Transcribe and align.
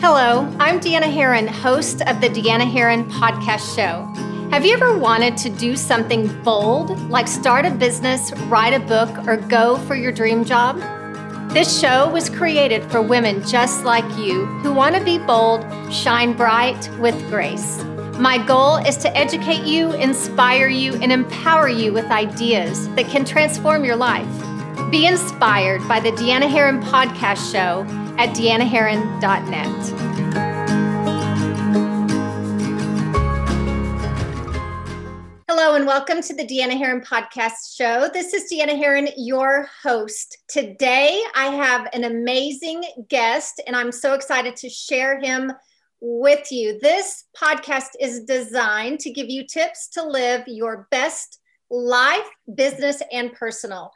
Hello, 0.00 0.48
I'm 0.60 0.78
Deanna 0.78 1.12
Herron, 1.12 1.48
host 1.48 2.02
of 2.02 2.20
the 2.20 2.28
Deanna 2.28 2.70
Herron 2.70 3.10
Podcast 3.10 3.74
Show. 3.74 4.04
Have 4.52 4.64
you 4.64 4.72
ever 4.72 4.96
wanted 4.96 5.36
to 5.38 5.50
do 5.50 5.74
something 5.74 6.28
bold, 6.44 6.96
like 7.10 7.26
start 7.26 7.66
a 7.66 7.70
business, 7.72 8.32
write 8.42 8.74
a 8.74 8.78
book, 8.78 9.10
or 9.26 9.36
go 9.36 9.76
for 9.76 9.96
your 9.96 10.12
dream 10.12 10.44
job? 10.44 10.78
This 11.52 11.80
show 11.80 12.08
was 12.10 12.30
created 12.30 12.88
for 12.92 13.02
women 13.02 13.44
just 13.44 13.84
like 13.84 14.04
you 14.16 14.46
who 14.62 14.72
want 14.72 14.94
to 14.94 15.02
be 15.02 15.18
bold, 15.18 15.66
shine 15.92 16.32
bright 16.32 16.88
with 17.00 17.18
grace. 17.28 17.82
My 18.20 18.38
goal 18.38 18.76
is 18.76 18.98
to 18.98 19.16
educate 19.16 19.64
you, 19.64 19.92
inspire 19.94 20.68
you, 20.68 20.94
and 20.94 21.10
empower 21.10 21.68
you 21.68 21.92
with 21.92 22.04
ideas 22.06 22.88
that 22.90 23.08
can 23.08 23.24
transform 23.24 23.84
your 23.84 23.96
life. 23.96 24.28
Be 24.92 25.06
inspired 25.06 25.86
by 25.88 25.98
the 25.98 26.12
Deanna 26.12 26.48
Herron 26.48 26.80
Podcast 26.80 27.50
Show 27.50 27.84
at 28.18 28.30
deannaherron.net. 28.30 29.94
Hello, 35.48 35.76
and 35.76 35.86
welcome 35.86 36.20
to 36.22 36.34
the 36.34 36.44
Deanna 36.44 36.76
Herron 36.76 37.00
Podcast 37.00 37.76
Show. 37.76 38.08
This 38.12 38.34
is 38.34 38.52
Deanna 38.52 38.76
Herron, 38.76 39.08
your 39.16 39.68
host. 39.82 40.38
Today, 40.48 41.22
I 41.36 41.46
have 41.46 41.88
an 41.92 42.02
amazing 42.04 42.84
guest, 43.08 43.62
and 43.68 43.76
I'm 43.76 43.92
so 43.92 44.14
excited 44.14 44.56
to 44.56 44.68
share 44.68 45.20
him 45.20 45.52
with 46.00 46.50
you. 46.50 46.78
This 46.80 47.24
podcast 47.36 47.90
is 48.00 48.24
designed 48.24 48.98
to 49.00 49.12
give 49.12 49.30
you 49.30 49.46
tips 49.46 49.88
to 49.90 50.02
live 50.02 50.42
your 50.48 50.88
best 50.90 51.38
life, 51.70 52.28
business, 52.52 53.00
and 53.12 53.32
personal. 53.32 53.92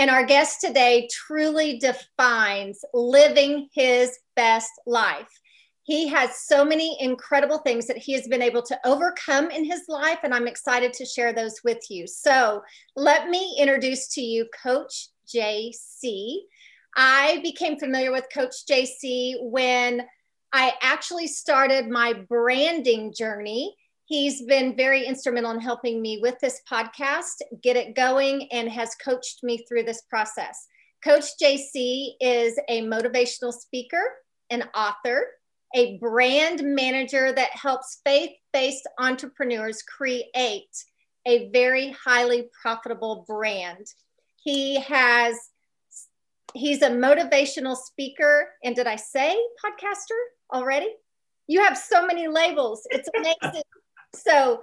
And 0.00 0.08
our 0.08 0.24
guest 0.24 0.62
today 0.62 1.10
truly 1.12 1.78
defines 1.78 2.82
living 2.94 3.68
his 3.74 4.18
best 4.34 4.70
life. 4.86 5.28
He 5.82 6.08
has 6.08 6.38
so 6.46 6.64
many 6.64 6.96
incredible 7.00 7.58
things 7.58 7.86
that 7.86 7.98
he 7.98 8.14
has 8.14 8.26
been 8.26 8.40
able 8.40 8.62
to 8.62 8.80
overcome 8.86 9.50
in 9.50 9.62
his 9.62 9.82
life, 9.88 10.20
and 10.22 10.32
I'm 10.32 10.48
excited 10.48 10.94
to 10.94 11.04
share 11.04 11.34
those 11.34 11.60
with 11.64 11.82
you. 11.90 12.06
So, 12.06 12.62
let 12.96 13.28
me 13.28 13.56
introduce 13.58 14.08
to 14.14 14.22
you 14.22 14.46
Coach 14.62 15.08
JC. 15.28 16.38
I 16.96 17.40
became 17.42 17.78
familiar 17.78 18.10
with 18.10 18.24
Coach 18.32 18.54
JC 18.70 19.34
when 19.42 20.06
I 20.50 20.72
actually 20.80 21.26
started 21.26 21.90
my 21.90 22.14
branding 22.14 23.12
journey 23.12 23.76
He's 24.10 24.42
been 24.42 24.74
very 24.74 25.06
instrumental 25.06 25.52
in 25.52 25.60
helping 25.60 26.02
me 26.02 26.18
with 26.20 26.36
this 26.40 26.62
podcast, 26.68 27.42
get 27.62 27.76
it 27.76 27.94
going, 27.94 28.48
and 28.50 28.68
has 28.68 28.96
coached 28.96 29.44
me 29.44 29.64
through 29.68 29.84
this 29.84 30.02
process. 30.10 30.66
Coach 31.04 31.26
JC 31.40 32.14
is 32.20 32.58
a 32.68 32.82
motivational 32.82 33.52
speaker, 33.52 34.02
an 34.50 34.64
author, 34.74 35.28
a 35.76 35.96
brand 35.98 36.60
manager 36.64 37.30
that 37.30 37.50
helps 37.52 38.00
faith 38.04 38.32
based 38.52 38.88
entrepreneurs 38.98 39.80
create 39.82 40.76
a 41.24 41.48
very 41.52 41.94
highly 42.04 42.48
profitable 42.60 43.24
brand. 43.28 43.86
He 44.42 44.80
has 44.80 45.36
he's 46.52 46.82
a 46.82 46.90
motivational 46.90 47.76
speaker 47.76 48.48
and 48.64 48.74
did 48.74 48.88
I 48.88 48.96
say 48.96 49.40
podcaster 49.64 50.18
already? 50.52 50.92
You 51.46 51.62
have 51.62 51.78
so 51.78 52.04
many 52.04 52.26
labels. 52.26 52.82
It's 52.90 53.08
amazing. 53.16 53.62
So 54.14 54.62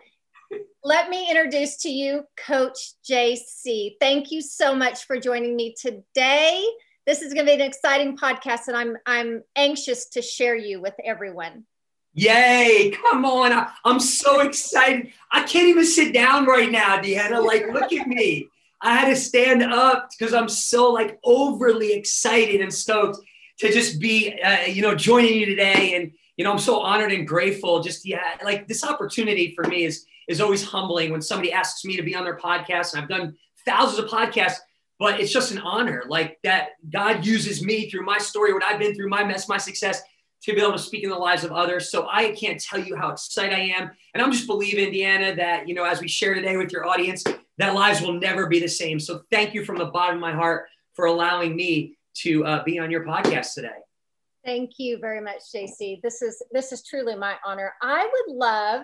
let 0.84 1.10
me 1.10 1.30
introduce 1.30 1.78
to 1.78 1.90
you 1.90 2.24
Coach 2.38 2.94
JC. 3.10 3.96
Thank 4.00 4.32
you 4.32 4.42
so 4.42 4.76
much 4.76 5.06
for 5.06 5.20
joining 5.20 5.56
me 5.56 5.76
today. 5.80 6.66
This 7.06 7.22
is 7.22 7.34
going 7.34 7.46
to 7.46 7.56
be 7.56 7.62
an 7.62 7.68
exciting 7.68 8.18
podcast, 8.18 8.68
and 8.68 8.76
I'm 8.76 8.98
I'm 9.06 9.44
anxious 9.56 10.10
to 10.10 10.22
share 10.22 10.56
you 10.56 10.82
with 10.82 10.94
everyone. 11.04 11.66
Yay! 12.14 12.92
Come 12.92 13.26
on, 13.26 13.54
I, 13.54 13.72
am 13.86 14.00
so 14.00 14.42
excited. 14.42 15.12
I 15.32 15.44
can't 15.44 15.68
even 15.68 15.86
sit 15.86 16.14
down 16.14 16.46
right 16.46 16.72
now, 16.72 16.98
Deanna. 16.98 17.46
Like, 17.46 17.68
look 17.72 17.94
at 17.94 18.08
me. 18.08 18.50
I 18.82 18.96
had 18.96 19.10
to 19.10 19.16
stand 19.16 19.64
up 19.64 20.10
because 20.18 20.34
I'm 20.34 20.50
so 20.50 20.92
like 20.92 21.20
overly 21.24 21.94
excited 21.94 22.62
and 22.62 22.74
stoked 22.74 23.20
to 23.60 23.72
just 23.72 24.00
be, 24.00 24.40
uh, 24.42 24.62
you 24.62 24.82
know, 24.82 24.96
joining 24.96 25.34
you 25.34 25.46
today 25.46 25.96
and 25.96 26.12
you 26.38 26.44
know, 26.44 26.52
I'm 26.52 26.60
so 26.60 26.80
honored 26.80 27.12
and 27.12 27.28
grateful. 27.28 27.82
Just 27.82 28.06
yeah, 28.06 28.36
like 28.44 28.68
this 28.68 28.84
opportunity 28.84 29.54
for 29.56 29.64
me 29.66 29.84
is 29.84 30.06
is 30.28 30.40
always 30.40 30.64
humbling 30.64 31.12
when 31.12 31.22
somebody 31.22 31.52
asks 31.52 31.84
me 31.84 31.98
to 31.98 32.04
be 32.04 32.16
on 32.16 32.24
their 32.24 32.38
podcast. 32.38 32.94
And 32.94 33.02
I've 33.02 33.10
done 33.10 33.36
thousands 33.66 34.00
of 34.00 34.10
podcasts, 34.10 34.58
but 35.00 35.20
it's 35.20 35.32
just 35.32 35.52
an 35.52 35.58
honor. 35.58 36.04
Like 36.08 36.38
that 36.44 36.70
God 36.90 37.26
uses 37.26 37.64
me 37.64 37.90
through 37.90 38.06
my 38.06 38.20
story, 38.20 38.54
what 38.54 38.64
I've 38.64 38.80
been 38.80 38.94
through, 38.94 39.10
my 39.10 39.24
mess, 39.24 39.50
my 39.50 39.58
success, 39.58 40.02
to 40.44 40.54
be 40.54 40.62
able 40.62 40.74
to 40.74 40.80
speak 40.80 41.04
in 41.04 41.10
the 41.10 41.16
lives 41.16 41.44
of 41.44 41.52
others. 41.52 41.90
So 41.90 42.08
I 42.10 42.32
can't 42.32 42.62
tell 42.62 42.80
you 42.80 42.96
how 42.96 43.10
excited 43.10 43.54
I 43.54 43.74
am. 43.76 43.90
And 44.14 44.22
I'm 44.22 44.32
just 44.32 44.46
believing, 44.46 44.86
Indiana 44.86 45.36
that 45.36 45.68
you 45.68 45.74
know, 45.74 45.86
as 45.86 46.02
we 46.02 46.08
share 46.08 46.36
today 46.36 46.56
with 46.56 46.72
your 46.72 46.86
audience, 46.86 47.24
that 47.58 47.74
lives 47.74 48.02
will 48.02 48.14
never 48.14 48.46
be 48.46 48.60
the 48.60 48.68
same. 48.68 49.00
So 49.00 49.22
thank 49.32 49.56
you 49.56 49.66
from 49.66 49.78
the 49.78 49.86
bottom 49.86 50.18
of 50.18 50.22
my 50.22 50.34
heart 50.34 50.68
for 50.94 51.06
allowing 51.06 51.56
me 51.56 51.98
to 52.18 52.46
uh, 52.46 52.64
be 52.64 52.78
on 52.78 52.92
your 52.92 53.06
podcast 53.06 53.56
today. 53.56 53.70
Thank 54.48 54.80
you 54.80 54.98
very 54.98 55.22
much, 55.22 55.42
JC. 55.54 56.02
This 56.02 56.24
is 56.24 56.42
this 56.52 56.72
is 56.72 56.82
truly 56.82 57.16
my 57.16 57.36
honor. 57.46 57.74
I 57.82 58.10
would 58.12 58.36
love 58.36 58.84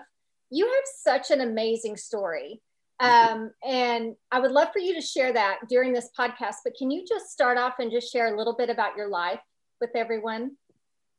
you 0.54 0.66
have 0.66 0.84
such 1.02 1.30
an 1.30 1.40
amazing 1.40 1.96
story. 1.96 2.60
Um, 3.00 3.50
and 3.66 4.14
I 4.30 4.38
would 4.38 4.52
love 4.52 4.68
for 4.72 4.78
you 4.78 4.94
to 4.94 5.00
share 5.00 5.32
that 5.32 5.58
during 5.68 5.92
this 5.92 6.10
podcast. 6.16 6.56
But 6.64 6.74
can 6.78 6.90
you 6.92 7.04
just 7.06 7.30
start 7.30 7.58
off 7.58 7.74
and 7.80 7.90
just 7.90 8.12
share 8.12 8.32
a 8.32 8.38
little 8.38 8.54
bit 8.54 8.70
about 8.70 8.96
your 8.96 9.08
life 9.08 9.40
with 9.80 9.90
everyone? 9.96 10.52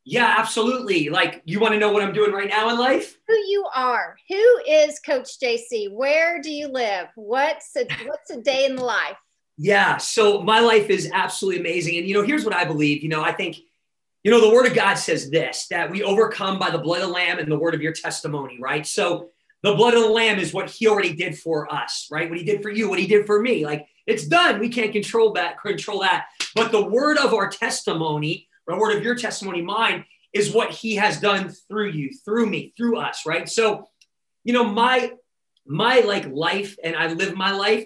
Yeah, 0.06 0.36
absolutely. 0.38 1.10
Like, 1.10 1.42
you 1.46 1.60
want 1.60 1.74
to 1.74 1.80
know 1.80 1.92
what 1.92 2.02
I'm 2.02 2.14
doing 2.14 2.32
right 2.32 2.48
now 2.48 2.70
in 2.70 2.78
life? 2.78 3.18
Who 3.28 3.34
you 3.34 3.68
are? 3.76 4.16
Who 4.30 4.62
is 4.68 5.00
Coach 5.00 5.40
JC? 5.40 5.92
Where 5.92 6.42
do 6.42 6.52
you 6.52 6.68
live? 6.68 7.08
What's 7.16 7.76
a, 7.76 7.86
what's 8.06 8.30
a 8.30 8.40
day 8.40 8.66
in 8.66 8.78
the 8.78 8.86
life? 8.86 9.18
Yeah, 9.58 9.98
so 9.98 10.42
my 10.44 10.60
life 10.60 10.90
is 10.90 11.10
absolutely 11.14 11.60
amazing. 11.60 11.98
And 11.98 12.08
you 12.08 12.14
know, 12.14 12.24
here's 12.24 12.46
what 12.46 12.54
I 12.54 12.64
believe. 12.66 13.04
You 13.04 13.10
know, 13.10 13.24
I 13.24 13.32
think 13.34 13.58
you 14.26 14.32
know, 14.32 14.42
the 14.42 14.50
word 14.50 14.66
of 14.66 14.74
God 14.74 14.96
says 14.96 15.30
this 15.30 15.68
that 15.68 15.92
we 15.92 16.02
overcome 16.02 16.58
by 16.58 16.72
the 16.72 16.80
blood 16.80 17.02
of 17.02 17.10
the 17.10 17.14
Lamb 17.14 17.38
and 17.38 17.50
the 17.50 17.60
word 17.60 17.76
of 17.76 17.82
your 17.82 17.94
testimony, 17.94 18.58
right? 18.60 18.84
So 18.84 19.30
the 19.62 19.76
blood 19.76 19.94
of 19.94 20.02
the 20.02 20.10
Lamb 20.10 20.40
is 20.40 20.52
what 20.52 20.68
he 20.68 20.88
already 20.88 21.14
did 21.14 21.38
for 21.38 21.72
us, 21.72 22.08
right? 22.10 22.28
What 22.28 22.40
he 22.40 22.44
did 22.44 22.64
for 22.64 22.72
you, 22.72 22.90
what 22.90 22.98
he 22.98 23.06
did 23.06 23.28
for 23.28 23.40
me. 23.40 23.64
Like 23.64 23.86
it's 24.08 24.26
done. 24.26 24.60
We 24.60 24.70
can't 24.70 24.92
control 24.92 25.34
that, 25.34 25.62
control 25.62 26.00
that. 26.00 26.26
But 26.56 26.72
the 26.72 26.84
word 26.84 27.20
of 27.20 27.36
our 27.36 27.48
testimony, 27.50 28.48
or 28.66 28.74
the 28.74 28.82
word 28.82 28.98
of 28.98 29.04
your 29.04 29.14
testimony, 29.14 29.62
mine, 29.62 30.06
is 30.34 30.52
what 30.52 30.72
he 30.72 30.96
has 30.96 31.20
done 31.20 31.50
through 31.68 31.92
you, 31.92 32.10
through 32.26 32.48
me, 32.48 32.74
through 32.76 32.98
us, 32.98 33.28
right? 33.28 33.48
So, 33.48 33.90
you 34.44 34.54
know, 34.54 34.64
my 34.64 35.12
my 35.68 36.00
like 36.00 36.26
life 36.32 36.78
and 36.84 36.96
I 36.96 37.14
live 37.14 37.36
my 37.36 37.52
life 37.52 37.86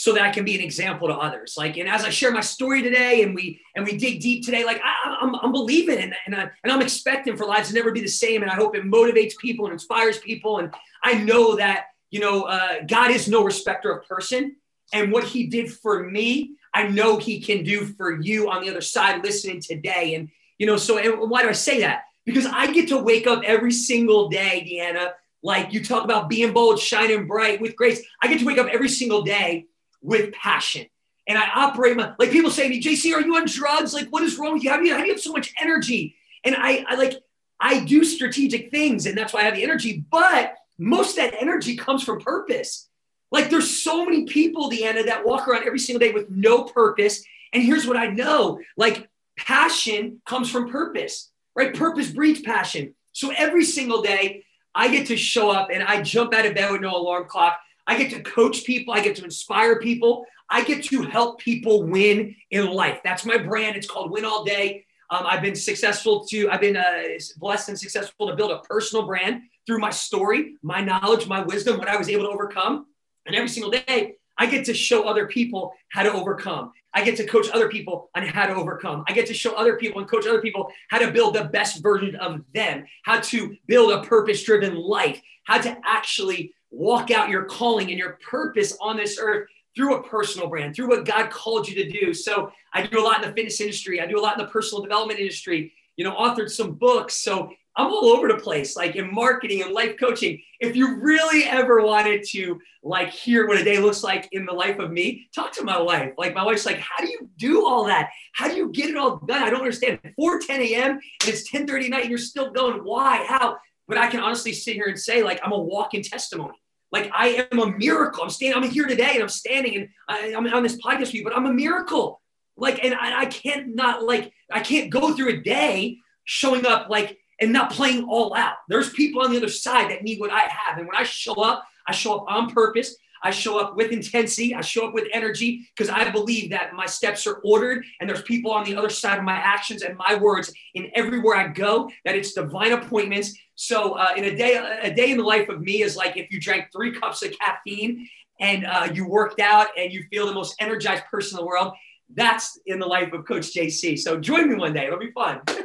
so 0.00 0.14
that 0.14 0.22
I 0.22 0.30
can 0.30 0.46
be 0.46 0.54
an 0.54 0.62
example 0.62 1.08
to 1.08 1.14
others. 1.14 1.56
Like, 1.58 1.76
and 1.76 1.86
as 1.86 2.04
I 2.04 2.08
share 2.08 2.30
my 2.32 2.40
story 2.40 2.80
today 2.82 3.22
and 3.22 3.34
we, 3.34 3.60
and 3.76 3.84
we 3.84 3.98
dig 3.98 4.22
deep 4.22 4.42
today, 4.42 4.64
like 4.64 4.80
I, 4.82 5.18
am 5.20 5.34
I'm, 5.34 5.40
I'm 5.42 5.52
believing 5.52 5.98
and, 5.98 6.14
and, 6.24 6.34
I, 6.34 6.50
and 6.64 6.72
I'm 6.72 6.80
expecting 6.80 7.36
for 7.36 7.44
lives 7.44 7.68
to 7.68 7.74
never 7.74 7.92
be 7.92 8.00
the 8.00 8.08
same. 8.08 8.40
And 8.40 8.50
I 8.50 8.54
hope 8.54 8.74
it 8.74 8.82
motivates 8.82 9.36
people 9.36 9.66
and 9.66 9.74
inspires 9.74 10.16
people. 10.16 10.56
And 10.56 10.72
I 11.04 11.22
know 11.22 11.54
that, 11.56 11.88
you 12.10 12.18
know, 12.18 12.44
uh, 12.44 12.76
God 12.88 13.10
is 13.10 13.28
no 13.28 13.44
respecter 13.44 13.92
of 13.92 14.08
person. 14.08 14.56
And 14.94 15.12
what 15.12 15.24
he 15.24 15.48
did 15.48 15.70
for 15.70 16.04
me, 16.04 16.52
I 16.72 16.88
know 16.88 17.18
he 17.18 17.38
can 17.38 17.62
do 17.62 17.84
for 17.84 18.22
you 18.22 18.48
on 18.50 18.62
the 18.62 18.70
other 18.70 18.80
side 18.80 19.22
listening 19.22 19.60
today. 19.60 20.14
And, 20.14 20.30
you 20.56 20.66
know, 20.66 20.78
so 20.78 20.96
and 20.96 21.28
why 21.30 21.42
do 21.42 21.50
I 21.50 21.52
say 21.52 21.80
that? 21.80 22.04
Because 22.24 22.46
I 22.46 22.72
get 22.72 22.88
to 22.88 22.96
wake 22.96 23.26
up 23.26 23.42
every 23.44 23.72
single 23.72 24.30
day, 24.30 24.66
Deanna, 24.66 25.10
like 25.42 25.74
you 25.74 25.84
talk 25.84 26.04
about 26.04 26.30
being 26.30 26.54
bold, 26.54 26.80
shining 26.80 27.26
bright 27.26 27.60
with 27.60 27.76
grace. 27.76 28.00
I 28.22 28.28
get 28.28 28.40
to 28.40 28.46
wake 28.46 28.56
up 28.56 28.68
every 28.68 28.88
single 28.88 29.20
day 29.20 29.66
with 30.02 30.32
passion. 30.32 30.86
And 31.26 31.38
I 31.38 31.48
operate 31.54 31.96
my, 31.96 32.12
like 32.18 32.30
people 32.30 32.50
say 32.50 32.64
to 32.64 32.68
me, 32.68 32.82
JC, 32.82 33.14
are 33.14 33.20
you 33.20 33.36
on 33.36 33.46
drugs? 33.46 33.94
Like, 33.94 34.08
what 34.08 34.22
is 34.22 34.38
wrong 34.38 34.54
with 34.54 34.64
you? 34.64 34.70
How 34.70 34.78
do 34.78 34.86
you, 34.86 34.94
how 34.94 35.00
do 35.00 35.06
you 35.06 35.12
have 35.12 35.20
so 35.20 35.32
much 35.32 35.52
energy? 35.60 36.16
And 36.44 36.56
I, 36.56 36.84
I 36.88 36.94
like, 36.96 37.14
I 37.60 37.84
do 37.84 38.04
strategic 38.04 38.70
things 38.70 39.06
and 39.06 39.16
that's 39.16 39.32
why 39.32 39.40
I 39.40 39.44
have 39.44 39.54
the 39.54 39.62
energy. 39.62 40.04
But 40.10 40.54
most 40.78 41.10
of 41.10 41.16
that 41.16 41.40
energy 41.40 41.76
comes 41.76 42.02
from 42.02 42.20
purpose. 42.20 42.88
Like 43.30 43.50
there's 43.50 43.82
so 43.82 44.04
many 44.04 44.24
people, 44.24 44.70
Deanna, 44.70 45.06
that 45.06 45.24
walk 45.24 45.46
around 45.46 45.64
every 45.66 45.78
single 45.78 46.00
day 46.00 46.12
with 46.12 46.30
no 46.30 46.64
purpose. 46.64 47.22
And 47.52 47.62
here's 47.62 47.86
what 47.86 47.96
I 47.96 48.06
know 48.08 48.60
like 48.76 49.08
passion 49.36 50.20
comes 50.26 50.50
from 50.50 50.70
purpose, 50.70 51.30
right? 51.54 51.74
Purpose 51.74 52.10
breeds 52.10 52.40
passion. 52.40 52.94
So 53.12 53.32
every 53.36 53.64
single 53.64 54.02
day, 54.02 54.44
I 54.74 54.88
get 54.88 55.08
to 55.08 55.16
show 55.16 55.50
up 55.50 55.68
and 55.72 55.82
I 55.82 56.02
jump 56.02 56.32
out 56.32 56.46
of 56.46 56.54
bed 56.54 56.70
with 56.70 56.80
no 56.80 56.96
alarm 56.96 57.26
clock. 57.28 57.58
I 57.90 57.96
get 57.96 58.10
to 58.10 58.20
coach 58.22 58.62
people. 58.62 58.94
I 58.94 59.00
get 59.00 59.16
to 59.16 59.24
inspire 59.24 59.80
people. 59.80 60.24
I 60.48 60.62
get 60.62 60.84
to 60.84 61.02
help 61.02 61.40
people 61.40 61.82
win 61.82 62.36
in 62.52 62.70
life. 62.70 63.00
That's 63.02 63.26
my 63.26 63.36
brand. 63.36 63.74
It's 63.74 63.88
called 63.88 64.12
Win 64.12 64.24
All 64.24 64.44
Day. 64.44 64.84
Um, 65.10 65.24
I've 65.26 65.42
been 65.42 65.56
successful 65.56 66.24
to, 66.26 66.48
I've 66.50 66.60
been 66.60 66.76
uh, 66.76 67.02
blessed 67.38 67.70
and 67.70 67.76
successful 67.76 68.28
to 68.28 68.36
build 68.36 68.52
a 68.52 68.60
personal 68.60 69.06
brand 69.06 69.42
through 69.66 69.80
my 69.80 69.90
story, 69.90 70.54
my 70.62 70.80
knowledge, 70.80 71.26
my 71.26 71.40
wisdom, 71.40 71.78
what 71.78 71.88
I 71.88 71.96
was 71.96 72.08
able 72.08 72.26
to 72.26 72.30
overcome. 72.30 72.86
And 73.26 73.34
every 73.34 73.48
single 73.48 73.72
day, 73.72 74.14
I 74.38 74.46
get 74.46 74.66
to 74.66 74.74
show 74.74 75.08
other 75.08 75.26
people 75.26 75.72
how 75.88 76.04
to 76.04 76.12
overcome. 76.12 76.70
I 76.94 77.02
get 77.02 77.16
to 77.16 77.26
coach 77.26 77.48
other 77.52 77.68
people 77.68 78.08
on 78.14 78.22
how 78.22 78.46
to 78.46 78.54
overcome. 78.54 79.02
I 79.08 79.14
get 79.14 79.26
to 79.26 79.34
show 79.34 79.54
other 79.54 79.76
people 79.76 80.00
and 80.00 80.08
coach 80.08 80.28
other 80.28 80.40
people 80.40 80.70
how 80.90 80.98
to 80.98 81.10
build 81.10 81.34
the 81.34 81.44
best 81.44 81.82
version 81.82 82.14
of 82.14 82.42
them, 82.54 82.84
how 83.02 83.18
to 83.18 83.56
build 83.66 83.90
a 83.90 84.04
purpose 84.04 84.44
driven 84.44 84.76
life, 84.76 85.20
how 85.42 85.60
to 85.60 85.76
actually 85.84 86.54
walk 86.70 87.10
out 87.10 87.28
your 87.28 87.44
calling 87.44 87.90
and 87.90 87.98
your 87.98 88.18
purpose 88.28 88.76
on 88.80 88.96
this 88.96 89.18
earth 89.20 89.48
through 89.74 89.96
a 89.96 90.02
personal 90.02 90.48
brand, 90.48 90.74
through 90.74 90.88
what 90.88 91.04
God 91.04 91.30
called 91.30 91.68
you 91.68 91.74
to 91.76 91.90
do. 91.90 92.12
So 92.12 92.50
I 92.74 92.86
do 92.86 93.00
a 93.00 93.04
lot 93.04 93.22
in 93.22 93.28
the 93.28 93.34
fitness 93.34 93.60
industry. 93.60 94.00
I 94.00 94.06
do 94.06 94.18
a 94.18 94.20
lot 94.20 94.38
in 94.38 94.44
the 94.44 94.50
personal 94.50 94.82
development 94.82 95.20
industry, 95.20 95.72
you 95.96 96.04
know, 96.04 96.14
authored 96.14 96.50
some 96.50 96.72
books. 96.72 97.16
So 97.16 97.52
I'm 97.76 97.86
all 97.86 98.06
over 98.06 98.28
the 98.28 98.36
place, 98.36 98.76
like 98.76 98.96
in 98.96 99.12
marketing 99.14 99.62
and 99.62 99.72
life 99.72 99.96
coaching. 99.98 100.42
If 100.58 100.74
you 100.74 100.96
really 100.96 101.44
ever 101.44 101.82
wanted 101.82 102.24
to 102.30 102.60
like 102.82 103.10
hear 103.10 103.46
what 103.46 103.60
a 103.60 103.64
day 103.64 103.78
looks 103.78 104.02
like 104.02 104.28
in 104.32 104.44
the 104.44 104.52
life 104.52 104.78
of 104.78 104.90
me, 104.90 105.28
talk 105.34 105.52
to 105.52 105.64
my 105.64 105.80
wife. 105.80 106.12
Like 106.18 106.34
my 106.34 106.44
wife's 106.44 106.66
like, 106.66 106.78
how 106.78 107.04
do 107.04 107.10
you 107.10 107.30
do 107.36 107.66
all 107.66 107.84
that? 107.86 108.10
How 108.32 108.48
do 108.48 108.56
you 108.56 108.70
get 108.70 108.90
it 108.90 108.96
all 108.96 109.18
done? 109.18 109.42
I 109.42 109.50
don't 109.50 109.60
understand. 109.60 110.00
4 110.16 110.40
10 110.40 110.60
a.m. 110.60 110.90
and 110.90 111.00
it's 111.28 111.48
10 111.50 111.66
30 111.66 111.88
night 111.88 112.02
and 112.02 112.10
you're 112.10 112.18
still 112.18 112.50
going, 112.50 112.82
why? 112.84 113.24
How? 113.28 113.56
But 113.90 113.98
I 113.98 114.06
can 114.06 114.20
honestly 114.20 114.52
sit 114.52 114.76
here 114.76 114.86
and 114.86 114.98
say, 114.98 115.24
like, 115.24 115.40
I'm 115.44 115.50
a 115.50 115.58
walking 115.58 116.02
testimony. 116.02 116.54
Like 116.92 117.10
I 117.12 117.48
am 117.52 117.58
a 117.58 117.66
miracle. 117.66 118.22
I'm 118.22 118.30
standing, 118.30 118.62
I'm 118.62 118.70
here 118.70 118.86
today 118.86 119.10
and 119.14 119.22
I'm 119.22 119.28
standing 119.28 119.76
and 119.76 119.88
I, 120.08 120.18
am 120.28 120.46
on 120.46 120.62
this 120.62 120.80
podcast 120.80 121.00
with 121.00 121.14
you, 121.14 121.24
but 121.24 121.36
I'm 121.36 121.46
a 121.46 121.52
miracle. 121.52 122.20
Like, 122.56 122.84
and 122.84 122.94
I, 122.94 123.22
I 123.22 123.26
can't 123.26 123.74
not 123.74 124.04
like, 124.04 124.32
I 124.50 124.60
can't 124.60 124.90
go 124.90 125.14
through 125.14 125.30
a 125.30 125.36
day 125.36 125.98
showing 126.24 126.66
up 126.66 126.88
like 126.88 127.18
and 127.40 127.52
not 127.52 127.72
playing 127.72 128.04
all 128.04 128.34
out. 128.34 128.54
There's 128.68 128.90
people 128.90 129.22
on 129.22 129.32
the 129.32 129.38
other 129.38 129.48
side 129.48 129.90
that 129.90 130.02
need 130.02 130.20
what 130.20 130.30
I 130.30 130.40
have. 130.40 130.78
And 130.78 130.86
when 130.86 130.96
I 130.96 131.02
show 131.02 131.34
up, 131.34 131.64
I 131.86 131.92
show 131.92 132.16
up 132.16 132.26
on 132.28 132.50
purpose. 132.50 132.94
I 133.22 133.30
show 133.30 133.58
up 133.58 133.76
with 133.76 133.92
intensity. 133.92 134.54
I 134.54 134.60
show 134.60 134.88
up 134.88 134.94
with 134.94 135.08
energy 135.12 135.68
because 135.76 135.90
I 135.90 136.10
believe 136.10 136.50
that 136.50 136.74
my 136.74 136.86
steps 136.86 137.26
are 137.26 137.40
ordered 137.44 137.84
and 138.00 138.08
there's 138.08 138.22
people 138.22 138.50
on 138.50 138.64
the 138.64 138.76
other 138.76 138.88
side 138.88 139.18
of 139.18 139.24
my 139.24 139.34
actions 139.34 139.82
and 139.82 139.96
my 139.96 140.14
words 140.14 140.52
in 140.74 140.90
everywhere 140.94 141.36
I 141.36 141.48
go, 141.48 141.90
that 142.04 142.14
it's 142.14 142.32
divine 142.32 142.72
appointments. 142.72 143.36
So 143.54 143.94
uh, 143.94 144.12
in 144.16 144.24
a 144.24 144.36
day, 144.36 144.56
a 144.82 144.92
day 144.92 145.10
in 145.10 145.18
the 145.18 145.24
life 145.24 145.48
of 145.48 145.60
me 145.60 145.82
is 145.82 145.96
like 145.96 146.16
if 146.16 146.30
you 146.30 146.40
drank 146.40 146.68
three 146.72 146.92
cups 146.92 147.22
of 147.22 147.32
caffeine 147.38 148.08
and 148.40 148.64
uh, 148.64 148.88
you 148.92 149.06
worked 149.06 149.40
out 149.40 149.68
and 149.76 149.92
you 149.92 150.04
feel 150.10 150.26
the 150.26 150.32
most 150.32 150.54
energized 150.60 151.04
person 151.10 151.38
in 151.38 151.44
the 151.44 151.46
world. 151.46 151.74
That's 152.12 152.58
in 152.66 152.78
the 152.78 152.86
life 152.86 153.12
of 153.12 153.24
Coach 153.26 153.52
JC. 153.54 153.98
So 153.98 154.18
join 154.18 154.48
me 154.48 154.56
one 154.56 154.72
day. 154.72 154.86
It'll 154.86 154.98
be 154.98 155.12
fun. 155.12 155.40
love 155.46 155.58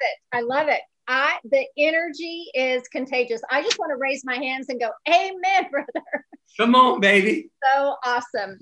it. 0.00 0.18
I 0.32 0.40
love 0.40 0.68
it. 0.68 0.80
I 1.08 1.38
the 1.44 1.66
energy 1.76 2.46
is 2.54 2.86
contagious. 2.88 3.42
I 3.50 3.62
just 3.62 3.78
want 3.78 3.90
to 3.90 3.96
raise 3.96 4.24
my 4.24 4.36
hands 4.36 4.68
and 4.68 4.80
go, 4.80 4.90
Amen, 5.08 5.70
brother. 5.70 6.26
Come 6.56 6.74
on, 6.74 7.00
baby. 7.00 7.50
So 7.74 7.96
awesome. 8.04 8.58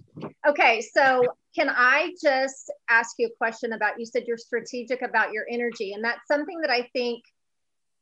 Okay, 0.46 0.80
so 0.80 1.22
can 1.54 1.68
I 1.70 2.12
just 2.22 2.70
ask 2.88 3.16
you 3.18 3.28
a 3.28 3.36
question 3.36 3.72
about 3.72 3.98
you 3.98 4.06
said 4.06 4.24
you're 4.26 4.38
strategic 4.38 5.02
about 5.02 5.32
your 5.32 5.46
energy, 5.50 5.92
and 5.92 6.04
that's 6.04 6.26
something 6.28 6.60
that 6.60 6.70
I 6.70 6.88
think 6.92 7.22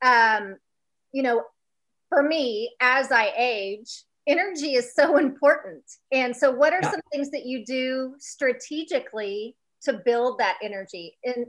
um, 0.02 0.56
you 1.12 1.22
know, 1.22 1.44
for 2.08 2.22
me 2.22 2.74
as 2.80 3.10
I 3.10 3.32
age, 3.36 4.04
energy 4.26 4.74
is 4.74 4.94
so 4.94 5.16
important. 5.18 5.84
And 6.12 6.36
so 6.36 6.50
what 6.50 6.72
are 6.72 6.80
yeah. 6.82 6.90
some 6.90 7.00
things 7.12 7.30
that 7.30 7.46
you 7.46 7.64
do 7.64 8.14
strategically 8.18 9.56
to 9.82 10.00
build 10.04 10.38
that 10.38 10.58
energy? 10.62 11.16
And 11.24 11.46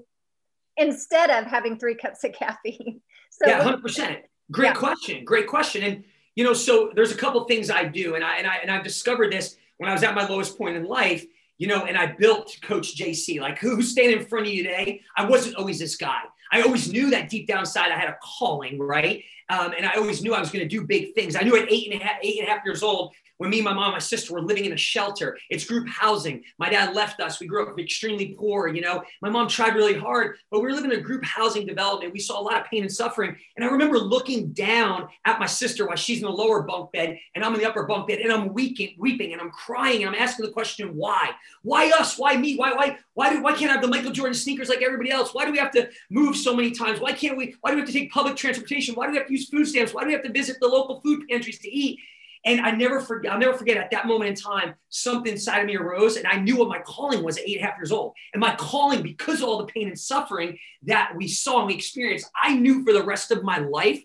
instead 0.78 1.30
of 1.30 1.46
having 1.46 1.78
three 1.78 1.96
cups 1.96 2.24
of 2.24 2.34
caffeine. 2.34 3.02
So 3.30 3.48
yeah, 3.48 3.62
hundred 3.62 3.84
percent. 3.84 4.22
Great 4.52 4.70
yeah. 4.70 4.74
question. 4.74 5.24
Great 5.24 5.46
question. 5.46 5.84
And 5.84 6.04
you 6.38 6.44
know, 6.44 6.54
so 6.54 6.92
there's 6.94 7.12
a 7.12 7.18
couple 7.18 7.44
things 7.46 7.72
I 7.72 7.86
do, 7.86 8.14
and 8.14 8.24
I 8.24 8.38
and 8.38 8.46
I 8.46 8.58
and 8.58 8.70
I've 8.70 8.84
discovered 8.84 9.34
this 9.34 9.58
when 9.78 9.90
I 9.90 9.94
was 9.94 10.04
at 10.04 10.14
my 10.14 10.26
lowest 10.28 10.56
point 10.56 10.78
in 10.78 10.86
life. 10.86 11.26
You 11.58 11.66
know, 11.66 11.86
and 11.86 11.98
I 11.98 12.06
built 12.06 12.56
Coach 12.62 12.96
JC. 12.96 13.42
Like, 13.42 13.58
who's 13.58 13.90
standing 13.90 14.20
in 14.20 14.26
front 14.28 14.46
of 14.46 14.54
you 14.54 14.62
today? 14.62 15.02
I 15.18 15.26
wasn't 15.26 15.56
always 15.56 15.80
this 15.80 15.96
guy. 15.96 16.22
I 16.52 16.62
always 16.62 16.92
knew 16.92 17.10
that 17.10 17.30
deep 17.30 17.48
down 17.48 17.62
inside 17.62 17.92
I 17.92 17.98
had 17.98 18.10
a 18.10 18.18
calling, 18.22 18.78
right? 18.78 19.24
Um, 19.50 19.74
and 19.76 19.84
I 19.84 19.96
always 19.96 20.22
knew 20.22 20.36
I 20.36 20.40
was 20.40 20.52
going 20.52 20.64
to 20.64 20.70
do 20.70 20.86
big 20.86 21.16
things. 21.16 21.36
I 21.36 21.42
knew 21.42 21.58
at 21.58 21.72
eight 21.72 21.92
and 21.92 22.00
a 22.00 22.06
half, 22.06 22.18
eight 22.22 22.38
and 22.38 22.48
a 22.48 22.52
half 22.52 22.64
years 22.64 22.84
old, 22.84 23.16
when 23.38 23.50
me, 23.50 23.62
my 23.62 23.74
mom, 23.74 23.92
my 23.92 24.00
sister 24.00 24.34
were 24.34 24.42
living 24.42 24.66
in 24.66 24.74
a 24.74 24.78
shelter. 24.78 25.38
It's 25.50 25.66
group 25.66 25.88
housing. 25.88 26.44
My 26.58 26.70
dad 26.70 26.96
left 26.96 27.20
us. 27.20 27.40
We 27.40 27.48
grew 27.48 27.68
up 27.68 27.80
extremely 27.80 28.36
poor. 28.38 28.68
You 28.68 28.82
know, 28.82 29.04
my 29.22 29.30
mom 29.30 29.48
tried 29.48 29.76
really 29.76 29.98
hard, 29.98 30.38
but 30.52 30.60
we 30.60 30.68
were 30.68 30.74
living 30.74 30.92
in 30.92 31.00
a 31.00 31.02
group 31.02 31.24
housing 31.24 31.66
development. 31.66 32.14
We 32.14 32.20
saw 32.20 32.40
a 32.40 32.42
lot 32.42 32.60
of 32.62 32.68
pain 32.68 32.82
and 32.82 32.92
suffering. 32.92 33.36
And 33.56 33.66
I 33.66 33.70
remember 33.70 34.00
looking 34.00 34.52
down 34.54 35.08
at 35.26 35.40
my 35.40 35.46
sister 35.46 35.86
while 35.86 35.96
she's 35.96 36.20
in 36.20 36.26
the 36.26 36.32
lower 36.32 36.64
bunk 36.64 36.92
bed 36.92 37.18
and 37.36 37.44
I'm 37.44 37.54
in 37.54 37.60
the 37.60 37.68
upper 37.68 37.84
bunk 37.84 38.08
bed 38.08 38.20
and 38.20 38.32
I'm 38.32 38.54
weeping, 38.54 38.96
weeping 38.98 39.34
and 39.34 39.42
I'm 39.42 39.52
crying 39.52 40.04
and 40.04 40.16
I'm 40.16 40.22
asking 40.22 40.46
the 40.46 40.52
question, 40.52 40.96
why? 40.96 41.32
Why 41.62 41.92
us? 41.92 42.18
Why 42.18 42.36
me? 42.38 42.56
Why, 42.56 42.74
why, 42.74 42.98
why 43.14 43.34
do, 43.34 43.42
why 43.42 43.54
can't 43.54 43.70
I 43.70 43.74
have 43.74 43.82
the 43.82 43.88
Michael 43.88 44.12
Jordan 44.12 44.34
sneakers 44.34 44.70
like 44.70 44.82
everybody 44.82 45.12
else? 45.12 45.34
Why 45.34 45.46
do 45.46 45.52
we 45.52 45.58
have 45.60 45.72
to 45.72 45.90
move 46.10 46.36
so 46.36 46.56
many 46.56 46.72
times? 46.72 47.00
Why 47.00 47.14
can't 47.14 47.38
we, 47.38 47.56
why 47.62 47.72
do 47.72 47.76
we 47.76 47.82
have 47.82 47.90
to 47.90 47.94
take 47.94 48.12
public 48.12 48.36
transportation? 48.36 48.96
Why 48.96 49.06
do 49.06 49.12
we 49.12 49.18
have 49.18 49.28
to 49.28 49.34
use 49.34 49.50
food 49.50 49.68
stamps? 49.68 49.94
Why 49.94 50.02
do 50.02 50.08
we 50.08 50.14
have 50.14 50.24
to 50.24 50.32
visit 50.32 50.58
the 50.60 50.68
local 50.68 51.02
food 51.02 51.28
pantries 51.30 51.60
to 51.60 51.70
eat? 51.70 52.00
And 52.48 52.62
I 52.62 52.72
never 52.72 53.02
forget, 53.02 53.34
I'll 53.34 53.40
never 53.40 53.58
forget 53.58 53.76
at 53.76 53.92
that 53.92 54.08
moment 54.08 54.30
in 54.30 54.36
time, 54.36 54.76
something 54.88 55.34
inside 55.34 55.60
of 55.60 55.66
me 55.66 55.76
arose 55.76 56.16
and 56.16 56.26
I 56.26 56.40
knew 56.40 56.56
what 56.56 56.70
my 56.70 56.80
calling 56.80 57.22
was 57.22 57.38
at 57.38 57.44
eight 57.44 57.58
and 57.58 57.66
a 57.66 57.68
half 57.68 57.78
years 57.78 57.92
old. 57.92 58.14
And 58.34 58.40
my 58.40 58.56
calling, 58.56 59.04
because 59.04 59.42
of 59.42 59.50
all 59.50 59.58
the 59.58 59.66
pain 59.66 59.90
and 59.90 60.00
suffering 60.00 60.58
that 60.84 61.12
we 61.14 61.28
saw 61.28 61.60
and 61.60 61.68
we 61.68 61.74
experienced, 61.74 62.32
I 62.42 62.56
knew 62.56 62.86
for 62.86 62.94
the 62.94 63.04
rest 63.04 63.32
of 63.32 63.44
my 63.44 63.58
life 63.58 64.02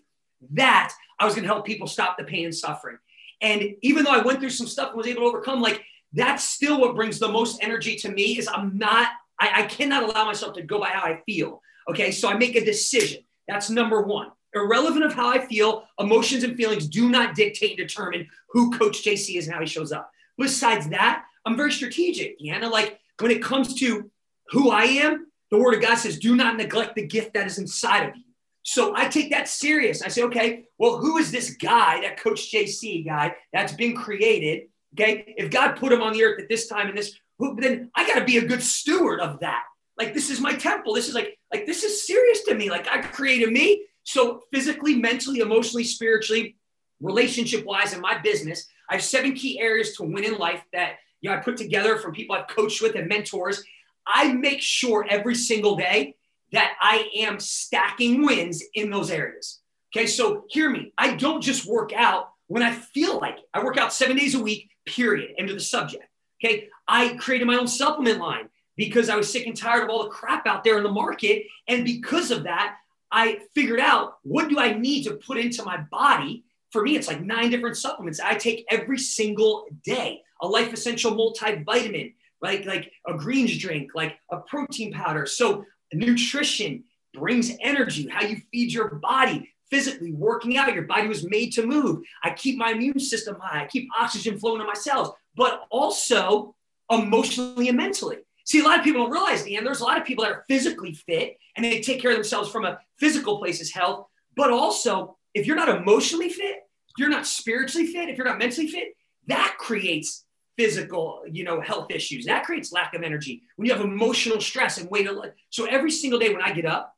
that 0.51 0.93
I 1.17 1.25
was 1.25 1.35
going 1.35 1.43
to 1.43 1.53
help 1.53 1.65
people 1.65 1.87
stop 1.87 2.17
the 2.17 2.25
pain 2.25 2.43
and 2.43 2.53
suffering. 2.53 2.97
And 3.39 3.75
even 3.81 4.03
though 4.03 4.11
I 4.11 4.21
went 4.21 4.41
through 4.41 4.49
some 4.49 4.67
stuff 4.67 4.89
and 4.89 4.97
was 4.97 5.07
able 5.07 5.21
to 5.21 5.27
overcome, 5.27 5.61
like 5.61 5.81
that's 6.11 6.43
still 6.43 6.81
what 6.81 6.95
brings 6.95 7.19
the 7.19 7.29
most 7.29 7.63
energy 7.63 7.95
to 7.95 8.11
me 8.11 8.37
is 8.37 8.49
I'm 8.49 8.77
not, 8.77 9.07
I, 9.39 9.61
I 9.61 9.65
cannot 9.67 10.03
allow 10.03 10.25
myself 10.25 10.53
to 10.55 10.63
go 10.63 10.81
by 10.81 10.89
how 10.89 11.03
I 11.03 11.21
feel. 11.25 11.61
Okay. 11.89 12.11
So 12.11 12.27
I 12.29 12.35
make 12.35 12.57
a 12.57 12.65
decision. 12.65 13.23
That's 13.47 13.69
number 13.69 14.01
one 14.01 14.31
irrelevant 14.55 15.05
of 15.05 15.13
how 15.13 15.29
I 15.29 15.45
feel, 15.45 15.83
emotions 15.99 16.43
and 16.43 16.55
feelings 16.55 16.87
do 16.87 17.09
not 17.09 17.35
dictate 17.35 17.79
and 17.79 17.87
determine 17.87 18.27
who 18.49 18.71
Coach 18.71 19.03
JC 19.03 19.37
is 19.37 19.47
and 19.47 19.55
how 19.55 19.61
he 19.61 19.67
shows 19.67 19.91
up. 19.91 20.11
Besides 20.37 20.89
that, 20.89 21.25
I'm 21.45 21.57
very 21.57 21.71
strategic, 21.71 22.39
Deanna. 22.39 22.71
Like 22.71 22.99
when 23.19 23.31
it 23.31 23.43
comes 23.43 23.75
to 23.75 24.09
who 24.49 24.71
I 24.71 24.83
am, 24.83 25.27
the 25.51 25.57
word 25.57 25.75
of 25.75 25.81
God 25.81 25.95
says, 25.95 26.17
do 26.17 26.35
not 26.35 26.57
neglect 26.57 26.95
the 26.95 27.05
gift 27.05 27.33
that 27.33 27.45
is 27.45 27.59
inside 27.59 28.09
of 28.09 28.15
you. 28.15 28.23
So 28.63 28.95
I 28.95 29.07
take 29.07 29.29
that 29.31 29.47
serious. 29.47 30.01
I 30.01 30.07
say, 30.07 30.23
okay, 30.23 30.65
well, 30.77 30.97
who 30.97 31.17
is 31.17 31.31
this 31.31 31.55
guy, 31.57 32.01
that 32.01 32.17
Coach 32.17 32.51
JC 32.51 33.05
guy 33.05 33.35
that's 33.51 33.73
been 33.73 33.95
created? 33.95 34.69
Okay. 34.93 35.33
If 35.37 35.51
God 35.51 35.73
put 35.73 35.91
him 35.91 36.01
on 36.01 36.13
the 36.13 36.23
earth 36.23 36.41
at 36.41 36.49
this 36.49 36.67
time 36.67 36.87
and 36.87 36.97
this, 36.97 37.19
then 37.57 37.91
I 37.95 38.07
got 38.07 38.19
to 38.19 38.25
be 38.25 38.37
a 38.37 38.45
good 38.45 38.63
steward 38.63 39.19
of 39.19 39.41
that. 39.41 39.63
Like 39.97 40.13
this 40.13 40.29
is 40.29 40.39
my 40.39 40.53
temple. 40.53 40.93
This 40.93 41.09
is 41.09 41.13
like, 41.13 41.37
like 41.51 41.65
this 41.65 41.83
is 41.83 42.07
serious 42.07 42.43
to 42.43 42.55
me. 42.55 42.69
Like 42.69 42.85
God 42.85 43.03
created 43.11 43.51
me. 43.51 43.85
So, 44.03 44.43
physically, 44.51 44.95
mentally, 44.95 45.39
emotionally, 45.39 45.83
spiritually, 45.83 46.57
relationship 47.01 47.65
wise, 47.65 47.93
in 47.93 48.01
my 48.01 48.17
business, 48.17 48.67
I 48.89 48.95
have 48.95 49.03
seven 49.03 49.33
key 49.33 49.59
areas 49.59 49.95
to 49.97 50.03
win 50.03 50.23
in 50.23 50.37
life 50.37 50.63
that 50.73 50.97
you 51.21 51.29
know 51.29 51.35
I 51.35 51.39
put 51.39 51.57
together 51.57 51.97
from 51.97 52.13
people 52.13 52.35
I've 52.35 52.47
coached 52.47 52.81
with 52.81 52.95
and 52.95 53.07
mentors. 53.07 53.63
I 54.05 54.33
make 54.33 54.61
sure 54.61 55.05
every 55.09 55.35
single 55.35 55.75
day 55.75 56.15
that 56.51 56.75
I 56.81 57.09
am 57.17 57.39
stacking 57.39 58.25
wins 58.25 58.63
in 58.73 58.89
those 58.89 59.09
areas. 59.09 59.59
Okay, 59.95 60.07
so 60.07 60.45
hear 60.49 60.69
me. 60.69 60.91
I 60.97 61.15
don't 61.15 61.41
just 61.41 61.65
work 61.65 61.93
out 61.93 62.29
when 62.47 62.63
I 62.63 62.71
feel 62.71 63.19
like 63.19 63.37
it. 63.37 63.49
I 63.53 63.63
work 63.63 63.77
out 63.77 63.93
seven 63.93 64.17
days 64.17 64.35
a 64.35 64.41
week, 64.41 64.69
period. 64.85 65.31
End 65.37 65.49
of 65.49 65.55
the 65.55 65.61
subject. 65.61 66.03
Okay, 66.43 66.67
I 66.87 67.15
created 67.15 67.47
my 67.47 67.55
own 67.55 67.67
supplement 67.67 68.19
line 68.19 68.49
because 68.75 69.09
I 69.09 69.15
was 69.15 69.31
sick 69.31 69.47
and 69.47 69.55
tired 69.55 69.83
of 69.83 69.89
all 69.89 70.03
the 70.03 70.09
crap 70.09 70.45
out 70.47 70.63
there 70.63 70.77
in 70.77 70.83
the 70.83 70.91
market. 70.91 71.43
And 71.67 71.85
because 71.85 72.31
of 72.31 72.43
that, 72.43 72.75
I 73.13 73.41
figured 73.53 73.79
out 73.79 74.15
what 74.23 74.49
do 74.49 74.59
I 74.59 74.73
need 74.73 75.03
to 75.03 75.13
put 75.13 75.37
into 75.37 75.63
my 75.63 75.77
body. 75.91 76.43
For 76.71 76.81
me, 76.81 76.95
it's 76.95 77.07
like 77.07 77.21
nine 77.21 77.51
different 77.51 77.77
supplements 77.77 78.19
I 78.19 78.33
take 78.33 78.65
every 78.71 78.97
single 78.97 79.67
day. 79.85 80.23
A 80.41 80.47
life 80.47 80.73
essential 80.73 81.11
multivitamin, 81.11 82.15
right? 82.41 82.65
like 82.65 82.91
a 83.07 83.13
greens 83.13 83.55
drink, 83.59 83.91
like 83.93 84.17
a 84.31 84.37
protein 84.37 84.91
powder. 84.91 85.27
So 85.27 85.63
nutrition 85.93 86.83
brings 87.13 87.51
energy. 87.61 88.09
How 88.09 88.25
you 88.25 88.41
feed 88.51 88.73
your 88.73 88.95
body 88.95 89.53
physically, 89.69 90.11
working 90.11 90.57
out. 90.57 90.73
Your 90.73 90.83
body 90.83 91.07
was 91.07 91.29
made 91.29 91.53
to 91.53 91.65
move. 91.65 92.03
I 92.23 92.31
keep 92.31 92.57
my 92.57 92.71
immune 92.71 92.99
system 92.99 93.37
high. 93.39 93.63
I 93.63 93.67
keep 93.67 93.87
oxygen 93.97 94.39
flowing 94.39 94.59
to 94.59 94.67
my 94.67 94.73
cells, 94.73 95.11
but 95.35 95.67
also 95.69 96.55
emotionally 96.89 97.69
and 97.69 97.77
mentally. 97.77 98.17
See, 98.45 98.59
a 98.59 98.63
lot 98.63 98.79
of 98.79 98.83
people 98.83 99.03
don't 99.03 99.11
realize, 99.11 99.45
Dan, 99.45 99.63
there's 99.63 99.81
a 99.81 99.85
lot 99.85 99.97
of 99.97 100.05
people 100.05 100.23
that 100.23 100.33
are 100.33 100.43
physically 100.47 100.93
fit 100.93 101.37
and 101.55 101.63
they 101.63 101.79
take 101.81 102.01
care 102.01 102.11
of 102.11 102.17
themselves 102.17 102.49
from 102.49 102.65
a 102.65 102.79
physical 102.97 103.37
place 103.37 103.61
as 103.61 103.71
health. 103.71 104.07
But 104.35 104.51
also, 104.51 105.17
if 105.33 105.47
you're 105.47 105.55
not 105.55 105.69
emotionally 105.69 106.29
fit, 106.29 106.57
if 106.89 106.99
you're 106.99 107.09
not 107.09 107.25
spiritually 107.25 107.87
fit, 107.87 108.09
if 108.09 108.17
you're 108.17 108.27
not 108.27 108.39
mentally 108.39 108.67
fit, 108.67 108.89
that 109.27 109.55
creates 109.57 110.25
physical, 110.57 111.23
you 111.31 111.43
know, 111.43 111.61
health 111.61 111.87
issues. 111.89 112.25
That 112.25 112.43
creates 112.43 112.71
lack 112.71 112.93
of 112.93 113.01
energy. 113.01 113.43
When 113.55 113.65
you 113.65 113.73
have 113.73 113.83
emotional 113.83 114.41
stress 114.41 114.77
and 114.77 114.89
weight, 114.89 115.07
so 115.49 115.65
every 115.65 115.89
single 115.89 116.19
day 116.19 116.31
when 116.31 116.43
I 116.43 116.53
get 116.53 116.65
up, 116.65 116.93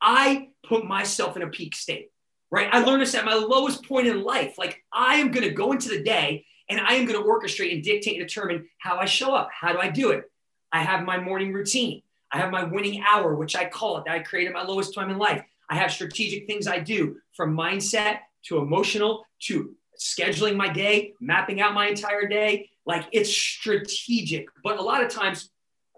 I 0.00 0.48
put 0.66 0.86
myself 0.86 1.36
in 1.36 1.42
a 1.42 1.48
peak 1.48 1.76
state, 1.76 2.10
right? 2.50 2.68
I 2.72 2.82
learned 2.82 3.02
this 3.02 3.14
at 3.14 3.24
my 3.24 3.34
lowest 3.34 3.84
point 3.84 4.06
in 4.08 4.22
life. 4.22 4.56
Like 4.58 4.82
I 4.92 5.16
am 5.16 5.30
going 5.30 5.46
to 5.46 5.54
go 5.54 5.72
into 5.72 5.90
the 5.90 6.02
day 6.02 6.46
And 6.68 6.80
I 6.80 6.94
am 6.94 7.06
going 7.06 7.20
to 7.20 7.26
orchestrate 7.28 7.72
and 7.72 7.82
dictate 7.82 8.18
and 8.18 8.28
determine 8.28 8.68
how 8.78 8.98
I 8.98 9.06
show 9.06 9.34
up. 9.34 9.48
How 9.52 9.72
do 9.72 9.78
I 9.78 9.88
do 9.88 10.10
it? 10.10 10.30
I 10.72 10.82
have 10.82 11.04
my 11.04 11.18
morning 11.18 11.52
routine. 11.52 12.02
I 12.30 12.38
have 12.38 12.50
my 12.50 12.64
winning 12.64 13.02
hour, 13.10 13.34
which 13.34 13.56
I 13.56 13.64
call 13.64 13.98
it, 13.98 14.04
that 14.04 14.14
I 14.14 14.18
create 14.20 14.46
at 14.46 14.52
my 14.52 14.62
lowest 14.62 14.94
time 14.94 15.10
in 15.10 15.18
life. 15.18 15.42
I 15.70 15.76
have 15.76 15.90
strategic 15.90 16.46
things 16.46 16.66
I 16.66 16.78
do 16.78 17.16
from 17.32 17.56
mindset 17.56 18.18
to 18.44 18.58
emotional 18.58 19.24
to 19.40 19.74
scheduling 19.98 20.56
my 20.56 20.68
day, 20.68 21.14
mapping 21.20 21.60
out 21.60 21.74
my 21.74 21.88
entire 21.88 22.26
day. 22.26 22.70
Like 22.86 23.06
it's 23.12 23.30
strategic. 23.30 24.46
But 24.62 24.78
a 24.78 24.82
lot 24.82 25.02
of 25.02 25.10
times, 25.10 25.50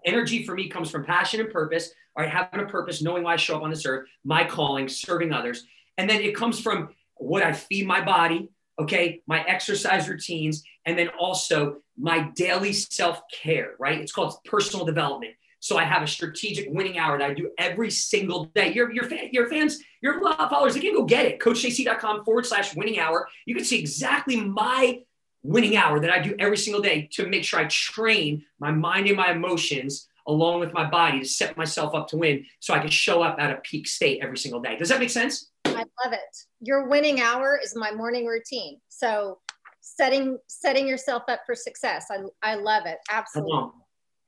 energy 0.05 0.43
for 0.43 0.55
me 0.55 0.67
comes 0.67 0.89
from 0.89 1.05
passion 1.05 1.39
and 1.39 1.49
purpose, 1.49 1.91
all 2.15 2.23
right, 2.23 2.31
having 2.31 2.65
a 2.65 2.69
purpose, 2.69 3.01
knowing 3.01 3.23
why 3.23 3.33
I 3.33 3.37
show 3.37 3.57
up 3.57 3.63
on 3.63 3.69
this 3.69 3.85
earth, 3.85 4.07
my 4.23 4.43
calling, 4.43 4.89
serving 4.89 5.31
others. 5.31 5.65
And 5.97 6.09
then 6.09 6.21
it 6.21 6.35
comes 6.35 6.59
from 6.59 6.89
what 7.15 7.43
I 7.43 7.53
feed 7.53 7.85
my 7.85 8.03
body, 8.03 8.49
okay, 8.79 9.21
my 9.27 9.43
exercise 9.43 10.09
routines, 10.09 10.63
and 10.85 10.97
then 10.97 11.09
also 11.19 11.77
my 12.01 12.29
daily 12.35 12.73
self 12.73 13.21
care, 13.31 13.75
right? 13.79 13.99
It's 13.99 14.11
called 14.11 14.33
personal 14.43 14.85
development. 14.85 15.33
So 15.59 15.77
I 15.77 15.83
have 15.83 16.01
a 16.01 16.07
strategic 16.07 16.69
winning 16.71 16.97
hour 16.97 17.19
that 17.19 17.29
I 17.29 17.33
do 17.35 17.51
every 17.59 17.91
single 17.91 18.45
day. 18.45 18.73
Your, 18.73 18.91
your, 18.91 19.07
your 19.31 19.47
fans, 19.47 19.79
your 20.01 20.19
followers, 20.19 20.73
they 20.73 20.79
can 20.79 20.95
go 20.95 21.05
get 21.05 21.25
it. 21.25 21.39
CoachJC.com 21.39 22.25
forward 22.25 22.47
slash 22.47 22.75
winning 22.75 22.97
hour. 22.97 23.27
You 23.45 23.53
can 23.53 23.63
see 23.63 23.79
exactly 23.79 24.37
my 24.37 25.01
winning 25.43 25.77
hour 25.77 25.99
that 25.99 26.09
I 26.09 26.19
do 26.19 26.35
every 26.39 26.57
single 26.57 26.81
day 26.81 27.07
to 27.13 27.27
make 27.27 27.43
sure 27.43 27.59
I 27.59 27.65
train 27.65 28.43
my 28.59 28.71
mind 28.71 29.07
and 29.07 29.17
my 29.17 29.31
emotions 29.31 30.07
along 30.27 30.59
with 30.59 30.73
my 30.73 30.89
body 30.89 31.19
to 31.19 31.25
set 31.25 31.57
myself 31.57 31.93
up 31.93 32.07
to 32.09 32.17
win 32.17 32.45
so 32.59 32.73
I 32.73 32.79
can 32.79 32.89
show 32.89 33.21
up 33.21 33.37
at 33.39 33.51
a 33.51 33.55
peak 33.57 33.87
state 33.87 34.19
every 34.23 34.37
single 34.37 34.61
day. 34.61 34.77
Does 34.77 34.89
that 34.89 34.99
make 34.99 35.09
sense? 35.09 35.51
I 35.65 35.85
love 36.03 36.13
it. 36.13 36.37
Your 36.59 36.87
winning 36.87 37.21
hour 37.21 37.59
is 37.61 37.75
my 37.75 37.91
morning 37.91 38.25
routine. 38.25 38.79
So 38.89 39.39
setting 39.81 40.37
setting 40.47 40.87
yourself 40.87 41.23
up 41.27 41.41
for 41.45 41.55
success. 41.55 42.05
I, 42.09 42.51
I 42.51 42.55
love 42.55 42.85
it. 42.85 42.99
Absolutely. 43.09 43.71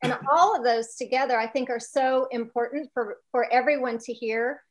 And 0.01 0.17
all 0.29 0.53
of 0.55 0.65
those 0.65 0.95
together 0.95 1.39
i 1.39 1.47
think 1.47 1.69
are 1.69 1.79
so 1.79 2.27
important 2.31 2.89
for 2.93 3.17
for 3.31 3.51
everyone 3.53 3.99
to 3.99 4.13
hear. 4.13 4.61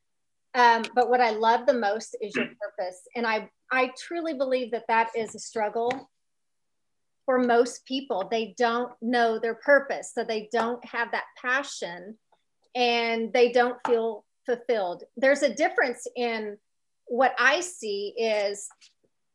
Um, 0.54 0.82
but 0.94 1.08
what 1.08 1.20
i 1.20 1.30
love 1.30 1.66
the 1.66 1.74
most 1.74 2.16
is 2.20 2.34
your 2.36 2.46
purpose. 2.46 3.00
And 3.16 3.26
i 3.26 3.48
i 3.70 3.90
truly 3.98 4.34
believe 4.34 4.72
that 4.72 4.84
that 4.88 5.10
is 5.16 5.34
a 5.34 5.38
struggle 5.38 6.10
for 7.24 7.38
most 7.38 7.86
people. 7.86 8.28
They 8.28 8.54
don't 8.58 8.92
know 9.00 9.38
their 9.38 9.54
purpose 9.54 10.12
so 10.12 10.24
they 10.24 10.48
don't 10.52 10.84
have 10.84 11.12
that 11.12 11.24
passion 11.40 12.18
and 12.74 13.32
they 13.32 13.52
don't 13.52 13.78
feel 13.86 14.24
fulfilled. 14.44 15.04
There's 15.16 15.42
a 15.42 15.54
difference 15.54 16.06
in 16.16 16.58
what 17.06 17.34
i 17.38 17.60
see 17.60 18.14
is 18.16 18.66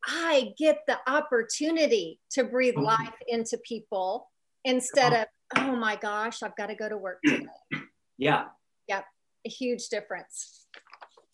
i 0.05 0.53
get 0.57 0.79
the 0.87 0.97
opportunity 1.07 2.19
to 2.29 2.43
breathe 2.43 2.75
mm-hmm. 2.75 2.85
life 2.85 3.15
into 3.27 3.57
people 3.65 4.29
instead 4.63 5.13
of 5.13 5.25
oh 5.55 5.75
my 5.75 5.95
gosh, 5.95 6.43
I've 6.43 6.55
got 6.55 6.67
to 6.67 6.75
go 6.75 6.89
to 6.89 6.97
work 6.97 7.19
today. 7.25 7.45
Yeah. 8.17 8.45
Yep. 8.87 9.05
A 9.45 9.49
huge 9.49 9.87
difference. 9.89 10.65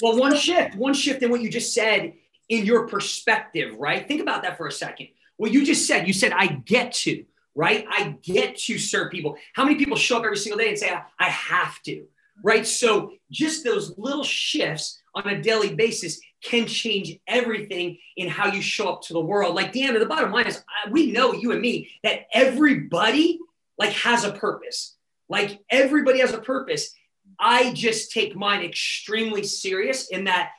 Well, 0.02 0.18
one 0.18 0.36
shift, 0.36 0.76
one 0.76 0.94
shift 0.94 1.24
in 1.24 1.32
what 1.32 1.42
you 1.42 1.50
just 1.50 1.74
said 1.74 2.14
in 2.50 2.66
your 2.66 2.88
perspective, 2.88 3.76
right? 3.78 4.08
Think 4.08 4.22
about 4.22 4.44
that 4.44 4.58
for 4.58 4.68
a 4.68 4.72
second. 4.72 5.08
What 5.38 5.52
you 5.52 5.66
just 5.66 5.88
said, 5.88 6.08
you 6.08 6.14
said, 6.14 6.34
I 6.34 6.48
get 6.48 6.92
to, 6.94 7.24
right? 7.56 7.86
I 7.90 8.18
get 8.22 8.58
to 8.60 8.78
serve 8.78 9.12
people. 9.12 9.38
How 9.54 9.64
many 9.64 9.76
people 9.76 9.98
show 9.98 10.18
up 10.18 10.26
every 10.26 10.38
single 10.38 10.60
day 10.60 10.70
and 10.70 10.78
say, 10.78 10.94
I 11.20 11.30
have 11.30 11.82
to, 11.84 12.06
right? 12.44 12.68
So 12.68 13.14
just 13.32 13.64
those 13.64 13.98
little 13.98 14.24
shifts 14.24 15.00
on 15.16 15.28
a 15.28 15.42
daily 15.42 15.74
basis 15.74 16.20
can 16.44 16.66
change 16.68 17.18
everything 17.28 17.98
in 18.18 18.28
how 18.28 18.48
you 18.48 18.62
show 18.62 18.90
up 18.90 19.02
to 19.04 19.14
the 19.14 19.20
world. 19.20 19.56
Like, 19.56 19.72
Deanna, 19.72 20.00
the 20.00 20.06
bottom 20.06 20.32
line 20.32 20.48
is 20.48 20.64
we 20.92 21.12
know 21.12 21.34
you 21.34 21.52
and 21.52 21.62
me 21.62 21.90
that 22.04 22.28
everybody 22.34 23.40
like 23.78 23.94
has 23.94 24.24
a 24.24 24.32
purpose. 24.32 24.96
Like 25.30 25.62
everybody 25.70 26.20
has 26.20 26.34
a 26.34 26.40
purpose. 26.40 26.94
I 27.40 27.74
just 27.74 28.12
take 28.12 28.36
mine 28.36 28.64
extremely 28.64 29.44
serious 29.44 30.10
in 30.10 30.26
that 30.26 30.52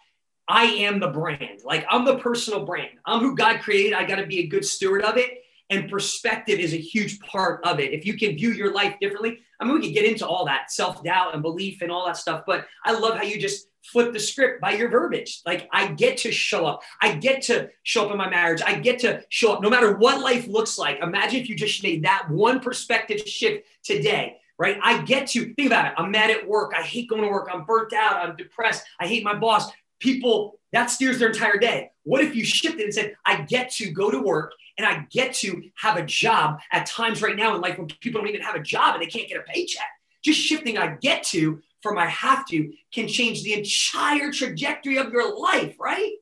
I 0.48 0.64
am 0.64 1.00
the 1.00 1.08
brand. 1.08 1.60
Like 1.64 1.86
I'm 1.88 2.04
the 2.04 2.18
personal 2.18 2.64
brand. 2.64 2.90
I'm 3.06 3.20
who 3.20 3.36
God 3.36 3.60
created. 3.60 3.94
I 3.94 4.04
got 4.04 4.16
to 4.16 4.26
be 4.26 4.40
a 4.40 4.46
good 4.46 4.64
steward 4.64 5.02
of 5.02 5.16
it. 5.16 5.42
And 5.70 5.88
perspective 5.88 6.58
is 6.58 6.74
a 6.74 6.78
huge 6.78 7.18
part 7.20 7.64
of 7.64 7.80
it. 7.80 7.92
If 7.92 8.04
you 8.04 8.18
can 8.18 8.36
view 8.36 8.50
your 8.50 8.74
life 8.74 8.96
differently, 9.00 9.38
I 9.58 9.64
mean, 9.64 9.74
we 9.74 9.80
can 9.80 9.94
get 9.94 10.04
into 10.04 10.26
all 10.26 10.44
that 10.44 10.70
self 10.70 11.02
doubt 11.02 11.32
and 11.32 11.42
belief 11.42 11.80
and 11.80 11.90
all 11.90 12.04
that 12.06 12.18
stuff. 12.18 12.44
But 12.46 12.66
I 12.84 12.92
love 12.92 13.16
how 13.16 13.22
you 13.22 13.40
just 13.40 13.68
flip 13.84 14.12
the 14.12 14.20
script 14.20 14.60
by 14.60 14.72
your 14.72 14.88
verbiage. 14.88 15.42
Like 15.44 15.68
I 15.72 15.88
get 15.88 16.16
to 16.18 16.32
show 16.32 16.66
up. 16.66 16.82
I 17.00 17.14
get 17.14 17.42
to 17.42 17.70
show 17.82 18.06
up 18.06 18.12
in 18.12 18.18
my 18.18 18.30
marriage. 18.30 18.62
I 18.64 18.74
get 18.74 18.98
to 19.00 19.22
show 19.28 19.52
up 19.52 19.62
no 19.62 19.70
matter 19.70 19.96
what 19.96 20.20
life 20.20 20.48
looks 20.48 20.78
like. 20.78 21.00
Imagine 21.00 21.40
if 21.40 21.48
you 21.48 21.56
just 21.56 21.82
made 21.82 22.04
that 22.04 22.28
one 22.30 22.60
perspective 22.60 23.20
shift 23.26 23.66
today, 23.82 24.38
right? 24.58 24.78
I 24.82 25.02
get 25.02 25.28
to 25.28 25.52
think 25.54 25.66
about 25.66 25.86
it. 25.86 25.92
I'm 25.96 26.10
mad 26.10 26.30
at 26.30 26.48
work. 26.48 26.72
I 26.76 26.82
hate 26.82 27.08
going 27.08 27.22
to 27.22 27.28
work. 27.28 27.48
I'm 27.52 27.64
burnt 27.64 27.92
out. 27.92 28.26
I'm 28.26 28.36
depressed. 28.36 28.84
I 28.98 29.06
hate 29.06 29.22
my 29.22 29.34
boss. 29.34 29.70
People, 30.00 30.58
that 30.72 30.90
steers 30.90 31.18
their 31.18 31.28
entire 31.28 31.58
day. 31.58 31.90
What 32.02 32.22
if 32.22 32.34
you 32.34 32.44
shifted 32.44 32.82
and 32.82 32.92
said, 32.92 33.14
I 33.24 33.42
get 33.42 33.70
to 33.72 33.90
go 33.90 34.10
to 34.10 34.20
work 34.20 34.52
and 34.76 34.86
I 34.86 35.06
get 35.10 35.34
to 35.36 35.62
have 35.76 35.96
a 35.96 36.04
job 36.04 36.58
at 36.72 36.86
times 36.86 37.22
right 37.22 37.36
now 37.36 37.54
in 37.54 37.60
life 37.60 37.78
when 37.78 37.86
people 37.86 38.20
don't 38.20 38.28
even 38.28 38.42
have 38.42 38.56
a 38.56 38.62
job 38.62 38.94
and 38.94 39.02
they 39.02 39.06
can't 39.06 39.28
get 39.28 39.38
a 39.38 39.42
paycheck? 39.42 39.86
Just 40.22 40.40
shifting, 40.40 40.78
I 40.78 40.96
get 41.00 41.22
to 41.24 41.62
from 41.84 41.98
I 41.98 42.06
have 42.06 42.46
to 42.46 42.72
can 42.92 43.06
change 43.06 43.42
the 43.42 43.52
entire 43.52 44.32
trajectory 44.32 44.96
of 44.96 45.12
your 45.12 45.38
life, 45.38 45.76
right? 45.78 46.14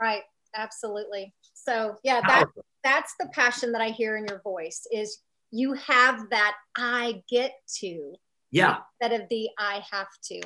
Right. 0.00 0.22
Absolutely. 0.56 1.34
So 1.52 1.96
yeah, 2.02 2.22
that 2.26 2.46
that's 2.82 3.14
the 3.20 3.28
passion 3.32 3.70
that 3.72 3.82
I 3.82 3.90
hear 3.90 4.16
in 4.16 4.26
your 4.26 4.40
voice 4.40 4.86
is 4.90 5.18
you 5.50 5.74
have 5.74 6.30
that 6.30 6.56
I 6.76 7.22
get 7.28 7.52
to. 7.80 8.14
Yeah. 8.50 8.78
Instead 9.02 9.20
of 9.20 9.28
the 9.28 9.48
I 9.58 9.84
have 9.92 10.08
to. 10.30 10.40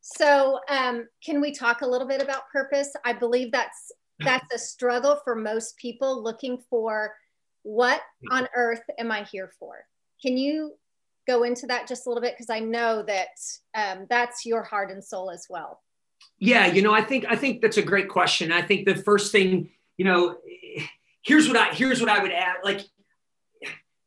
So 0.00 0.58
um, 0.68 1.06
can 1.24 1.40
we 1.40 1.52
talk 1.52 1.82
a 1.82 1.86
little 1.86 2.08
bit 2.08 2.20
about 2.20 2.50
purpose? 2.52 2.92
I 3.04 3.12
believe 3.12 3.52
that's 3.52 3.92
that's 4.20 4.54
a 4.54 4.58
struggle 4.58 5.20
for 5.24 5.34
most 5.34 5.76
people 5.76 6.22
looking 6.22 6.58
for 6.68 7.14
what 7.62 8.00
on 8.30 8.48
earth 8.56 8.82
am 8.98 9.10
I 9.12 9.22
here 9.24 9.50
for? 9.58 9.86
Can 10.20 10.36
you 10.36 10.74
go 11.26 11.42
into 11.42 11.66
that 11.66 11.88
just 11.88 12.06
a 12.06 12.08
little 12.08 12.22
bit 12.22 12.34
because 12.34 12.50
I 12.50 12.60
know 12.60 13.02
that 13.02 13.28
um, 13.74 14.06
that's 14.08 14.44
your 14.44 14.62
heart 14.62 14.90
and 14.90 15.02
soul 15.02 15.30
as 15.30 15.46
well. 15.48 15.80
Yeah, 16.38 16.66
you 16.66 16.82
know, 16.82 16.92
I 16.92 17.02
think 17.02 17.26
I 17.28 17.36
think 17.36 17.62
that's 17.62 17.76
a 17.76 17.82
great 17.82 18.08
question. 18.08 18.52
I 18.52 18.62
think 18.62 18.86
the 18.86 18.96
first 18.96 19.32
thing, 19.32 19.70
you 19.96 20.04
know, 20.04 20.36
here's 21.22 21.48
what 21.48 21.56
I 21.56 21.74
here's 21.74 22.00
what 22.00 22.10
I 22.10 22.20
would 22.20 22.32
add. 22.32 22.56
Like, 22.64 22.80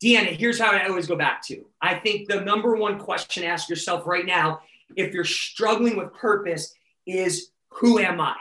Deanna, 0.03 0.35
here's 0.35 0.59
how 0.59 0.71
I 0.71 0.87
always 0.87 1.07
go 1.07 1.15
back 1.15 1.43
to. 1.47 1.65
I 1.81 1.95
think 1.95 2.27
the 2.27 2.41
number 2.41 2.75
one 2.75 2.99
question 2.99 3.43
ask 3.43 3.69
yourself 3.69 4.05
right 4.05 4.25
now, 4.25 4.61
if 4.95 5.13
you're 5.13 5.25
struggling 5.25 5.97
with 5.97 6.13
purpose, 6.13 6.73
is 7.05 7.51
who 7.69 7.99
am 7.99 8.19
I? 8.19 8.35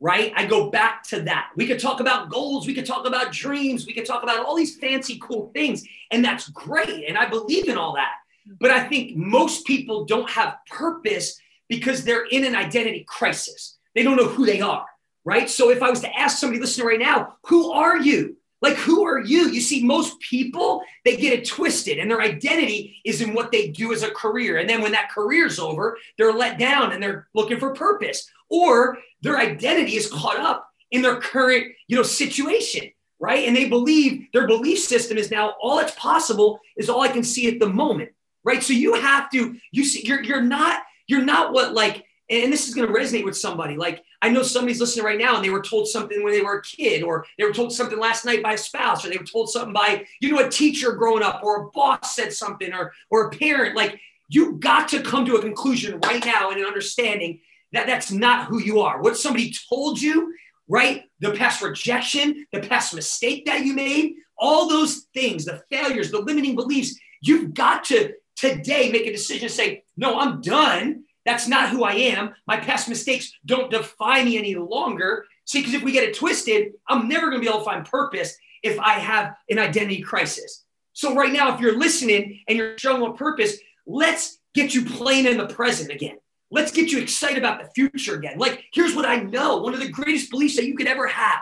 Right? 0.00 0.32
I 0.36 0.46
go 0.46 0.70
back 0.70 1.02
to 1.08 1.22
that. 1.22 1.50
We 1.56 1.66
could 1.66 1.80
talk 1.80 1.98
about 2.00 2.30
goals, 2.30 2.66
we 2.66 2.74
could 2.74 2.86
talk 2.86 3.06
about 3.06 3.32
dreams, 3.32 3.86
we 3.86 3.92
could 3.92 4.06
talk 4.06 4.22
about 4.22 4.44
all 4.44 4.54
these 4.54 4.76
fancy, 4.76 5.18
cool 5.20 5.50
things, 5.52 5.84
and 6.12 6.24
that's 6.24 6.48
great. 6.50 7.04
And 7.08 7.18
I 7.18 7.26
believe 7.28 7.68
in 7.68 7.76
all 7.76 7.94
that. 7.94 8.12
But 8.60 8.70
I 8.70 8.88
think 8.88 9.16
most 9.16 9.66
people 9.66 10.04
don't 10.04 10.30
have 10.30 10.56
purpose 10.70 11.38
because 11.68 12.04
they're 12.04 12.26
in 12.26 12.44
an 12.44 12.54
identity 12.54 13.04
crisis. 13.06 13.76
They 13.94 14.02
don't 14.02 14.16
know 14.16 14.28
who 14.28 14.46
they 14.46 14.60
are, 14.60 14.86
right? 15.24 15.50
So 15.50 15.70
if 15.70 15.82
I 15.82 15.90
was 15.90 16.00
to 16.00 16.18
ask 16.18 16.38
somebody 16.38 16.60
listening 16.60 16.86
right 16.86 17.00
now, 17.00 17.36
who 17.44 17.72
are 17.72 17.98
you? 17.98 18.37
Like, 18.60 18.76
who 18.76 19.06
are 19.06 19.20
you? 19.20 19.48
You 19.48 19.60
see, 19.60 19.84
most 19.84 20.18
people, 20.20 20.82
they 21.04 21.16
get 21.16 21.32
it 21.32 21.46
twisted, 21.46 21.98
and 21.98 22.10
their 22.10 22.20
identity 22.20 23.00
is 23.04 23.20
in 23.20 23.32
what 23.32 23.52
they 23.52 23.68
do 23.68 23.92
as 23.92 24.02
a 24.02 24.10
career. 24.10 24.58
And 24.58 24.68
then 24.68 24.82
when 24.82 24.92
that 24.92 25.10
career's 25.10 25.58
over, 25.58 25.96
they're 26.16 26.32
let 26.32 26.58
down 26.58 26.92
and 26.92 27.02
they're 27.02 27.28
looking 27.34 27.58
for 27.58 27.72
purpose, 27.72 28.28
or 28.48 28.98
their 29.22 29.38
identity 29.38 29.96
is 29.96 30.10
caught 30.10 30.38
up 30.38 30.68
in 30.90 31.02
their 31.02 31.20
current, 31.20 31.66
you 31.86 31.96
know, 31.96 32.02
situation, 32.02 32.90
right? 33.20 33.46
And 33.46 33.56
they 33.56 33.68
believe 33.68 34.26
their 34.32 34.46
belief 34.46 34.80
system 34.80 35.18
is 35.18 35.30
now 35.30 35.54
all 35.62 35.76
that's 35.76 35.94
possible 35.94 36.60
is 36.76 36.88
all 36.88 37.02
I 37.02 37.08
can 37.08 37.22
see 37.22 37.46
at 37.46 37.60
the 37.60 37.68
moment, 37.68 38.10
right? 38.42 38.62
So 38.62 38.72
you 38.72 38.94
have 38.94 39.30
to, 39.30 39.56
you 39.70 39.84
see, 39.84 40.06
you're 40.06 40.22
you're 40.22 40.40
not 40.40 40.82
you're 41.06 41.24
not 41.24 41.52
what 41.52 41.74
like, 41.74 42.04
and 42.30 42.52
this 42.52 42.68
is 42.68 42.74
going 42.74 42.88
to 42.88 42.92
resonate 42.92 43.24
with 43.24 43.36
somebody. 43.36 43.76
Like, 43.76 44.02
I 44.20 44.30
know 44.30 44.42
somebody's 44.42 44.80
listening 44.80 45.04
right 45.04 45.18
now 45.18 45.36
and 45.36 45.44
they 45.44 45.50
were 45.50 45.62
told 45.62 45.86
something 45.86 46.22
when 46.22 46.32
they 46.32 46.42
were 46.42 46.58
a 46.58 46.62
kid, 46.62 47.02
or 47.02 47.24
they 47.38 47.44
were 47.44 47.52
told 47.52 47.72
something 47.72 47.98
last 47.98 48.24
night 48.24 48.42
by 48.42 48.54
a 48.54 48.58
spouse, 48.58 49.04
or 49.04 49.10
they 49.10 49.16
were 49.16 49.24
told 49.24 49.50
something 49.50 49.72
by, 49.72 50.04
you 50.20 50.32
know, 50.32 50.44
a 50.44 50.50
teacher 50.50 50.92
growing 50.92 51.22
up, 51.22 51.40
or 51.44 51.62
a 51.62 51.70
boss 51.70 52.16
said 52.16 52.32
something, 52.32 52.72
or, 52.72 52.92
or 53.10 53.26
a 53.26 53.30
parent. 53.30 53.76
Like, 53.76 54.00
you 54.28 54.56
got 54.56 54.88
to 54.88 55.02
come 55.02 55.24
to 55.24 55.36
a 55.36 55.40
conclusion 55.40 56.00
right 56.00 56.24
now 56.24 56.50
and 56.50 56.58
an 56.58 56.66
understanding 56.66 57.40
that 57.72 57.86
that's 57.86 58.10
not 58.10 58.46
who 58.46 58.60
you 58.60 58.80
are. 58.80 59.00
What 59.00 59.16
somebody 59.16 59.54
told 59.68 60.00
you, 60.00 60.34
right? 60.68 61.04
The 61.20 61.32
past 61.32 61.62
rejection, 61.62 62.46
the 62.52 62.60
past 62.60 62.94
mistake 62.94 63.46
that 63.46 63.64
you 63.64 63.74
made, 63.74 64.14
all 64.38 64.68
those 64.68 65.06
things, 65.14 65.44
the 65.44 65.62
failures, 65.70 66.10
the 66.10 66.20
limiting 66.20 66.56
beliefs, 66.56 66.98
you've 67.20 67.54
got 67.54 67.84
to 67.84 68.14
today 68.36 68.90
make 68.92 69.06
a 69.06 69.12
decision 69.12 69.48
say, 69.48 69.82
no, 69.96 70.18
I'm 70.18 70.40
done. 70.40 71.04
That's 71.28 71.46
not 71.46 71.68
who 71.68 71.84
I 71.84 71.92
am. 71.92 72.34
My 72.46 72.56
past 72.56 72.88
mistakes 72.88 73.34
don't 73.44 73.70
define 73.70 74.24
me 74.24 74.38
any 74.38 74.54
longer. 74.54 75.26
See, 75.44 75.58
because 75.58 75.74
if 75.74 75.82
we 75.82 75.92
get 75.92 76.04
it 76.04 76.16
twisted, 76.16 76.72
I'm 76.88 77.06
never 77.06 77.28
going 77.28 77.42
to 77.42 77.46
be 77.46 77.48
able 77.50 77.58
to 77.58 77.66
find 77.66 77.84
purpose 77.84 78.34
if 78.62 78.80
I 78.80 78.92
have 78.92 79.34
an 79.50 79.58
identity 79.58 80.00
crisis. 80.00 80.64
So, 80.94 81.14
right 81.14 81.30
now, 81.30 81.54
if 81.54 81.60
you're 81.60 81.76
listening 81.76 82.40
and 82.48 82.56
you're 82.56 82.78
showing 82.78 83.02
on 83.02 83.14
purpose, 83.14 83.58
let's 83.86 84.38
get 84.54 84.74
you 84.74 84.86
playing 84.86 85.26
in 85.26 85.36
the 85.36 85.48
present 85.48 85.90
again. 85.90 86.16
Let's 86.50 86.72
get 86.72 86.90
you 86.90 86.98
excited 86.98 87.36
about 87.36 87.62
the 87.62 87.68
future 87.74 88.14
again. 88.14 88.38
Like, 88.38 88.64
here's 88.72 88.96
what 88.96 89.04
I 89.04 89.16
know 89.16 89.58
one 89.58 89.74
of 89.74 89.80
the 89.80 89.90
greatest 89.90 90.30
beliefs 90.30 90.56
that 90.56 90.64
you 90.64 90.76
could 90.76 90.86
ever 90.86 91.06
have. 91.06 91.40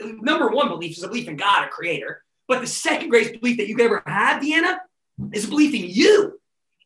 Number 0.00 0.48
one 0.48 0.66
belief 0.66 0.96
is 0.96 1.04
a 1.04 1.08
belief 1.08 1.28
in 1.28 1.36
God, 1.36 1.64
a 1.64 1.68
creator. 1.68 2.24
But 2.48 2.60
the 2.60 2.66
second 2.66 3.10
greatest 3.10 3.40
belief 3.40 3.58
that 3.58 3.68
you 3.68 3.76
could 3.76 3.86
ever 3.86 4.02
have, 4.04 4.42
Deanna, 4.42 4.78
is 5.32 5.44
a 5.44 5.48
belief 5.48 5.74
in 5.74 5.88
you, 5.88 6.37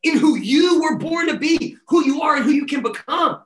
in 0.03 0.17
who 0.17 0.35
you 0.37 0.81
were 0.81 0.97
born 0.97 1.27
to 1.27 1.37
be, 1.37 1.77
who 1.87 2.05
you 2.05 2.21
are, 2.21 2.35
and 2.35 2.45
who 2.45 2.51
you 2.51 2.65
can 2.65 2.83
become. 2.83 3.41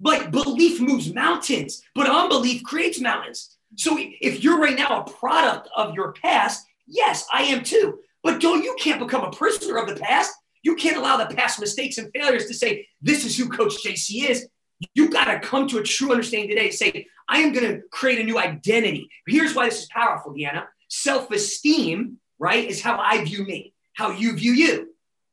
Like 0.00 0.30
belief 0.30 0.80
moves 0.80 1.12
mountains, 1.12 1.82
but 1.94 2.08
unbelief 2.08 2.62
creates 2.64 3.00
mountains. 3.00 3.56
So 3.76 3.96
if 3.98 4.42
you're 4.42 4.58
right 4.58 4.76
now 4.76 5.02
a 5.02 5.10
product 5.10 5.68
of 5.76 5.94
your 5.94 6.12
past, 6.12 6.66
yes, 6.86 7.26
I 7.32 7.42
am 7.42 7.62
too. 7.62 8.00
But 8.22 8.40
don't 8.40 8.64
you 8.64 8.76
can't 8.78 9.00
become 9.00 9.24
a 9.24 9.30
prisoner 9.30 9.76
of 9.76 9.88
the 9.88 9.96
past. 9.96 10.32
You 10.62 10.74
can't 10.74 10.96
allow 10.96 11.16
the 11.16 11.34
past 11.34 11.60
mistakes 11.60 11.98
and 11.98 12.10
failures 12.14 12.46
to 12.46 12.54
say, 12.54 12.86
this 13.00 13.24
is 13.24 13.36
who 13.36 13.48
Coach 13.48 13.82
JC 13.84 14.28
is. 14.28 14.48
You 14.94 15.10
got 15.10 15.24
to 15.24 15.40
come 15.40 15.68
to 15.68 15.78
a 15.78 15.82
true 15.82 16.10
understanding 16.10 16.48
today 16.48 16.70
to 16.70 16.76
say, 16.76 17.06
I 17.28 17.38
am 17.38 17.52
going 17.52 17.66
to 17.66 17.82
create 17.90 18.18
a 18.18 18.24
new 18.24 18.38
identity. 18.38 19.08
Here's 19.26 19.54
why 19.54 19.66
this 19.66 19.82
is 19.82 19.88
powerful, 19.88 20.34
Deanna. 20.34 20.64
Self 20.88 21.30
esteem, 21.30 22.18
right, 22.38 22.68
is 22.68 22.82
how 22.82 22.98
I 22.98 23.22
view 23.24 23.44
me, 23.44 23.74
how 23.94 24.10
you 24.10 24.34
view 24.34 24.52
you. 24.52 24.88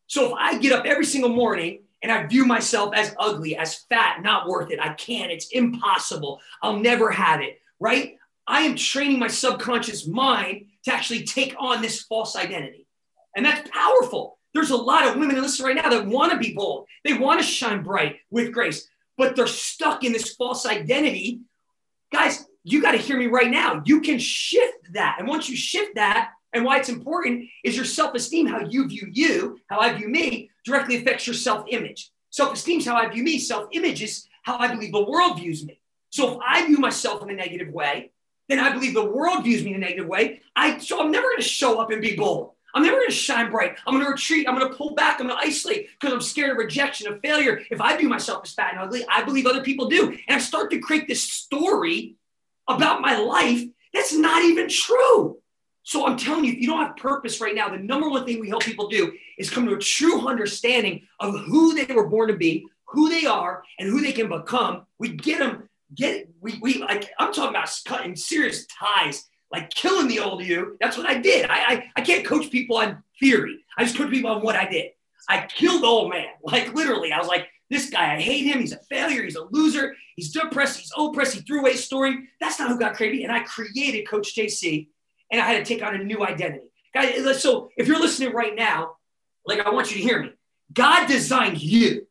So 0.08 0.28
if 0.28 0.34
I 0.38 0.58
get 0.58 0.74
up 0.74 0.86
every 0.86 1.06
single 1.06 1.30
morning 1.30 1.84
and 2.02 2.12
I 2.12 2.26
view 2.26 2.46
myself 2.46 2.94
as 2.96 3.14
ugly, 3.20 3.56
as 3.56 3.86
fat, 3.90 4.22
not 4.22 4.48
worth 4.48 4.72
it, 4.72 4.80
I 4.80 4.94
can't, 4.94 5.32
it's 5.32 5.50
impossible, 5.50 6.40
I'll 6.62 6.80
never 6.80 7.12
have 7.12 7.42
it, 7.42 7.60
right? 7.80 8.18
I 8.48 8.62
am 8.62 8.76
training 8.76 9.20
my 9.20 9.28
subconscious 9.28 10.08
mind 10.08 10.68
to 10.86 10.94
actually 10.94 11.26
take 11.26 11.56
on 11.60 11.82
this 11.82 12.04
false 12.04 12.36
identity. 12.36 12.88
And 13.36 13.46
that's 13.46 13.70
powerful. 13.70 14.38
There's 14.54 14.72
a 14.72 14.78
lot 14.78 15.08
of 15.08 15.18
women 15.18 15.36
listening 15.36 15.76
right 15.76 15.84
now 15.84 15.90
that 15.90 16.08
want 16.08 16.32
to 16.32 16.38
be 16.40 16.54
bold. 16.54 16.88
They 17.04 17.14
want 17.14 17.42
to 17.42 17.46
shine 17.46 17.84
bright 17.84 18.18
with 18.32 18.54
grace, 18.54 18.88
but 19.18 19.36
they're 19.36 19.46
stuck 19.46 20.04
in 20.04 20.14
this 20.14 20.34
false 20.36 20.66
identity. 20.66 21.42
Guys, 22.12 22.46
you 22.64 22.82
got 22.82 22.94
to 22.94 22.98
hear 22.98 23.18
me 23.18 23.28
right 23.28 23.52
now. 23.52 23.84
You 23.86 24.02
can 24.02 24.18
shift 24.18 24.94
that. 24.94 25.18
And 25.20 25.28
once 25.28 25.50
you 25.50 25.58
shift 25.58 25.96
that, 25.96 26.32
and 26.54 26.63
why 26.63 26.77
it's 26.77 26.89
important 26.89 27.46
is 27.63 27.75
your 27.75 27.86
self 27.86 28.16
esteem, 28.16 28.48
how 28.48 28.62
you 28.62 28.88
view 28.88 29.08
you, 29.12 29.60
how 29.68 29.80
I 29.80 29.94
view 29.94 30.08
me, 30.08 30.50
directly 30.66 30.98
affects 30.98 31.27
your 31.27 31.34
self 31.34 31.66
image. 31.70 32.12
Self 32.30 32.54
esteem 32.54 32.80
is 32.80 32.86
how 32.86 32.96
I 32.96 33.08
view 33.10 33.24
me. 33.24 33.39
Self 33.39 33.68
image 33.72 34.01
is 34.01 34.27
how 34.44 34.58
I 34.58 34.68
believe 34.74 34.92
the 34.92 35.04
world 35.04 35.39
views 35.39 35.66
me. 35.66 35.80
So 36.10 36.34
if 36.34 36.39
I 36.46 36.66
view 36.66 36.77
myself 36.77 37.22
in 37.22 37.30
a 37.30 37.34
negative 37.34 37.74
way, 37.74 38.12
then 38.48 38.60
I 38.60 38.72
believe 38.72 38.94
the 38.94 39.06
world 39.06 39.44
views 39.44 39.63
me 39.63 39.72
in 39.72 39.75
a 39.75 39.80
negative 39.80 40.08
way. 40.08 40.42
I 40.56 40.77
so 40.77 41.01
I'm 41.01 41.12
never 41.12 41.27
going 41.27 41.38
to 41.38 41.44
show 41.44 41.80
up 41.80 41.92
and 41.92 42.01
be 42.01 42.16
bold. 42.16 42.54
I'm 42.74 42.84
never 42.84 42.98
going 42.98 43.10
to 43.10 43.13
shine 43.13 43.50
bright. 43.50 43.75
I'm 43.86 43.94
going 43.94 44.06
to 44.06 44.12
retreat. 44.12 44.48
I'm 44.48 44.58
going 44.58 44.70
to 44.70 44.77
pull 44.77 44.94
back. 44.94 45.20
I'm 45.20 45.27
going 45.27 45.39
to 45.39 45.48
isolate 45.48 45.89
because 46.00 46.13
I'm 46.13 46.22
scared 46.22 46.51
of 46.51 46.58
rejection, 46.58 47.12
of 47.12 47.20
failure. 47.22 47.62
If 47.72 47.82
I 47.82 47.98
view 47.98 48.08
myself 48.08 48.42
as 48.44 48.54
fat 48.54 48.74
and 48.74 48.82
ugly, 48.82 49.04
I 49.10 49.24
believe 49.24 49.48
other 49.48 49.63
people 49.63 49.89
do. 49.89 50.10
And 50.10 50.36
I 50.36 50.38
start 50.38 50.70
to 50.72 50.80
create 50.80 51.08
this 51.08 51.24
story 51.24 52.16
about 52.68 53.01
my 53.01 53.18
life 53.18 53.63
that's 53.94 54.13
not 54.13 54.44
even 54.44 54.70
true. 54.70 55.38
So 55.88 56.06
I'm 56.06 56.17
telling 56.17 56.44
you, 56.44 56.51
if 56.51 56.60
you 56.60 56.67
don't 56.67 56.86
have 56.86 56.98
purpose 56.98 57.39
right 57.39 57.56
now, 57.56 57.70
the 57.70 57.77
number 57.77 58.10
one 58.10 58.25
thing 58.25 58.41
we 58.41 58.50
help 58.50 58.62
people 58.63 58.89
do 58.89 59.13
is 59.38 59.50
come 59.50 59.65
to 59.67 59.74
a 59.74 59.79
true 59.79 60.27
understanding 60.27 61.08
of 61.22 61.39
who 61.46 61.75
they 61.75 61.94
were 61.94 62.10
born 62.10 62.27
to 62.27 62.36
be, 62.36 62.67
who 62.88 63.08
they 63.08 63.25
are, 63.25 63.63
and 63.79 63.88
who 63.88 64.01
they 64.01 64.12
can 64.12 64.27
become. 64.27 64.86
We 65.00 65.13
get 65.13 65.39
them, 65.39 65.70
get 65.96 66.27
we 66.41 66.60
we 66.62 66.79
like 66.79 67.10
I'm 67.17 67.32
talking 67.32 67.51
about 67.51 67.70
cutting 67.86 68.17
serious 68.17 68.65
ties, 68.65 69.29
like 69.50 69.70
killing 69.70 70.10
the 70.10 70.20
old 70.20 70.44
you. 70.44 70.75
That's 70.82 70.98
what 70.98 71.08
I 71.08 71.20
did. 71.20 71.50
I 71.50 71.56
I, 71.56 71.84
I 71.96 72.01
can't 72.01 72.25
coach 72.25 72.51
people 72.51 72.75
on 72.75 73.01
theory. 73.17 73.63
I 73.77 73.86
just 73.86 73.98
coach 73.98 74.12
people 74.12 74.32
on 74.32 74.41
what 74.41 74.58
I 74.58 74.70
did. 74.70 74.91
I 75.29 75.48
killed 75.48 75.84
the 75.84 75.88
old 75.88 76.10
man, 76.10 76.27
like 76.44 76.74
literally. 76.74 77.13
I 77.13 77.17
was 77.17 77.29
like, 77.29 77.48
this 77.70 77.89
guy, 77.89 78.15
I 78.15 78.20
hate 78.20 78.44
him. 78.44 78.60
He's 78.60 78.74
a 78.74 78.79
failure. 78.89 79.24
He's 79.24 79.38
a 79.38 79.46
loser. 79.51 79.96
He's 80.17 80.34
depressed. 80.34 80.79
He's 80.79 80.91
oppressed. 80.98 81.36
He 81.36 81.41
threw 81.44 81.62
away 81.62 81.72
his 81.72 81.86
story. 81.86 82.27
That's 82.41 82.60
not 82.60 82.72
who 82.72 82.77
God 82.77 82.96
created. 82.96 83.22
And 83.22 83.32
I 83.32 83.39
created 83.44 84.06
Coach 84.06 84.36
JC 84.36 84.89
and 85.31 85.42
I 85.42 85.46
had 85.46 85.66
to 85.66 85.74
take 85.74 85.83
on 85.83 85.96
a 85.96 86.03
new 86.03 86.25
identity. 86.25 86.68
Guys, 86.94 87.42
so 87.42 87.70
if 87.77 87.87
you're 87.87 88.00
listening 88.00 88.33
right 88.33 88.55
now, 88.55 88.96
like 89.46 89.59
I 89.59 89.70
want 89.70 89.92
you 89.92 89.98
to 89.98 90.03
hear 90.03 90.22
me. 90.22 90.31
God 90.74 91.07
designed 91.07 91.61
you. 91.61 92.07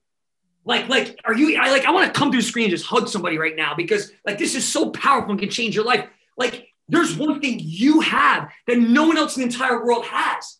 Like, 0.64 0.88
like, 0.88 1.20
are 1.24 1.34
you? 1.34 1.56
I 1.56 1.70
like. 1.70 1.84
I 1.84 1.92
want 1.92 2.12
to 2.12 2.18
come 2.18 2.32
through 2.32 2.40
the 2.40 2.46
screen 2.46 2.64
and 2.64 2.72
just 2.72 2.86
hug 2.86 3.08
somebody 3.08 3.38
right 3.38 3.54
now 3.54 3.74
because, 3.76 4.10
like, 4.24 4.36
this 4.36 4.56
is 4.56 4.66
so 4.66 4.90
powerful 4.90 5.30
and 5.30 5.38
can 5.38 5.48
change 5.48 5.76
your 5.76 5.84
life. 5.84 6.08
Like, 6.36 6.68
there's 6.88 7.16
one 7.16 7.40
thing 7.40 7.60
you 7.62 8.00
have 8.00 8.50
that 8.66 8.78
no 8.78 9.06
one 9.06 9.16
else 9.16 9.36
in 9.36 9.42
the 9.42 9.46
entire 9.46 9.84
world 9.84 10.04
has, 10.06 10.58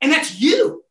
and 0.00 0.12
that's 0.12 0.40
you. 0.40 0.84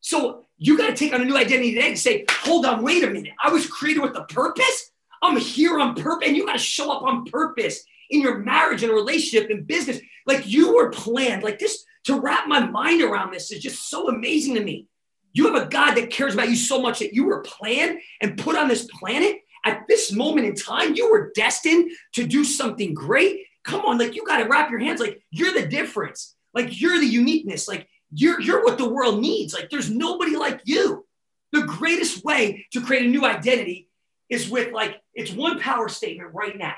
So 0.00 0.44
you 0.58 0.78
got 0.78 0.88
to 0.88 0.94
take 0.94 1.12
on 1.12 1.22
a 1.22 1.24
new 1.24 1.36
identity 1.36 1.74
today 1.74 1.88
and 1.88 1.98
say, 1.98 2.24
hold 2.30 2.66
on, 2.66 2.84
wait 2.84 3.02
a 3.02 3.10
minute. 3.10 3.32
I 3.42 3.50
was 3.50 3.66
created 3.66 4.00
with 4.00 4.16
a 4.16 4.24
purpose. 4.24 4.92
I'm 5.20 5.36
here 5.36 5.80
on 5.80 5.96
purpose, 5.96 6.28
and 6.28 6.36
you 6.36 6.46
got 6.46 6.52
to 6.52 6.58
show 6.58 6.92
up 6.92 7.02
on 7.02 7.24
purpose 7.24 7.82
in 8.10 8.20
your 8.20 8.38
marriage 8.38 8.82
and 8.82 8.92
relationship 8.92 9.50
and 9.50 9.66
business. 9.66 10.00
Like 10.26 10.46
you 10.46 10.74
were 10.74 10.90
planned. 10.90 11.42
Like 11.42 11.58
this 11.58 11.84
to 12.04 12.20
wrap 12.20 12.46
my 12.46 12.60
mind 12.66 13.02
around 13.02 13.32
this 13.32 13.50
is 13.50 13.62
just 13.62 13.88
so 13.88 14.08
amazing 14.08 14.54
to 14.54 14.62
me. 14.62 14.88
You 15.32 15.52
have 15.52 15.62
a 15.62 15.68
God 15.68 15.94
that 15.94 16.10
cares 16.10 16.34
about 16.34 16.48
you 16.48 16.56
so 16.56 16.80
much 16.80 17.00
that 17.00 17.12
you 17.12 17.24
were 17.24 17.40
planned 17.40 17.98
and 18.20 18.38
put 18.38 18.56
on 18.56 18.68
this 18.68 18.86
planet 18.86 19.38
at 19.64 19.82
this 19.88 20.12
moment 20.12 20.46
in 20.46 20.54
time. 20.54 20.94
You 20.94 21.10
were 21.10 21.32
destined 21.34 21.90
to 22.14 22.26
do 22.26 22.44
something 22.44 22.94
great. 22.94 23.40
Come 23.64 23.80
on, 23.80 23.98
like 23.98 24.14
you 24.14 24.24
got 24.24 24.38
to 24.38 24.48
wrap 24.48 24.70
your 24.70 24.78
hands. 24.78 25.00
Like 25.00 25.22
you're 25.30 25.54
the 25.54 25.66
difference. 25.66 26.36
Like 26.52 26.80
you're 26.80 27.00
the 27.00 27.06
uniqueness. 27.06 27.66
Like 27.66 27.88
you're 28.12 28.40
you're 28.40 28.62
what 28.62 28.78
the 28.78 28.88
world 28.88 29.20
needs. 29.20 29.54
Like 29.54 29.70
there's 29.70 29.90
nobody 29.90 30.36
like 30.36 30.60
you. 30.64 31.04
The 31.52 31.62
greatest 31.62 32.24
way 32.24 32.66
to 32.72 32.80
create 32.80 33.06
a 33.06 33.08
new 33.08 33.24
identity 33.24 33.88
is 34.28 34.48
with 34.48 34.72
like 34.72 35.00
it's 35.14 35.32
one 35.32 35.58
power 35.58 35.88
statement 35.88 36.34
right 36.34 36.56
now 36.56 36.74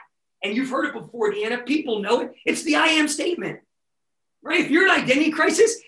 and 0.47 0.57
you've 0.57 0.71
heard 0.71 0.87
it 0.87 0.93
before, 0.93 1.33
Deanna, 1.33 1.67
people 1.67 2.01
know 2.01 2.21
it. 2.21 2.35
It's 2.45 2.63
the 2.63 2.77
I 2.77 2.87
am 2.87 3.09
statement, 3.09 3.61
right? 4.43 4.61
If 4.61 4.71
you're 4.71 4.87
an 4.87 5.03
identity 5.03 5.31
crisis, 5.31 5.81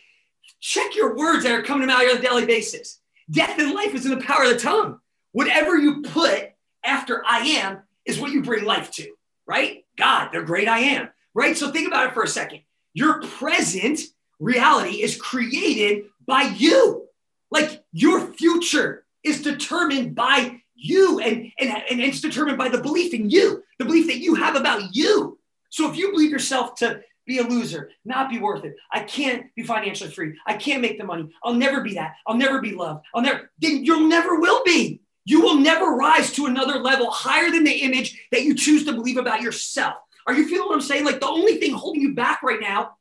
check 0.61 0.97
your 0.97 1.17
words 1.17 1.45
that 1.45 1.53
are 1.53 1.63
coming 1.63 1.91
out 1.91 2.03
on 2.03 2.17
a 2.19 2.21
daily 2.21 2.47
basis. 2.47 3.01
Death 3.31 3.59
and 3.59 3.73
life 3.73 3.95
is 3.95 4.05
in 4.05 4.19
the 4.19 4.25
power 4.25 4.45
of 4.45 4.51
the 4.51 4.59
tongue. 4.59 4.99
Whatever 5.33 5.77
you 5.77 6.03
put 6.03 6.51
after 6.85 7.23
I 7.27 7.41
am 7.41 7.83
is 8.05 8.19
what 8.19 8.33
you 8.33 8.43
bring 8.43 8.65
life 8.65 8.91
to, 8.93 9.11
right? 9.47 9.85
God, 9.97 10.31
the 10.33 10.43
great 10.43 10.69
I 10.69 10.81
am, 10.81 11.09
right? 11.35 11.57
So 11.57 11.71
think 11.71 11.87
about 11.87 12.09
it 12.09 12.15
for 12.15 12.23
a 12.23 12.29
second. 12.29 12.61
Your 12.95 13.23
present 13.23 14.01
reality 14.41 15.03
is 15.03 15.21
created 15.21 16.07
by 16.27 16.43
you. 16.57 17.07
Like 17.51 17.85
your 17.93 18.27
future 18.33 19.05
is 19.23 19.43
determined 19.43 20.15
by 20.15 20.63
you 20.79 21.19
and, 21.21 21.53
and, 21.59 21.71
and 21.91 22.01
it's 22.01 22.21
determined 22.21 22.57
by 22.57 22.69
the 22.69 22.81
belief 22.81 23.13
in 23.13 23.29
you, 23.29 23.63
the 23.79 23.85
belief 23.85 24.07
that 24.07 24.19
you 24.19 24.37
have 24.37 24.57
about 24.57 24.95
you. 24.95 25.39
So 25.71 25.91
if 25.91 25.97
you 25.97 26.11
believe 26.11 26.31
yourself 26.31 26.77
to 26.77 27.03
be 27.27 27.39
a 27.39 27.43
loser, 27.43 27.91
not 28.05 28.31
be 28.31 28.39
worth 28.39 28.65
it, 28.65 28.77
I 28.91 29.01
can't 29.01 29.55
be 29.55 29.63
financially 29.63 30.11
free, 30.11 30.39
I 30.47 30.55
can't 30.55 30.81
make 30.81 30.99
the 30.99 31.05
money, 31.05 31.31
I'll 31.43 31.55
never 31.55 31.83
be 31.83 31.95
that, 31.95 32.15
I'll 32.27 32.37
never 32.37 32.61
be 32.61 32.75
loved, 32.75 33.05
I'll 33.15 33.23
never, 33.23 33.51
then 33.59 33.85
you'll 33.85 34.09
never 34.09 34.41
will 34.41 34.63
be. 34.65 35.03
You 35.25 35.43
will 35.43 35.57
never 35.57 35.91
rise 35.91 36.33
to 36.33 36.47
another 36.47 36.79
level 36.79 37.11
higher 37.11 37.51
than 37.51 37.65
the 37.65 37.71
image 37.71 38.19
that 38.33 38.45
you 38.45 38.55
choose 38.55 38.87
to 38.87 38.95
believe 38.95 39.19
about 39.19 39.43
yourself. 39.43 39.97
Are 40.27 40.33
you 40.33 40.49
feeling 40.49 40.69
what 40.69 40.75
I'm 40.75 40.81
saying? 40.81 41.05
Like 41.05 41.21
the 41.21 41.29
only 41.29 41.59
thing 41.59 41.75
holding 41.75 42.01
you 42.01 42.15
back 42.15 42.43
right 42.43 42.61
now 42.61 42.97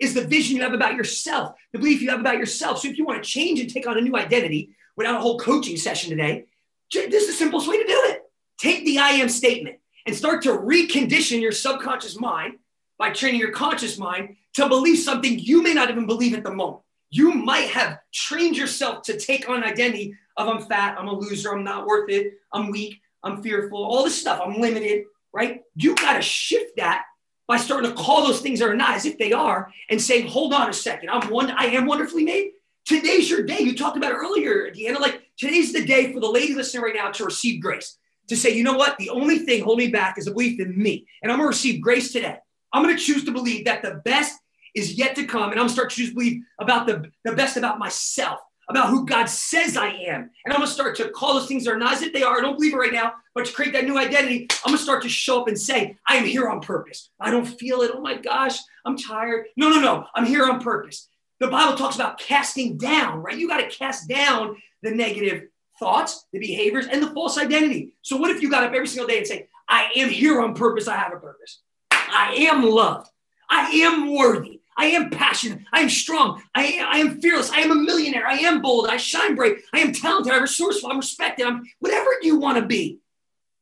is 0.00 0.12
the 0.12 0.26
vision 0.26 0.56
you 0.56 0.62
have 0.62 0.74
about 0.74 0.96
yourself, 0.96 1.54
the 1.72 1.78
belief 1.78 2.02
you 2.02 2.10
have 2.10 2.18
about 2.18 2.38
yourself. 2.38 2.80
So 2.80 2.88
if 2.88 2.98
you 2.98 3.04
want 3.04 3.22
to 3.22 3.28
change 3.28 3.60
and 3.60 3.72
take 3.72 3.86
on 3.86 3.96
a 3.96 4.00
new 4.00 4.16
identity 4.16 4.70
without 4.96 5.16
a 5.16 5.20
whole 5.20 5.38
coaching 5.38 5.76
session 5.76 6.10
today, 6.10 6.46
this 6.92 7.22
is 7.22 7.26
the 7.28 7.32
simplest 7.32 7.68
way 7.68 7.78
to 7.78 7.86
do 7.86 8.02
it. 8.06 8.22
Take 8.58 8.84
the 8.84 8.98
I 8.98 9.10
am 9.10 9.28
statement 9.28 9.76
and 10.06 10.16
start 10.16 10.42
to 10.42 10.50
recondition 10.50 11.40
your 11.40 11.52
subconscious 11.52 12.18
mind 12.18 12.54
by 12.98 13.10
training 13.10 13.40
your 13.40 13.52
conscious 13.52 13.98
mind 13.98 14.36
to 14.54 14.68
believe 14.68 14.98
something 14.98 15.38
you 15.38 15.62
may 15.62 15.74
not 15.74 15.90
even 15.90 16.06
believe 16.06 16.34
at 16.34 16.42
the 16.42 16.52
moment. 16.52 16.82
You 17.10 17.32
might 17.32 17.68
have 17.70 17.98
trained 18.12 18.56
yourself 18.56 19.02
to 19.04 19.18
take 19.18 19.48
on 19.48 19.64
identity 19.64 20.14
of 20.36 20.48
I'm 20.48 20.62
fat, 20.62 20.98
I'm 20.98 21.08
a 21.08 21.12
loser, 21.12 21.52
I'm 21.52 21.64
not 21.64 21.86
worth 21.86 22.10
it, 22.10 22.34
I'm 22.52 22.70
weak, 22.70 23.00
I'm 23.22 23.42
fearful, 23.42 23.82
all 23.82 24.04
this 24.04 24.20
stuff, 24.20 24.40
I'm 24.44 24.60
limited, 24.60 25.04
right? 25.32 25.62
You 25.74 25.94
got 25.94 26.14
to 26.14 26.22
shift 26.22 26.76
that 26.76 27.04
by 27.46 27.56
starting 27.56 27.90
to 27.90 27.96
call 27.96 28.26
those 28.26 28.40
things 28.40 28.60
that 28.60 28.68
are 28.68 28.76
not 28.76 28.94
as 28.94 29.06
if 29.06 29.18
they 29.18 29.32
are 29.32 29.72
and 29.88 30.00
saying, 30.00 30.28
hold 30.28 30.52
on 30.52 30.68
a 30.68 30.72
second, 30.72 31.08
I'm 31.10 31.30
one, 31.30 31.50
I 31.50 31.66
am 31.66 31.86
wonderfully 31.86 32.24
made. 32.24 32.52
Today's 32.84 33.28
your 33.28 33.42
day. 33.42 33.60
You 33.60 33.76
talked 33.76 33.96
about 33.96 34.12
earlier, 34.12 34.70
Deanna, 34.70 35.00
like 35.00 35.22
Today's 35.38 35.72
the 35.72 35.84
day 35.84 36.12
for 36.12 36.18
the 36.18 36.28
lady 36.28 36.54
listening 36.54 36.82
right 36.82 36.94
now 36.96 37.12
to 37.12 37.24
receive 37.24 37.62
grace, 37.62 37.96
to 38.26 38.36
say, 38.36 38.50
you 38.50 38.64
know 38.64 38.76
what? 38.76 38.98
The 38.98 39.10
only 39.10 39.38
thing 39.38 39.62
holding 39.62 39.86
me 39.86 39.92
back 39.92 40.18
is 40.18 40.26
a 40.26 40.32
belief 40.32 40.58
in 40.58 40.76
me. 40.76 41.06
And 41.22 41.30
I'm 41.30 41.38
going 41.38 41.46
to 41.46 41.56
receive 41.56 41.80
grace 41.80 42.12
today. 42.12 42.38
I'm 42.72 42.82
going 42.82 42.96
to 42.96 43.02
choose 43.02 43.24
to 43.24 43.30
believe 43.30 43.64
that 43.66 43.82
the 43.82 44.02
best 44.04 44.36
is 44.74 44.94
yet 44.94 45.14
to 45.14 45.24
come. 45.24 45.44
And 45.44 45.52
I'm 45.52 45.58
going 45.58 45.68
to 45.68 45.74
start 45.74 45.90
to 45.90 45.96
choose 45.96 46.08
to 46.08 46.14
believe 46.16 46.42
about 46.58 46.88
the, 46.88 47.10
the 47.24 47.36
best 47.36 47.56
about 47.56 47.78
myself, 47.78 48.40
about 48.68 48.88
who 48.88 49.06
God 49.06 49.26
says 49.26 49.76
I 49.76 49.88
am. 49.88 50.30
And 50.44 50.52
I'm 50.52 50.60
gonna 50.60 50.66
start 50.66 50.96
to 50.96 51.08
call 51.10 51.34
those 51.34 51.46
things 51.46 51.64
that 51.64 51.72
are 51.72 51.78
not 51.78 51.94
as 51.94 52.02
if 52.02 52.12
they 52.12 52.22
are. 52.22 52.38
I 52.38 52.40
don't 52.42 52.56
believe 52.56 52.74
it 52.74 52.76
right 52.76 52.92
now, 52.92 53.14
but 53.34 53.46
to 53.46 53.52
create 53.52 53.72
that 53.72 53.84
new 53.84 53.96
identity, 53.96 54.46
I'm 54.64 54.72
gonna 54.72 54.78
start 54.78 55.02
to 55.04 55.08
show 55.08 55.40
up 55.40 55.48
and 55.48 55.58
say, 55.58 55.96
I 56.06 56.16
am 56.16 56.26
here 56.26 56.48
on 56.48 56.60
purpose. 56.60 57.10
I 57.18 57.30
don't 57.30 57.46
feel 57.46 57.80
it. 57.80 57.92
Oh 57.94 58.00
my 58.02 58.18
gosh, 58.18 58.58
I'm 58.84 58.98
tired. 58.98 59.46
No, 59.56 59.70
no, 59.70 59.80
no. 59.80 60.04
I'm 60.14 60.26
here 60.26 60.44
on 60.44 60.60
purpose. 60.60 61.08
The 61.40 61.46
Bible 61.46 61.78
talks 61.78 61.94
about 61.94 62.18
casting 62.18 62.76
down, 62.76 63.22
right? 63.22 63.38
You 63.38 63.48
got 63.48 63.58
to 63.58 63.74
cast 63.74 64.08
down 64.08 64.56
the 64.82 64.90
negative 64.90 65.48
thoughts, 65.78 66.26
the 66.32 66.38
behaviors, 66.38 66.86
and 66.86 67.02
the 67.02 67.10
false 67.10 67.38
identity. 67.38 67.94
So, 68.02 68.16
what 68.16 68.30
if 68.30 68.42
you 68.42 68.50
got 68.50 68.64
up 68.64 68.72
every 68.72 68.88
single 68.88 69.08
day 69.08 69.18
and 69.18 69.26
say, 69.26 69.48
I 69.68 69.90
am 69.96 70.08
here 70.08 70.40
on 70.40 70.54
purpose. 70.54 70.88
I 70.88 70.96
have 70.96 71.12
a 71.12 71.18
purpose. 71.18 71.60
I 71.90 72.34
am 72.50 72.64
loved. 72.64 73.08
I 73.50 73.70
am 73.70 74.14
worthy. 74.14 74.60
I 74.76 74.86
am 74.86 75.10
passionate. 75.10 75.60
I 75.72 75.80
am 75.80 75.88
strong. 75.88 76.42
I 76.54 76.64
am, 76.64 76.88
I 76.88 76.98
am 76.98 77.20
fearless. 77.20 77.50
I 77.50 77.58
am 77.58 77.72
a 77.72 77.74
millionaire. 77.74 78.26
I 78.26 78.38
am 78.38 78.62
bold. 78.62 78.88
I 78.88 78.96
shine 78.96 79.34
bright. 79.34 79.56
I 79.74 79.80
am 79.80 79.92
talented. 79.92 80.32
I'm 80.32 80.42
resourceful. 80.42 80.90
I'm 80.90 80.98
respected. 80.98 81.46
I'm 81.46 81.64
whatever 81.80 82.10
you 82.22 82.38
want 82.38 82.58
to 82.58 82.64
be. 82.64 83.00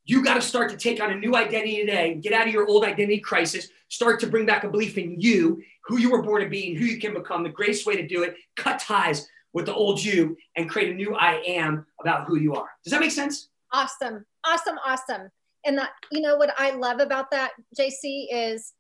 You 0.05 0.23
got 0.23 0.35
to 0.35 0.43
start 0.43 0.71
to 0.71 0.77
take 0.77 1.03
on 1.03 1.11
a 1.11 1.17
new 1.17 1.35
identity 1.35 1.79
today. 1.79 2.15
Get 2.15 2.33
out 2.33 2.47
of 2.47 2.53
your 2.53 2.69
old 2.69 2.85
identity 2.85 3.19
crisis. 3.19 3.69
Start 3.89 4.21
to 4.21 4.27
bring 4.27 4.47
back 4.47 4.63
a 4.63 4.69
belief 4.69 4.99
in 4.99 5.21
you, 5.21 5.63
who 5.87 5.99
you 5.99 6.11
were 6.11 6.23
born 6.23 6.43
to 6.43 6.49
be, 6.49 6.71
and 6.71 6.79
who 6.79 6.85
you 6.85 7.01
can 7.01 7.15
become. 7.15 7.43
The 7.43 7.49
greatest 7.49 7.87
way 7.87 7.97
to 7.97 8.07
do 8.07 8.23
it, 8.23 8.37
cut 8.55 8.79
ties 8.79 9.27
with 9.57 9.65
the 9.65 9.75
old 9.75 10.05
you 10.05 10.37
and 10.57 10.69
create 10.69 10.93
a 10.93 10.95
new 10.95 11.15
I 11.15 11.43
am 11.47 11.87
about 11.99 12.27
who 12.29 12.37
you 12.37 12.55
are. 12.55 12.69
Does 12.85 12.91
that 12.91 13.01
make 13.01 13.11
sense? 13.11 13.49
Awesome. 13.73 14.27
Awesome. 14.45 14.77
Awesome. 14.85 15.31
And 15.65 15.79
that, 15.79 15.93
you 16.13 16.21
know, 16.21 16.37
what 16.37 16.53
I 16.59 16.73
love 16.73 17.01
about 17.01 17.31
that, 17.31 17.53
JC, 17.77 18.27
is 18.31 18.75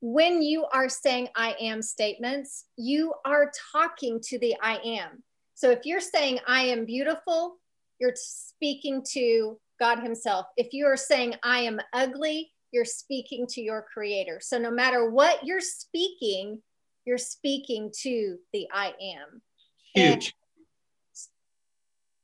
when 0.00 0.42
you 0.42 0.66
are 0.74 0.88
saying 0.88 1.28
I 1.36 1.54
am 1.60 1.82
statements, 1.82 2.64
you 2.76 3.14
are 3.24 3.52
talking 3.72 4.18
to 4.24 4.40
the 4.40 4.56
I 4.60 4.78
am. 4.84 5.22
So 5.54 5.70
if 5.70 5.86
you're 5.86 6.00
saying 6.00 6.40
I 6.48 6.62
am 6.62 6.84
beautiful, 6.84 7.58
you're 8.00 8.16
speaking 8.16 9.04
to 9.12 9.56
God 9.78 10.00
Himself. 10.00 10.46
If 10.56 10.72
you 10.72 10.86
are 10.86 10.96
saying 10.96 11.36
I 11.44 11.60
am 11.60 11.80
ugly, 11.92 12.50
you're 12.72 12.84
speaking 12.84 13.46
to 13.50 13.60
your 13.60 13.86
creator. 13.94 14.40
So 14.42 14.58
no 14.58 14.72
matter 14.72 15.08
what 15.08 15.46
you're 15.46 15.60
speaking, 15.60 16.60
you're 17.04 17.18
speaking 17.18 17.92
to 18.02 18.38
the 18.52 18.66
I 18.74 18.88
am. 18.88 19.42
Huge. 19.94 20.34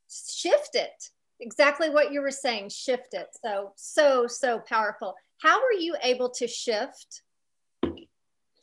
Shift 0.08 0.70
it. 0.74 1.10
Exactly 1.40 1.90
what 1.90 2.12
you 2.12 2.20
were 2.20 2.30
saying 2.30 2.70
shift 2.70 3.14
it. 3.14 3.28
So 3.44 3.72
so 3.76 4.26
so 4.26 4.60
powerful. 4.60 5.14
How 5.42 5.60
were 5.60 5.78
you 5.78 5.96
able 6.02 6.30
to 6.30 6.48
shift 6.48 7.22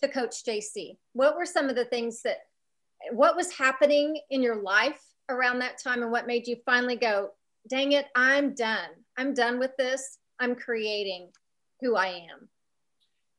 to 0.02 0.08
coach 0.08 0.44
jc 0.44 0.98
what 1.14 1.36
were 1.36 1.46
some 1.46 1.70
of 1.70 1.76
the 1.76 1.86
things 1.86 2.22
that 2.22 2.38
what 3.12 3.36
was 3.36 3.52
happening 3.52 4.20
in 4.30 4.42
your 4.42 4.62
life 4.62 5.02
around 5.30 5.60
that 5.60 5.82
time 5.82 6.02
and 6.02 6.12
what 6.12 6.28
made 6.28 6.48
you 6.48 6.56
finally 6.66 6.96
go 6.96 7.30
dang 7.70 7.94
it 7.94 8.08
i'm 8.16 8.54
done. 8.54 8.90
I'm 9.18 9.34
done 9.34 9.60
with 9.60 9.72
this. 9.78 10.18
I'm 10.40 10.56
creating 10.56 11.30
who 11.82 11.96
i 11.96 12.08
am 12.08 12.50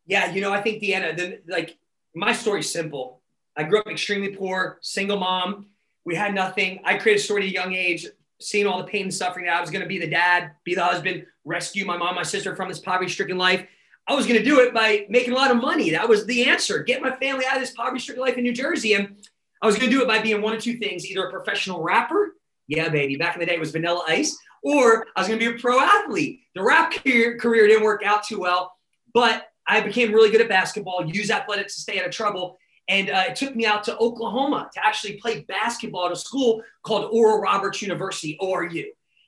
yeah 0.07 0.33
you 0.33 0.41
know 0.41 0.53
i 0.53 0.61
think 0.61 0.83
deanna 0.83 1.17
the, 1.17 1.41
like 1.49 1.77
my 2.15 2.33
story's 2.33 2.71
simple 2.71 3.21
i 3.57 3.63
grew 3.63 3.79
up 3.81 3.87
extremely 3.87 4.29
poor 4.29 4.79
single 4.83 5.19
mom 5.19 5.67
we 6.05 6.15
had 6.15 6.35
nothing 6.35 6.81
i 6.85 6.97
created 6.97 7.21
a 7.21 7.25
story 7.25 7.43
at 7.43 7.49
a 7.49 7.53
young 7.53 7.75
age 7.75 8.07
seeing 8.41 8.67
all 8.67 8.79
the 8.79 8.85
pain 8.85 9.03
and 9.03 9.15
suffering 9.15 9.47
that 9.47 9.57
I 9.57 9.61
was 9.61 9.71
going 9.71 9.83
to 9.83 9.89
be 9.89 9.99
the 9.99 10.09
dad, 10.09 10.53
be 10.65 10.75
the 10.75 10.85
husband, 10.85 11.27
rescue 11.45 11.85
my 11.85 11.97
mom, 11.97 12.15
my 12.15 12.23
sister 12.23 12.55
from 12.55 12.69
this 12.69 12.79
poverty 12.79 13.11
stricken 13.11 13.39
life. 13.39 13.67
I 14.09 14.15
was 14.15 14.27
going 14.27 14.39
to 14.39 14.45
do 14.45 14.61
it 14.61 14.73
by 14.73 15.07
making 15.09 15.33
a 15.33 15.37
lot 15.37 15.51
of 15.51 15.57
money. 15.57 15.91
That 15.91 16.09
was 16.09 16.27
the 16.27 16.45
answer. 16.45 16.83
Get 16.83 17.03
my 17.03 17.17
family 17.17 17.45
out 17.47 17.57
of 17.57 17.61
this 17.61 17.73
poverty 17.73 17.99
stricken 17.99 18.23
life 18.23 18.37
in 18.37 18.45
New 18.45 18.53
Jersey. 18.53 18.95
And 18.95 19.17
I 19.63 19.67
was 19.67 19.77
going 19.77 19.91
to 19.91 19.97
do 19.97 20.03
it 20.03 20.09
by 20.09 20.21
being 20.21 20.43
one 20.43 20.55
of 20.55 20.63
two 20.63 20.79
things 20.79 21.07
either 21.07 21.27
a 21.27 21.31
professional 21.31 21.83
rapper. 21.83 22.35
Yeah, 22.69 22.89
baby. 22.89 23.17
Back 23.17 23.35
in 23.35 23.41
the 23.41 23.47
day, 23.47 23.55
it 23.55 23.61
was 23.61 23.73
Vanilla 23.73 24.05
Ice. 24.07 24.37
Or 24.63 25.07
I 25.17 25.21
was 25.21 25.29
going 25.29 25.41
to 25.41 25.51
be 25.51 25.57
a 25.57 25.61
pro 25.61 25.81
athlete. 25.81 26.41
The 26.55 26.63
rap 26.63 26.93
career, 26.93 27.39
career 27.39 27.67
didn't 27.67 27.85
work 27.85 28.03
out 28.05 28.25
too 28.25 28.39
well, 28.39 28.73
but 29.13 29.49
I 29.67 29.81
became 29.81 30.13
really 30.13 30.31
good 30.31 30.41
at 30.41 30.49
basketball, 30.49 31.05
use 31.07 31.31
athletics 31.31 31.75
to 31.75 31.81
stay 31.81 31.99
out 31.99 32.07
of 32.07 32.13
trouble. 32.13 32.59
And 32.89 33.11
uh, 33.11 33.25
it 33.29 33.37
took 33.37 33.57
me 33.57 33.67
out 33.67 33.85
to 33.85 33.97
Oklahoma 33.99 34.71
to 34.75 34.87
actually 34.87 35.15
play 35.15 35.41
basketball 35.43 36.07
at 36.07 36.13
a 36.13 36.17
school 36.17 36.63
called 36.83 37.11
Oral 37.13 37.41
Roberts 37.41 37.83
University, 37.83 38.39
ORU. 38.41 38.85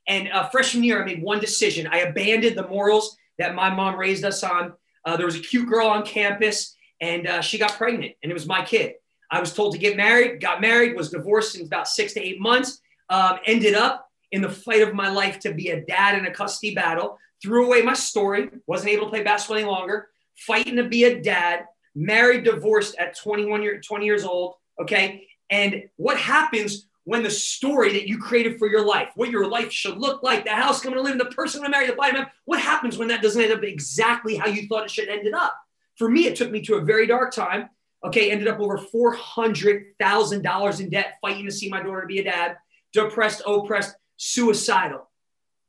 And 0.06 0.28
uh, 0.30 0.48
freshman 0.48 0.84
year, 0.84 1.02
I 1.02 1.04
made 1.04 1.22
one 1.22 1.40
decision. 1.40 1.88
I 1.90 1.98
abandoned 1.98 2.56
the 2.56 2.66
morals 2.66 3.16
that 3.38 3.54
my 3.54 3.70
mom 3.70 3.96
raised 3.96 4.24
us 4.24 4.42
on. 4.42 4.72
Uh, 5.04 5.16
there 5.16 5.26
was 5.26 5.36
a 5.36 5.40
cute 5.40 5.68
girl 5.68 5.86
on 5.88 6.04
campus, 6.04 6.76
and 7.00 7.26
uh, 7.26 7.40
she 7.40 7.58
got 7.58 7.72
pregnant, 7.72 8.14
and 8.22 8.30
it 8.30 8.34
was 8.34 8.46
my 8.46 8.64
kid. 8.64 8.94
I 9.30 9.40
was 9.40 9.52
told 9.52 9.72
to 9.74 9.78
get 9.78 9.96
married, 9.96 10.40
got 10.40 10.60
married, 10.60 10.96
was 10.96 11.10
divorced 11.10 11.56
in 11.56 11.66
about 11.66 11.88
six 11.88 12.14
to 12.14 12.20
eight 12.20 12.40
months, 12.40 12.80
um, 13.10 13.38
ended 13.46 13.74
up 13.74 14.08
in 14.32 14.42
the 14.42 14.50
fight 14.50 14.82
of 14.82 14.94
my 14.94 15.08
life 15.08 15.38
to 15.40 15.52
be 15.52 15.68
a 15.70 15.82
dad 15.82 16.18
in 16.18 16.26
a 16.26 16.30
custody 16.30 16.74
battle, 16.74 17.18
threw 17.42 17.66
away 17.66 17.82
my 17.82 17.94
story, 17.94 18.50
wasn't 18.66 18.90
able 18.90 19.04
to 19.04 19.10
play 19.10 19.22
basketball 19.22 19.58
any 19.58 19.66
longer, 19.66 20.08
fighting 20.36 20.76
to 20.76 20.84
be 20.84 21.04
a 21.04 21.20
dad, 21.20 21.64
married, 21.98 22.44
divorced 22.44 22.94
at 22.98 23.16
21 23.16 23.62
year, 23.62 23.80
20 23.80 24.06
years 24.06 24.24
old. 24.24 24.54
Okay. 24.80 25.26
And 25.50 25.84
what 25.96 26.16
happens 26.16 26.86
when 27.04 27.22
the 27.22 27.30
story 27.30 27.92
that 27.94 28.06
you 28.06 28.18
created 28.18 28.58
for 28.58 28.68
your 28.68 28.84
life, 28.84 29.08
what 29.16 29.30
your 29.30 29.48
life 29.48 29.72
should 29.72 29.96
look 29.96 30.22
like, 30.22 30.44
the 30.44 30.50
house 30.50 30.80
coming 30.80 30.98
to 30.98 31.02
live 31.02 31.12
in, 31.12 31.18
the 31.18 31.24
person 31.26 31.62
to 31.62 31.68
marry, 31.68 31.86
the 31.86 31.94
body 31.94 32.18
what 32.44 32.60
happens 32.60 32.98
when 32.98 33.08
that 33.08 33.22
doesn't 33.22 33.42
end 33.42 33.52
up 33.52 33.62
exactly 33.62 34.36
how 34.36 34.46
you 34.46 34.68
thought 34.68 34.84
it 34.84 34.90
should 34.90 35.08
ended 35.08 35.34
up? 35.34 35.54
For 35.96 36.08
me, 36.08 36.26
it 36.26 36.36
took 36.36 36.50
me 36.50 36.60
to 36.62 36.76
a 36.76 36.82
very 36.82 37.06
dark 37.06 37.34
time. 37.34 37.70
Okay, 38.04 38.30
ended 38.30 38.46
up 38.46 38.60
over 38.60 38.78
$400,000 38.78 40.80
in 40.80 40.90
debt 40.90 41.14
fighting 41.20 41.46
to 41.46 41.50
see 41.50 41.68
my 41.68 41.82
daughter 41.82 42.04
be 42.06 42.20
a 42.20 42.24
dad, 42.24 42.56
depressed, 42.92 43.42
oppressed, 43.44 43.96
suicidal. 44.16 45.10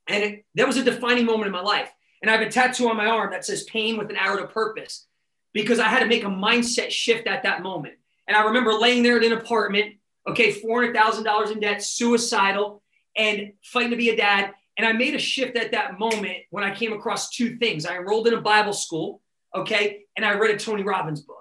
And 0.07 0.23
it, 0.23 0.45
that 0.53 0.67
was 0.67 0.77
a 0.77 0.83
defining 0.83 1.25
moment 1.25 1.47
in 1.47 1.53
my 1.53 1.61
life. 1.61 1.91
And 2.21 2.29
I 2.29 2.37
have 2.37 2.45
a 2.45 2.51
tattoo 2.51 2.89
on 2.89 2.97
my 2.97 3.07
arm 3.07 3.31
that 3.31 3.45
says 3.45 3.63
pain 3.63 3.97
with 3.97 4.11
an 4.11 4.15
arrow 4.15 4.41
to 4.41 4.47
purpose 4.47 5.07
because 5.53 5.79
I 5.79 5.87
had 5.87 5.99
to 5.99 6.05
make 6.05 6.23
a 6.23 6.27
mindset 6.27 6.91
shift 6.91 7.27
at 7.27 7.43
that 7.43 7.63
moment. 7.63 7.95
And 8.27 8.37
I 8.37 8.45
remember 8.45 8.73
laying 8.73 9.03
there 9.03 9.17
in 9.17 9.31
an 9.31 9.37
apartment, 9.37 9.95
okay, 10.27 10.53
$400,000 10.53 11.51
in 11.51 11.59
debt, 11.59 11.83
suicidal, 11.83 12.83
and 13.15 13.53
fighting 13.63 13.91
to 13.91 13.97
be 13.97 14.09
a 14.09 14.15
dad. 14.15 14.53
And 14.77 14.87
I 14.87 14.93
made 14.93 15.15
a 15.15 15.19
shift 15.19 15.57
at 15.57 15.71
that 15.71 15.99
moment 15.99 16.37
when 16.51 16.63
I 16.63 16.73
came 16.73 16.93
across 16.93 17.29
two 17.29 17.57
things. 17.57 17.85
I 17.85 17.97
enrolled 17.97 18.27
in 18.27 18.33
a 18.33 18.41
Bible 18.41 18.73
school, 18.73 19.21
okay, 19.55 20.03
and 20.15 20.25
I 20.25 20.33
read 20.33 20.51
a 20.51 20.57
Tony 20.57 20.83
Robbins 20.83 21.21
book. 21.21 21.37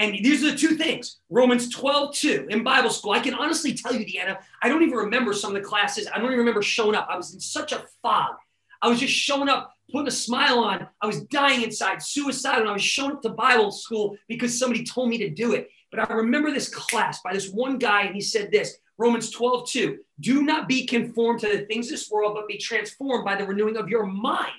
And 0.00 0.14
these 0.14 0.42
are 0.42 0.50
the 0.50 0.56
two 0.56 0.76
things 0.76 1.20
Romans 1.28 1.68
12, 1.68 2.14
2 2.14 2.46
in 2.48 2.64
Bible 2.64 2.90
school. 2.90 3.12
I 3.12 3.20
can 3.20 3.34
honestly 3.34 3.74
tell 3.74 3.94
you, 3.94 4.06
Deanna, 4.06 4.38
I 4.62 4.68
don't 4.68 4.82
even 4.82 4.96
remember 4.96 5.34
some 5.34 5.54
of 5.54 5.62
the 5.62 5.68
classes. 5.68 6.08
I 6.08 6.16
don't 6.16 6.26
even 6.26 6.38
remember 6.38 6.62
showing 6.62 6.94
up. 6.94 7.06
I 7.10 7.16
was 7.16 7.34
in 7.34 7.40
such 7.40 7.72
a 7.72 7.84
fog. 8.02 8.36
I 8.82 8.88
was 8.88 8.98
just 8.98 9.12
showing 9.12 9.50
up 9.50 9.74
putting 9.90 10.08
a 10.08 10.12
smile 10.12 10.60
on. 10.60 10.86
I 11.00 11.06
was 11.06 11.22
dying 11.24 11.62
inside, 11.62 12.02
suicidal, 12.02 12.68
I 12.68 12.72
was 12.72 12.82
showing 12.82 13.12
up 13.12 13.22
to 13.22 13.30
Bible 13.30 13.70
school 13.70 14.16
because 14.28 14.58
somebody 14.58 14.84
told 14.84 15.08
me 15.08 15.18
to 15.18 15.30
do 15.30 15.54
it. 15.54 15.68
But 15.90 16.10
I 16.10 16.14
remember 16.14 16.50
this 16.50 16.68
class 16.68 17.20
by 17.22 17.32
this 17.32 17.50
one 17.50 17.78
guy, 17.78 18.02
and 18.02 18.14
he 18.14 18.20
said 18.20 18.50
this 18.50 18.78
Romans 18.98 19.30
12, 19.30 19.68
2. 19.68 19.98
Do 20.20 20.42
not 20.42 20.68
be 20.68 20.86
conformed 20.86 21.40
to 21.40 21.48
the 21.48 21.64
things 21.64 21.86
of 21.86 21.92
this 21.92 22.10
world, 22.10 22.34
but 22.34 22.46
be 22.46 22.58
transformed 22.58 23.24
by 23.24 23.34
the 23.34 23.46
renewing 23.46 23.76
of 23.76 23.88
your 23.88 24.04
mind. 24.04 24.52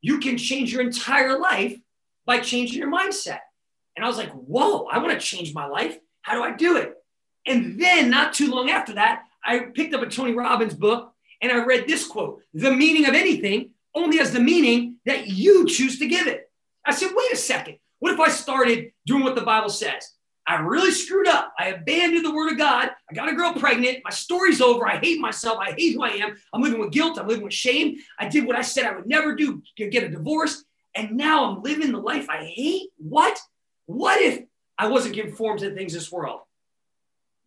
You 0.00 0.18
can 0.18 0.36
change 0.36 0.72
your 0.72 0.82
entire 0.82 1.38
life 1.38 1.78
by 2.26 2.40
changing 2.40 2.78
your 2.78 2.90
mindset. 2.90 3.38
And 3.96 4.04
I 4.04 4.08
was 4.08 4.18
like, 4.18 4.32
whoa, 4.32 4.86
I 4.86 4.98
want 4.98 5.12
to 5.12 5.24
change 5.24 5.54
my 5.54 5.66
life. 5.66 5.96
How 6.22 6.34
do 6.34 6.42
I 6.42 6.56
do 6.56 6.76
it? 6.76 6.94
And 7.46 7.80
then, 7.80 8.10
not 8.10 8.32
too 8.32 8.50
long 8.50 8.70
after 8.70 8.94
that, 8.94 9.22
I 9.44 9.58
picked 9.60 9.94
up 9.94 10.02
a 10.02 10.06
Tony 10.06 10.32
Robbins 10.32 10.74
book 10.74 11.12
and 11.40 11.52
I 11.52 11.64
read 11.64 11.86
this 11.86 12.06
quote 12.06 12.40
The 12.54 12.70
meaning 12.70 13.06
of 13.06 13.14
anything 13.14 13.70
only 13.94 14.18
has 14.18 14.32
the 14.32 14.40
meaning 14.40 14.96
that 15.06 15.28
you 15.28 15.66
choose 15.66 15.98
to 15.98 16.08
give 16.08 16.26
it. 16.26 16.50
I 16.84 16.92
said, 16.92 17.10
wait 17.14 17.32
a 17.32 17.36
second. 17.36 17.78
What 18.00 18.12
if 18.12 18.20
I 18.20 18.28
started 18.28 18.92
doing 19.06 19.22
what 19.22 19.34
the 19.34 19.40
Bible 19.40 19.70
says? 19.70 20.10
I 20.46 20.56
really 20.56 20.90
screwed 20.90 21.26
up. 21.26 21.54
I 21.58 21.68
abandoned 21.68 22.24
the 22.24 22.34
word 22.34 22.52
of 22.52 22.58
God. 22.58 22.90
I 23.10 23.14
got 23.14 23.30
a 23.30 23.34
girl 23.34 23.54
pregnant. 23.54 24.00
My 24.04 24.10
story's 24.10 24.60
over. 24.60 24.86
I 24.86 24.98
hate 24.98 25.18
myself. 25.18 25.58
I 25.58 25.72
hate 25.72 25.94
who 25.94 26.02
I 26.02 26.10
am. 26.10 26.36
I'm 26.52 26.60
living 26.60 26.80
with 26.80 26.92
guilt. 26.92 27.18
I'm 27.18 27.26
living 27.26 27.44
with 27.44 27.54
shame. 27.54 27.96
I 28.18 28.28
did 28.28 28.46
what 28.46 28.56
I 28.56 28.60
said 28.60 28.84
I 28.84 28.94
would 28.94 29.06
never 29.06 29.34
do, 29.34 29.62
get 29.76 30.02
a 30.02 30.08
divorce. 30.10 30.64
And 30.94 31.12
now 31.12 31.44
I'm 31.44 31.62
living 31.62 31.92
the 31.92 31.98
life 31.98 32.28
I 32.28 32.44
hate. 32.44 32.90
What? 32.98 33.40
What 33.86 34.20
if 34.20 34.44
I 34.76 34.88
wasn't 34.88 35.16
conformed 35.16 35.60
to 35.60 35.70
the 35.70 35.74
things 35.74 35.94
this 35.94 36.12
world? 36.12 36.40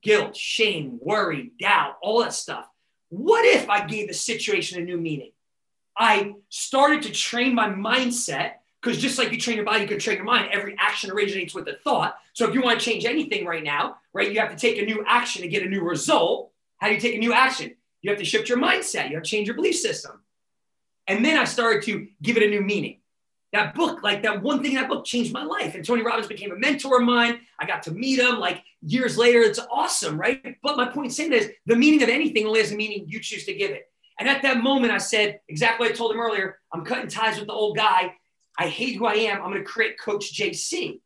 Guilt, 0.01 0.35
shame, 0.35 0.97
worry, 1.01 1.51
doubt, 1.59 1.97
all 2.01 2.21
that 2.21 2.33
stuff. 2.33 2.65
What 3.09 3.45
if 3.45 3.69
I 3.69 3.85
gave 3.85 4.07
the 4.07 4.13
situation 4.13 4.81
a 4.81 4.85
new 4.85 4.97
meaning? 4.97 5.31
I 5.97 6.35
started 6.49 7.01
to 7.03 7.11
train 7.11 7.55
my 7.55 7.69
mindset 7.69 8.53
because 8.81 9.01
just 9.01 9.17
like 9.17 9.31
you 9.31 9.39
train 9.39 9.55
your 9.55 9.65
body, 9.65 9.81
you 9.81 9.87
can 9.87 9.99
train 9.99 10.17
your 10.17 10.25
mind. 10.25 10.49
Every 10.51 10.75
action 10.77 11.09
originates 11.09 11.55
with 11.55 11.67
a 11.67 11.77
thought. 11.83 12.17
So 12.33 12.47
if 12.47 12.53
you 12.53 12.61
want 12.61 12.79
to 12.79 12.85
change 12.85 13.05
anything 13.05 13.45
right 13.45 13.63
now, 13.63 13.97
right, 14.13 14.31
you 14.31 14.39
have 14.39 14.51
to 14.51 14.55
take 14.55 14.77
a 14.77 14.85
new 14.85 15.03
action 15.07 15.41
to 15.41 15.47
get 15.47 15.63
a 15.63 15.69
new 15.69 15.81
result. 15.81 16.51
How 16.77 16.87
do 16.87 16.93
you 16.93 16.99
take 16.99 17.15
a 17.15 17.19
new 17.19 17.33
action? 17.33 17.75
You 18.01 18.11
have 18.11 18.19
to 18.19 18.25
shift 18.25 18.47
your 18.47 18.59
mindset. 18.59 19.09
You 19.09 19.15
have 19.15 19.23
to 19.23 19.29
change 19.29 19.47
your 19.47 19.55
belief 19.55 19.75
system. 19.75 20.21
And 21.07 21.25
then 21.25 21.37
I 21.37 21.45
started 21.45 21.83
to 21.83 22.07
give 22.21 22.37
it 22.37 22.43
a 22.43 22.47
new 22.47 22.61
meaning. 22.61 22.99
That 23.53 23.73
book, 23.73 24.03
like 24.03 24.23
that 24.23 24.43
one 24.43 24.61
thing 24.61 24.73
in 24.73 24.77
that 24.77 24.89
book 24.89 25.05
changed 25.05 25.33
my 25.33 25.43
life. 25.43 25.73
And 25.73 25.83
Tony 25.83 26.03
Robbins 26.03 26.27
became 26.27 26.51
a 26.51 26.55
mentor 26.55 26.99
of 26.99 27.05
mine. 27.05 27.39
I 27.59 27.65
got 27.65 27.81
to 27.83 27.91
meet 27.91 28.19
him. 28.19 28.39
Like 28.39 28.61
years 28.81 29.17
later, 29.17 29.41
it's 29.41 29.59
awesome, 29.71 30.19
right? 30.19 30.57
But 30.61 30.77
my 30.77 30.87
point 30.89 31.13
saying 31.13 31.33
is 31.33 31.49
the 31.65 31.75
meaning 31.75 32.03
of 32.03 32.09
anything 32.09 32.45
only 32.45 32.59
has 32.59 32.71
a 32.71 32.75
meaning 32.75 33.05
you 33.07 33.19
choose 33.19 33.45
to 33.45 33.53
give 33.53 33.71
it. 33.71 33.89
And 34.19 34.27
at 34.27 34.41
that 34.41 34.63
moment, 34.63 34.91
I 34.91 34.97
said 34.97 35.39
exactly 35.47 35.87
what 35.87 35.93
I 35.93 35.97
told 35.97 36.11
him 36.11 36.19
earlier 36.19 36.59
I'm 36.73 36.83
cutting 36.83 37.07
ties 37.07 37.37
with 37.37 37.47
the 37.47 37.53
old 37.53 37.77
guy. 37.77 38.15
I 38.57 38.67
hate 38.67 38.95
who 38.97 39.05
I 39.05 39.13
am. 39.13 39.37
I'm 39.37 39.51
going 39.51 39.63
to 39.63 39.69
create 39.69 39.99
Coach 39.99 40.33
JC. 40.33 40.99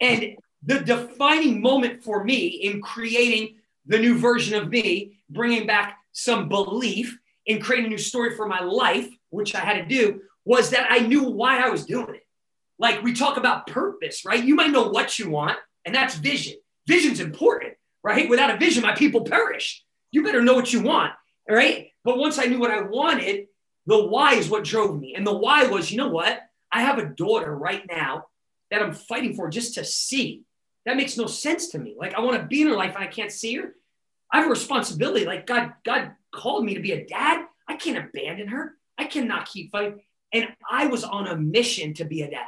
And 0.00 0.36
the 0.62 0.80
defining 0.80 1.62
moment 1.62 2.02
for 2.04 2.22
me 2.22 2.46
in 2.46 2.82
creating 2.82 3.56
the 3.86 3.98
new 3.98 4.18
version 4.18 4.60
of 4.60 4.68
me, 4.68 5.18
bringing 5.30 5.66
back 5.66 5.98
some 6.12 6.48
belief 6.48 7.18
in 7.46 7.60
creating 7.60 7.86
a 7.86 7.90
new 7.90 7.98
story 7.98 8.36
for 8.36 8.46
my 8.46 8.60
life, 8.60 9.08
which 9.30 9.54
I 9.54 9.60
had 9.60 9.74
to 9.74 9.84
do, 9.84 10.20
was 10.44 10.70
that 10.70 10.86
I 10.90 10.98
knew 10.98 11.24
why 11.24 11.60
I 11.60 11.70
was 11.70 11.86
doing 11.86 12.14
it. 12.14 12.26
Like 12.78 13.02
we 13.02 13.12
talk 13.12 13.36
about 13.36 13.66
purpose, 13.66 14.24
right? 14.24 14.42
You 14.42 14.54
might 14.54 14.70
know 14.70 14.88
what 14.88 15.18
you 15.18 15.30
want, 15.30 15.58
and 15.84 15.94
that's 15.94 16.14
vision. 16.16 16.54
Vision's 16.86 17.20
important, 17.20 17.74
right? 18.02 18.28
Without 18.28 18.50
a 18.50 18.58
vision, 18.58 18.82
my 18.82 18.94
people 18.94 19.22
perish. 19.22 19.84
You 20.10 20.22
better 20.22 20.42
know 20.42 20.54
what 20.54 20.72
you 20.72 20.82
want, 20.82 21.12
right? 21.48 21.90
But 22.04 22.18
once 22.18 22.38
I 22.38 22.44
knew 22.44 22.58
what 22.58 22.70
I 22.70 22.82
wanted, 22.82 23.46
the 23.86 24.04
why 24.04 24.34
is 24.34 24.48
what 24.48 24.64
drove 24.64 24.98
me. 24.98 25.14
And 25.14 25.26
the 25.26 25.36
why 25.36 25.66
was, 25.66 25.90
you 25.90 25.98
know 25.98 26.08
what? 26.08 26.40
I 26.70 26.82
have 26.82 26.98
a 26.98 27.06
daughter 27.06 27.54
right 27.54 27.82
now 27.88 28.26
that 28.70 28.82
I'm 28.82 28.94
fighting 28.94 29.34
for 29.34 29.48
just 29.50 29.74
to 29.74 29.84
see. 29.84 30.42
That 30.86 30.96
makes 30.96 31.16
no 31.16 31.26
sense 31.26 31.68
to 31.68 31.78
me. 31.78 31.94
Like 31.98 32.14
I 32.14 32.20
want 32.20 32.40
to 32.40 32.46
be 32.46 32.62
in 32.62 32.68
her 32.68 32.76
life 32.76 32.94
and 32.94 33.04
I 33.04 33.08
can't 33.08 33.30
see 33.30 33.56
her. 33.56 33.74
I 34.32 34.38
have 34.38 34.46
a 34.46 34.50
responsibility. 34.50 35.26
Like 35.26 35.46
God, 35.46 35.74
God 35.84 36.12
called 36.34 36.64
me 36.64 36.74
to 36.74 36.80
be 36.80 36.92
a 36.92 37.06
dad. 37.06 37.46
I 37.68 37.76
can't 37.76 37.98
abandon 37.98 38.48
her. 38.48 38.74
I 38.98 39.04
cannot 39.04 39.48
keep 39.48 39.70
fighting. 39.70 40.00
And 40.32 40.48
I 40.68 40.86
was 40.86 41.04
on 41.04 41.28
a 41.28 41.36
mission 41.36 41.94
to 41.94 42.04
be 42.04 42.22
a 42.22 42.30
dad. 42.30 42.46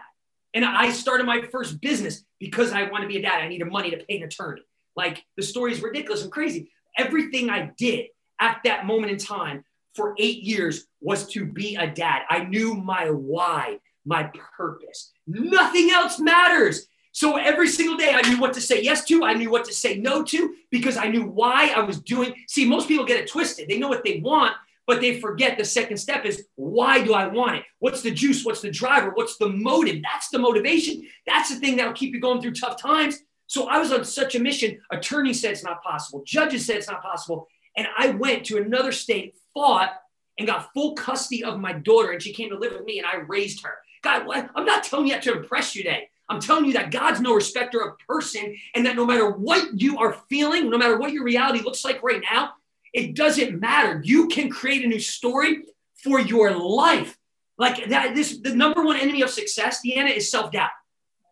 And 0.55 0.65
I 0.65 0.91
started 0.91 1.27
my 1.27 1.43
first 1.53 1.81
business 1.81 2.25
because 2.39 2.73
I 2.73 2.85
want 2.85 3.03
to 3.03 3.09
be 3.09 3.19
a 3.19 3.23
dad. 3.23 3.43
I 3.43 3.49
needed 3.49 3.71
money 3.71 3.91
to 3.91 3.99
pay 3.99 4.19
an 4.19 4.23
attorney. 4.23 4.63
Like 4.97 5.23
the 5.37 5.43
story 5.43 5.73
is 5.73 5.83
ridiculous 5.83 6.23
and 6.23 6.33
crazy. 6.33 6.71
Everything 6.97 7.51
I 7.51 7.73
did 7.77 8.07
at 8.41 8.61
that 8.65 8.87
moment 8.87 9.13
in 9.13 9.19
time 9.19 9.65
for 9.95 10.15
eight 10.19 10.43
years 10.43 10.87
was 11.01 11.27
to 11.29 11.45
be 11.45 11.77
a 11.77 11.87
dad. 11.87 12.23
I 12.29 12.45
knew 12.45 12.75
my 12.75 13.11
why, 13.11 13.79
my 14.05 14.31
purpose. 14.57 15.13
Nothing 15.27 15.91
else 15.91 16.19
matters. 16.19 16.87
So 17.13 17.37
every 17.37 17.69
single 17.69 17.97
day, 17.97 18.13
I 18.13 18.29
knew 18.29 18.41
what 18.41 18.55
to 18.55 18.61
say 18.61 18.83
yes 18.83 19.05
to. 19.05 19.25
I 19.25 19.35
knew 19.35 19.49
what 19.49 19.65
to 19.67 19.73
say 19.73 19.99
no 19.99 20.25
to 20.25 20.55
because 20.71 20.97
I 20.97 21.07
knew 21.07 21.25
why 21.25 21.73
I 21.75 21.81
was 21.81 22.01
doing. 22.01 22.35
See, 22.49 22.69
most 22.69 22.89
people 22.89 23.05
get 23.05 23.21
it 23.21 23.31
twisted. 23.31 23.69
They 23.69 23.79
know 23.79 23.89
what 23.89 24.03
they 24.03 24.19
want, 24.19 24.53
but 24.85 25.01
they 25.01 25.21
forget 25.21 25.57
the 25.57 25.65
second 25.65 25.99
step 25.99 26.25
is 26.25 26.47
why 26.57 27.05
do 27.05 27.15
I 27.15 27.29
want 27.29 27.55
it? 27.57 27.63
What's 27.79 28.03
the 28.03 28.11
juice? 28.11 28.45
What's 28.45 28.63
the 28.63 28.71
driver? 28.71 29.11
What's 29.15 29.37
the 29.37 29.49
motive? 29.49 30.03
That's 30.03 30.29
the 30.31 30.41
motivation. 30.41 31.07
That's 31.25 31.55
the 31.55 31.61
thing 31.61 31.77
that'll 31.77 31.93
keep 31.93 32.13
you 32.13 32.21
going 32.21 32.43
through 32.43 32.55
tough 32.55 32.83
times. 32.83 33.21
So 33.47 33.69
I 33.69 33.79
was 33.79 33.93
on 33.93 34.05
such 34.05 34.35
a 34.35 34.41
mission. 34.41 34.81
Attorney 34.91 35.35
said 35.35 35.53
it's 35.53 35.63
not 35.63 35.85
possible. 35.85 36.25
Judges 36.27 36.67
said 36.67 36.77
it's 36.77 36.89
not 36.89 37.03
possible. 37.03 37.47
And 37.77 37.87
I 37.97 38.11
went 38.11 38.47
to 38.47 38.59
another 38.59 38.93
state, 38.93 39.37
fought, 39.53 39.91
and 40.39 40.47
got 40.47 40.73
full 40.73 40.95
custody 40.95 41.45
of 41.45 41.61
my 41.61 41.73
daughter. 41.73 42.13
And 42.13 42.23
she 42.23 42.33
came 42.33 42.51
to 42.51 42.59
live 42.59 42.73
with 42.73 42.85
me, 42.85 42.99
and 42.99 43.07
I 43.07 43.17
raised 43.17 43.63
her. 43.65 43.75
God, 44.03 44.27
I'm 44.55 44.65
not 44.65 44.85
telling 44.85 45.07
you 45.07 45.15
that 45.15 45.23
to 45.23 45.33
impress 45.33 45.75
you 45.75 45.83
today. 45.83 46.09
I'm 46.29 46.41
telling 46.41 46.65
you 46.65 46.73
that 46.75 46.91
God's 46.91 47.21
no 47.21 47.35
respecter 47.35 47.81
of 47.81 47.99
person, 48.09 48.57
and 48.75 48.87
that 48.87 48.97
no 48.97 49.05
matter 49.05 49.31
what 49.31 49.81
you 49.81 49.99
are 49.99 50.17
feeling, 50.29 50.71
no 50.71 50.79
matter 50.79 50.99
what 50.99 51.13
your 51.13 51.25
reality 51.25 51.61
looks 51.61 51.85
like 51.85 52.03
right 52.03 52.23
now, 52.33 52.53
it 52.93 53.15
doesn't 53.15 53.61
matter. 53.61 54.01
You 54.05 54.29
can 54.29 54.49
create 54.49 54.85
a 54.85 54.89
new 54.89 55.01
story 55.01 55.65
for 56.03 56.21
your 56.21 56.57
life. 56.57 57.17
Like 57.59 57.89
that, 57.91 58.15
this 58.15 58.39
the 58.39 58.55
number 58.55 58.83
one 58.83 58.97
enemy 58.97 59.23
of 59.23 59.31
success, 59.31 59.81
Deanna, 59.85 60.17
is 60.17 60.31
self-doubt. 60.31 60.71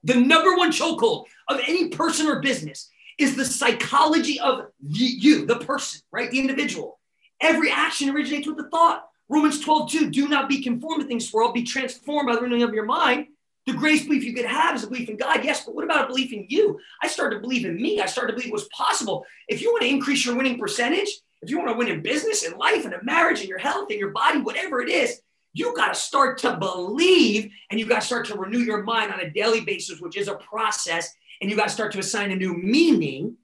The 0.05 0.17
number 0.17 0.57
one 0.57 0.73
chokehold 0.73 1.25
of 1.49 1.61
any 1.67 1.89
person 1.89 2.27
or 2.27 2.41
business 2.41 2.91
is 3.19 3.37
the 3.37 3.45
psychology 3.45 4.41
of 4.41 4.67
you, 4.81 5.47
the 5.47 5.59
person, 5.59 6.01
right? 6.13 6.31
The 6.31 6.41
individual. 6.41 6.99
Every 7.41 7.71
action 7.71 8.11
originates 8.11 8.47
with 8.47 8.57
the 8.57 8.69
thought. 8.71 9.07
Romans 9.29 9.61
12, 9.61 9.91
2, 9.91 10.11
do 10.11 10.29
not 10.29 10.49
be 10.49 10.63
conformed 10.63 11.03
to 11.03 11.09
things 11.09 11.33
world, 11.33 11.55
be 11.55 11.63
transformed 11.63 12.29
by 12.29 12.35
the 12.35 12.43
renewing 12.43 12.63
of 12.63 12.75
your 12.75 12.85
mind 12.85 13.27
the 13.67 13.73
greatest 13.73 14.07
belief 14.07 14.25
you 14.25 14.35
could 14.35 14.45
have 14.45 14.75
is 14.75 14.83
a 14.83 14.89
belief 14.89 15.09
in 15.09 15.17
God, 15.17 15.45
yes, 15.45 15.65
but 15.65 15.75
what 15.75 15.85
about 15.85 16.05
a 16.05 16.09
belief 16.09 16.33
in 16.33 16.47
you? 16.49 16.81
I 17.03 17.07
started 17.07 17.37
to 17.37 17.41
believe 17.41 17.65
in 17.65 17.81
me. 17.81 18.01
I 18.01 18.07
started 18.07 18.33
to 18.33 18.37
believe 18.37 18.49
it 18.49 18.53
was 18.53 18.69
possible. 18.69 19.25
If 19.49 19.63
you 19.63 19.71
want 19.71 19.83
to 19.83 19.89
increase 19.89 20.25
your 20.25 20.37
winning 20.37 20.59
percentage, 20.59 21.09
if 21.43 21.51
you 21.51 21.59
want 21.59 21.71
to 21.71 21.77
win 21.77 21.89
in 21.89 22.03
business 22.03 22.45
in 22.45 22.59
life 22.59 22.85
in 22.85 22.93
a 22.93 23.03
marriage 23.05 23.41
in 23.41 23.49
your 23.49 23.59
health 23.59 23.91
in 23.91 23.99
your 23.99 24.11
body, 24.11 24.41
whatever 24.41 24.81
it 24.81 24.89
is, 24.89 25.21
you 25.55 25.75
got 25.77 25.89
to 25.89 26.01
start 26.01 26.39
to 26.39 26.57
believe 26.57 27.53
and 27.71 27.79
you 27.79 27.87
got 27.87 28.01
to 28.01 28.07
start 28.07 28.27
to 28.27 28.39
renew 28.39 28.59
your 28.59 28.83
mind 28.83 29.13
on 29.13 29.21
a 29.21 29.31
daily 29.31 29.61
basis, 29.61 30.01
which 30.01 30.17
is 30.17 30.29
a 30.29 30.35
process. 30.37 31.15
And 31.43 31.51
you 31.51 31.57
got 31.57 31.65
to 31.65 31.75
start 31.75 31.93
to 31.93 31.99
assign 31.99 32.31
a 32.31 32.37
new 32.37 32.55
meaning 32.55 33.37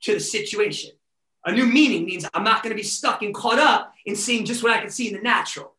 to 0.00 0.14
the 0.14 0.20
situation. 0.20 0.92
A 1.44 1.52
new 1.52 1.66
meaning 1.66 2.06
means 2.06 2.26
I'm 2.32 2.42
not 2.42 2.62
going 2.62 2.70
to 2.70 2.76
be 2.76 2.82
stuck 2.82 3.22
and 3.22 3.34
caught 3.34 3.58
up 3.58 3.92
in 4.06 4.16
seeing 4.16 4.46
just 4.46 4.62
what 4.62 4.72
I 4.72 4.80
can 4.80 4.88
see 4.88 5.08
in 5.08 5.14
the 5.14 5.20
natural. 5.20 5.74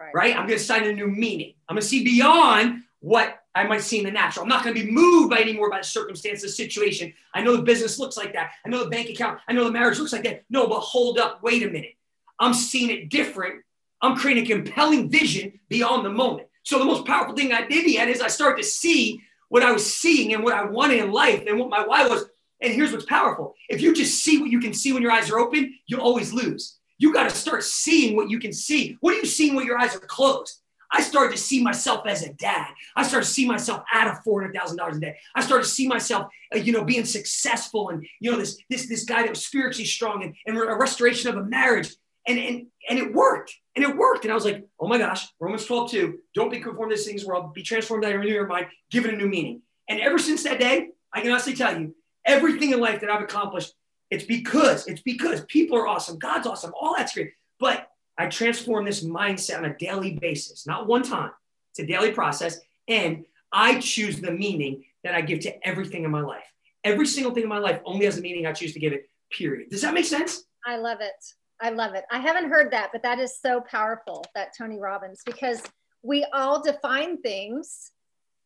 Right. 0.00 0.14
right. 0.14 0.30
I'm 0.30 0.46
going 0.46 0.56
to 0.58 0.62
assign 0.64 0.84
a 0.84 0.92
new 0.94 1.08
meaning. 1.08 1.52
I'm 1.68 1.74
going 1.74 1.82
to 1.82 1.86
see 1.86 2.02
beyond 2.02 2.84
what 3.00 3.42
I 3.54 3.64
might 3.64 3.82
see 3.82 3.98
in 3.98 4.04
the 4.04 4.10
natural. 4.10 4.44
I'm 4.44 4.48
not 4.48 4.64
going 4.64 4.74
to 4.74 4.82
be 4.82 4.90
moved 4.90 5.30
by 5.30 5.40
anymore 5.40 5.68
by 5.68 5.78
the 5.78 5.84
circumstance, 5.84 6.40
the 6.40 6.48
situation. 6.48 7.12
I 7.34 7.42
know 7.42 7.54
the 7.54 7.62
business 7.62 7.98
looks 7.98 8.16
like 8.16 8.32
that. 8.32 8.52
I 8.64 8.70
know 8.70 8.84
the 8.84 8.90
bank 8.90 9.10
account. 9.10 9.40
I 9.46 9.52
know 9.52 9.64
the 9.64 9.72
marriage 9.72 9.98
looks 9.98 10.14
like 10.14 10.24
that. 10.24 10.44
No, 10.48 10.68
but 10.68 10.80
hold 10.80 11.18
up. 11.18 11.42
Wait 11.42 11.62
a 11.62 11.68
minute. 11.68 11.96
I'm 12.38 12.54
seeing 12.54 12.88
it 12.88 13.10
different. 13.10 13.62
I'm 14.00 14.16
creating 14.16 14.44
a 14.44 14.48
compelling 14.48 15.10
vision 15.10 15.60
beyond 15.68 16.06
the 16.06 16.10
moment. 16.10 16.48
So 16.62 16.78
the 16.78 16.86
most 16.86 17.06
powerful 17.06 17.34
thing 17.34 17.52
I 17.52 17.66
did 17.66 17.90
yet 17.90 18.08
is 18.08 18.22
I 18.22 18.28
started 18.28 18.62
to 18.62 18.68
see 18.68 19.20
what 19.50 19.62
I 19.62 19.72
was 19.72 19.94
seeing 19.94 20.32
and 20.32 20.42
what 20.42 20.54
I 20.54 20.64
wanted 20.64 21.00
in 21.00 21.12
life 21.12 21.44
and 21.46 21.58
what 21.58 21.68
my 21.68 21.86
why 21.86 22.08
was. 22.08 22.24
And 22.62 22.72
here's 22.72 22.92
what's 22.92 23.04
powerful. 23.04 23.54
If 23.68 23.82
you 23.82 23.94
just 23.94 24.24
see 24.24 24.38
what 24.40 24.50
you 24.50 24.60
can 24.60 24.72
see 24.72 24.92
when 24.92 25.02
your 25.02 25.12
eyes 25.12 25.30
are 25.30 25.38
open, 25.38 25.74
you'll 25.86 26.00
always 26.00 26.32
lose. 26.32 26.78
You 26.98 27.12
got 27.12 27.28
to 27.28 27.34
start 27.34 27.64
seeing 27.64 28.16
what 28.16 28.30
you 28.30 28.38
can 28.38 28.52
see. 28.52 28.96
What 29.00 29.14
are 29.14 29.18
you 29.18 29.26
seeing 29.26 29.54
when 29.54 29.66
your 29.66 29.78
eyes 29.78 29.94
are 29.94 30.00
closed? 30.00 30.60
I 30.92 31.02
started 31.02 31.36
to 31.36 31.42
see 31.42 31.62
myself 31.62 32.06
as 32.06 32.22
a 32.22 32.32
dad. 32.34 32.68
I 32.96 33.02
started 33.04 33.26
to 33.26 33.32
see 33.32 33.46
myself 33.46 33.82
out 33.92 34.08
of 34.08 34.22
four 34.24 34.40
hundred 34.40 34.54
thousand 34.54 34.76
dollars 34.76 34.96
a 34.96 35.00
day. 35.00 35.16
I 35.34 35.42
started 35.42 35.64
to 35.64 35.70
see 35.70 35.86
myself, 35.86 36.26
uh, 36.54 36.58
you 36.58 36.72
know, 36.72 36.84
being 36.84 37.04
successful 37.04 37.90
and 37.90 38.04
you 38.20 38.30
know 38.30 38.38
this 38.38 38.58
this 38.68 38.88
this 38.88 39.04
guy 39.04 39.22
that 39.22 39.30
was 39.30 39.46
spiritually 39.46 39.84
strong 39.84 40.24
and, 40.24 40.34
and 40.46 40.56
a 40.56 40.74
restoration 40.74 41.30
of 41.30 41.36
a 41.36 41.44
marriage. 41.44 41.94
And 42.26 42.38
and 42.38 42.66
and 42.88 42.98
it 42.98 43.12
worked. 43.12 43.54
And 43.76 43.84
it 43.84 43.96
worked. 43.96 44.24
And 44.24 44.32
I 44.32 44.34
was 44.34 44.44
like, 44.44 44.66
oh 44.78 44.88
my 44.88 44.98
gosh, 44.98 45.26
Romans 45.38 45.64
12, 45.64 45.90
2, 45.90 46.18
don't 46.34 46.50
be 46.50 46.60
conformed 46.60 46.90
to 46.90 46.96
these 46.96 47.06
things 47.06 47.24
I'll 47.28 47.48
be 47.48 47.62
transformed 47.62 48.02
by 48.02 48.10
your 48.10 48.24
your 48.24 48.46
mind, 48.46 48.66
give 48.90 49.04
it 49.04 49.14
a 49.14 49.16
new 49.16 49.28
meaning. 49.28 49.62
And 49.88 50.00
ever 50.00 50.18
since 50.18 50.42
that 50.44 50.60
day, 50.60 50.88
I 51.12 51.20
can 51.20 51.30
honestly 51.30 51.54
tell 51.54 51.78
you, 51.78 51.94
everything 52.24 52.72
in 52.72 52.80
life 52.80 53.00
that 53.00 53.10
I've 53.10 53.22
accomplished, 53.22 53.72
it's 54.10 54.24
because, 54.24 54.86
it's 54.86 55.02
because 55.02 55.44
people 55.46 55.78
are 55.78 55.86
awesome, 55.86 56.18
God's 56.18 56.46
awesome, 56.46 56.72
all 56.78 56.94
that's 56.96 57.14
great. 57.14 57.32
But 57.58 57.88
I 58.18 58.26
transform 58.26 58.84
this 58.84 59.04
mindset 59.04 59.58
on 59.58 59.64
a 59.64 59.76
daily 59.76 60.14
basis, 60.14 60.66
not 60.66 60.86
one 60.86 61.02
time. 61.02 61.30
It's 61.72 61.80
a 61.80 61.86
daily 61.86 62.12
process. 62.12 62.60
And 62.86 63.24
I 63.52 63.80
choose 63.80 64.20
the 64.20 64.32
meaning 64.32 64.84
that 65.04 65.14
I 65.14 65.22
give 65.22 65.40
to 65.40 65.66
everything 65.66 66.04
in 66.04 66.10
my 66.10 66.20
life. 66.20 66.44
Every 66.84 67.06
single 67.06 67.32
thing 67.32 67.44
in 67.44 67.48
my 67.48 67.58
life 67.58 67.80
only 67.84 68.04
has 68.06 68.18
a 68.18 68.20
meaning 68.20 68.46
I 68.46 68.52
choose 68.52 68.72
to 68.74 68.80
give 68.80 68.92
it, 68.92 69.08
period. 69.30 69.70
Does 69.70 69.82
that 69.82 69.94
make 69.94 70.04
sense? 70.04 70.44
I 70.66 70.76
love 70.76 70.98
it. 71.00 71.34
I 71.60 71.70
love 71.70 71.94
it. 71.94 72.04
I 72.10 72.18
haven't 72.18 72.50
heard 72.50 72.72
that, 72.72 72.90
but 72.92 73.02
that 73.02 73.18
is 73.18 73.38
so 73.40 73.60
powerful, 73.60 74.24
that 74.34 74.52
Tony 74.56 74.78
Robbins, 74.78 75.20
because 75.24 75.62
we 76.02 76.26
all 76.32 76.62
define 76.62 77.20
things. 77.20 77.92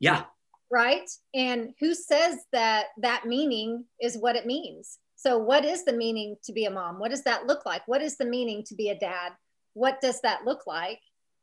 Yeah. 0.00 0.24
Right. 0.70 1.08
And 1.34 1.74
who 1.78 1.94
says 1.94 2.38
that 2.52 2.86
that 2.98 3.26
meaning 3.26 3.84
is 4.00 4.18
what 4.18 4.36
it 4.36 4.46
means? 4.46 4.98
So, 5.16 5.38
what 5.38 5.64
is 5.64 5.84
the 5.84 5.92
meaning 5.92 6.36
to 6.44 6.52
be 6.52 6.64
a 6.64 6.70
mom? 6.70 6.98
What 6.98 7.10
does 7.10 7.22
that 7.22 7.46
look 7.46 7.64
like? 7.64 7.86
What 7.86 8.02
is 8.02 8.16
the 8.16 8.24
meaning 8.24 8.64
to 8.64 8.74
be 8.74 8.90
a 8.90 8.98
dad? 8.98 9.32
what 9.74 10.00
does 10.00 10.20
that 10.22 10.44
look 10.44 10.66
like? 10.66 11.00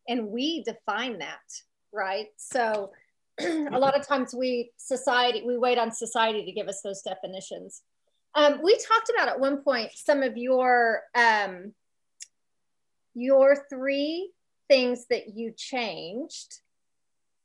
And 0.07 0.29
we 0.29 0.63
define 0.63 1.19
that, 1.19 1.39
right? 1.93 2.27
So 2.37 2.91
a 3.39 3.77
lot 3.77 3.97
of 3.97 4.07
times 4.07 4.33
we 4.33 4.71
society 4.77 5.43
we 5.45 5.57
wait 5.57 5.77
on 5.77 5.91
society 5.91 6.43
to 6.45 6.51
give 6.51 6.67
us 6.67 6.81
those 6.81 7.01
definitions. 7.01 7.83
Um, 8.33 8.61
we 8.63 8.77
talked 8.77 9.11
about 9.13 9.27
at 9.27 9.39
one 9.39 9.63
point 9.63 9.91
some 9.93 10.23
of 10.23 10.37
your 10.37 11.01
um, 11.15 11.73
your 13.13 13.65
three 13.69 14.31
things 14.69 15.05
that 15.09 15.35
you 15.35 15.53
changed 15.55 16.61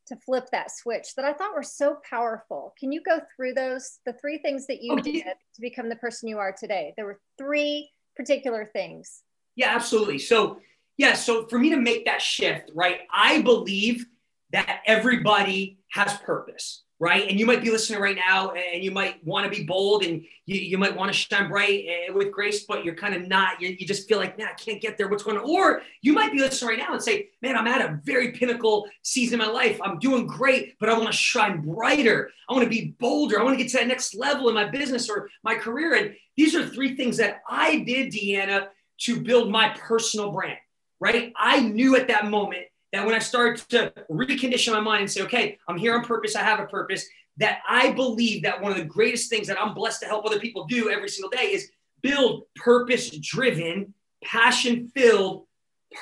to 0.07 0.17
flip 0.17 0.49
that 0.53 0.71
switch 0.71 1.15
that 1.17 1.25
I 1.25 1.33
thought 1.33 1.55
were 1.55 1.63
so 1.65 1.99
powerful. 2.09 2.73
Can 2.79 2.93
you 2.93 3.03
go 3.03 3.21
through 3.35 3.55
those? 3.55 3.99
The 4.07 4.13
three 4.13 4.39
things 4.39 4.67
that 4.69 4.81
you 4.81 4.93
oh, 4.93 5.01
did 5.01 5.25
to 5.25 5.61
become 5.61 5.89
the 5.89 5.97
person 5.97 6.29
you 6.29 6.39
are 6.39 6.55
today. 6.59 6.95
There 6.97 7.07
were 7.07 7.21
three 7.37 7.91
particular 8.15 8.71
things. 8.73 9.23
Yeah, 9.57 9.75
absolutely. 9.75 10.19
So 10.19 10.61
yeah. 10.97 11.15
So 11.15 11.47
for 11.49 11.59
me 11.59 11.71
to 11.71 11.77
make 11.77 12.05
that 12.07 12.23
shift, 12.23 12.71
right, 12.75 13.01
I 13.13 13.43
believe 13.43 14.07
that 14.53 14.83
everybody 14.87 15.79
has 15.93 16.17
purpose. 16.19 16.85
Right? 16.99 17.29
And 17.29 17.39
you 17.39 17.45
might 17.45 17.63
be 17.63 17.71
listening 17.71 18.01
right 18.01 18.17
now 18.17 18.53
and 18.53 18.83
you 18.83 18.91
might 18.91 19.23
want 19.25 19.45
to 19.45 19.51
be 19.51 19.65
bold 19.65 20.03
and 20.03 20.25
you, 20.47 20.59
you 20.59 20.79
might 20.79 20.97
want 20.97 21.13
to 21.13 21.19
shine 21.19 21.49
bright 21.49 21.85
eh, 21.87 22.11
with 22.11 22.33
grace, 22.33 22.65
but 22.65 22.85
you're 22.85 22.95
kind 22.95 23.15
of 23.15 23.29
not. 23.29 23.61
You, 23.61 23.77
you 23.79 23.87
just 23.87 24.09
feel 24.09 24.19
like, 24.19 24.39
man, 24.39 24.49
I 24.51 24.55
can't 24.55 24.81
get 24.81 24.97
there. 24.97 25.09
What's 25.09 25.23
going 25.23 25.37
on? 25.37 25.45
Or 25.45 25.83
you 26.01 26.15
might 26.15 26.33
be 26.33 26.39
listening 26.39 26.71
right 26.71 26.79
now 26.79 26.95
and 26.95 27.03
say, 27.03 27.29
man, 27.43 27.55
I'm 27.55 27.67
at 27.67 27.83
a 27.83 28.01
very 28.05 28.33
pinnacle 28.33 28.87
season 29.03 29.41
in 29.41 29.47
my 29.47 29.53
life. 29.53 29.79
I'm 29.83 29.99
doing 29.99 30.27
great, 30.27 30.79
but 30.81 30.89
I 30.89 30.95
want 30.95 31.07
to 31.07 31.13
shine 31.13 31.61
brighter. 31.61 32.31
I 32.49 32.55
want 32.55 32.65
to 32.65 32.71
be 32.71 32.95
bolder. 32.99 33.39
I 33.39 33.45
want 33.45 33.59
to 33.59 33.63
get 33.63 33.71
to 33.73 33.79
that 33.79 33.89
next 33.89 34.15
level 34.15 34.49
in 34.49 34.55
my 34.55 34.69
business 34.69 35.11
or 35.11 35.29
my 35.43 35.55
career. 35.55 35.95
And 35.95 36.15
these 36.37 36.55
are 36.55 36.67
three 36.67 36.97
things 36.97 37.19
that 37.19 37.43
I 37.49 37.81
did, 37.81 38.13
Deanna, 38.13 38.69
to 39.01 39.21
build 39.21 39.51
my 39.51 39.77
personal 39.79 40.33
brand, 40.33 40.59
right? 40.99 41.33
I 41.37 41.61
knew 41.61 41.97
at 41.97 42.09
that 42.09 42.31
moment 42.31 42.65
that 42.97 43.05
when 43.05 43.15
I 43.15 43.19
start 43.19 43.59
to 43.69 43.93
recondition 44.11 44.73
my 44.73 44.81
mind 44.81 45.03
and 45.03 45.11
say, 45.11 45.23
okay, 45.23 45.59
I'm 45.69 45.77
here 45.77 45.95
on 45.95 46.05
purpose, 46.05 46.35
I 46.35 46.43
have 46.43 46.61
a 46.61 46.67
purpose, 46.67 47.07
that 47.37 47.59
I 47.69 47.93
believe 47.93 48.43
that 48.43 48.61
one 48.61 48.73
of 48.73 48.79
the 48.79 48.85
greatest 48.85 49.29
things 49.29 49.47
that 49.49 49.61
I'm 49.61 49.75
blessed 49.75 50.01
to 50.01 50.07
help 50.07 50.25
other 50.25 50.41
people 50.41 50.65
do 50.65 50.91
every 50.91 51.09
single 51.09 51.31
day 51.31 51.53
is 51.53 51.71
build 52.01 52.45
purpose 52.57 53.11
driven, 53.11 53.93
passion 54.25 54.89
filled 54.89 55.47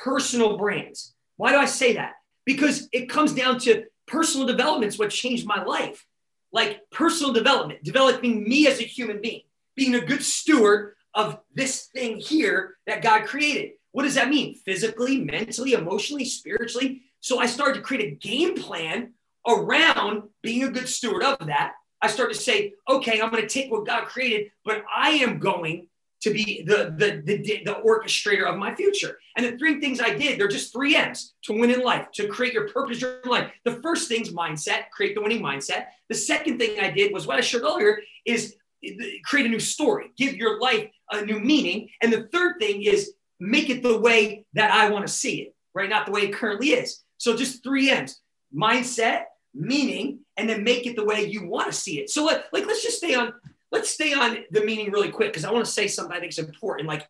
personal 0.03 0.57
brands. 0.57 1.15
Why 1.37 1.51
do 1.51 1.59
I 1.59 1.65
say 1.65 1.95
that? 1.95 2.13
Because 2.45 2.89
it 2.93 3.09
comes 3.09 3.33
down 3.33 3.59
to 3.61 3.85
personal 4.07 4.47
development 4.47 4.93
is 4.93 4.99
what 4.99 5.11
changed 5.11 5.47
my 5.47 5.65
life. 5.65 6.07
Like 6.53 6.83
personal 6.93 7.33
development, 7.33 7.83
developing 7.83 8.45
me 8.45 8.69
as 8.69 8.79
a 8.79 8.85
human 8.85 9.21
being, 9.21 9.43
being 9.75 9.97
a 9.97 10.01
good 10.01 10.23
steward 10.23 10.95
of 11.13 11.41
this 11.53 11.87
thing 11.87 12.19
here 12.19 12.77
that 12.87 13.03
God 13.03 13.27
created. 13.27 13.73
What 13.95 14.03
does 14.03 14.17
that 14.17 14.29
mean? 14.29 14.57
Physically, 14.57 15.21
mentally, 15.21 15.75
emotionally, 15.75 16.25
spiritually. 16.25 17.03
So 17.21 17.39
I 17.39 17.47
started 17.47 17.75
to 17.75 17.81
create 17.81 18.13
a 18.13 18.17
game 18.17 18.57
plan 18.57 19.13
around 19.47 20.25
being 20.43 20.65
a 20.65 20.69
good 20.69 20.89
steward 20.89 21.23
of 21.23 21.47
that. 21.47 21.75
I 22.03 22.09
started 22.09 22.35
to 22.35 22.41
say, 22.41 22.75
okay, 22.91 23.21
I'm 23.21 23.31
going 23.31 23.43
to 23.43 23.49
take 23.49 23.71
what 23.71 23.87
God 23.87 24.07
created, 24.07 24.51
but 24.65 24.83
I 24.93 25.11
am 25.11 25.39
going 25.39 25.87
to 26.23 26.33
be 26.33 26.65
the, 26.67 26.93
the, 26.99 27.23
the, 27.25 27.63
the 27.65 27.81
orchestrator 27.87 28.51
of 28.51 28.59
my 28.59 28.75
future. 28.75 29.17
And 29.37 29.47
the 29.47 29.57
three 29.59 29.79
things 29.79 30.01
I 30.01 30.13
did, 30.13 30.41
they're 30.41 30.49
just 30.49 30.73
three 30.73 30.97
M's 30.97 31.35
to 31.45 31.53
win 31.53 31.71
in 31.71 31.81
life, 31.81 32.09
to 32.15 32.27
create 32.27 32.53
your 32.53 32.69
purpose 32.71 32.99
driven 32.99 33.31
life. 33.31 33.53
The 33.65 33.81
first 33.81 34.09
thing's 34.09 34.31
mindset, 34.31 34.91
create 34.91 35.15
the 35.15 35.23
winning 35.23 35.41
mindset. 35.41 35.87
The 36.09 36.17
second 36.17 36.59
thing 36.59 36.81
I 36.81 36.91
did 36.91 37.13
was 37.13 37.29
what 37.29 37.39
I 37.39 37.43
shared 37.43 37.63
earlier 37.63 38.01
is 38.27 38.57
eh, 38.85 38.91
create 39.25 39.47
a 39.47 39.51
new 39.51 39.61
story, 39.61 40.11
give 40.19 40.35
your 40.35 40.59
life 40.59 40.91
a 41.13 41.25
new 41.25 41.39
meaning. 41.39 41.91
And 42.03 42.13
the 42.13 42.29
third 42.33 42.57
thing 42.59 42.83
is 42.83 43.13
make 43.41 43.71
it 43.71 43.83
the 43.83 43.99
way 43.99 44.45
that 44.55 44.71
I 44.71 44.91
want 44.91 45.07
to 45.07 45.13
see 45.13 45.43
it, 45.43 45.55
right? 45.75 45.89
Not 45.89 46.07
the 46.07 46.13
way 46.13 46.23
it 46.23 46.35
currently 46.35 46.71
is. 46.71 47.01
So 47.19 47.37
just 47.37 47.63
three 47.63 47.91
M's 47.91 48.21
mindset, 48.55 49.25
meaning, 49.55 50.21
and 50.37 50.49
then 50.49 50.65
make 50.65 50.87
it 50.87 50.97
the 50.97 51.05
way 51.05 51.27
you 51.27 51.47
want 51.47 51.67
to 51.67 51.73
see 51.73 52.01
it. 52.01 52.11
So 52.11 52.25
like, 52.25 52.45
like 52.53 52.67
let's 52.67 52.83
just 52.83 52.99
stay 52.99 53.15
on, 53.15 53.33
let's 53.73 53.91
stay 53.91 54.13
on 54.13 54.39
the 54.51 54.65
meaning 54.65 54.91
really 54.91 55.11
quick 55.11 55.33
because 55.33 55.45
I 55.45 55.53
want 55.53 55.65
to 55.65 55.71
say 55.71 55.89
something 55.89 56.17
I 56.17 56.21
think 56.21 56.33
is 56.33 56.39
important. 56.39 56.89
Like 56.89 57.09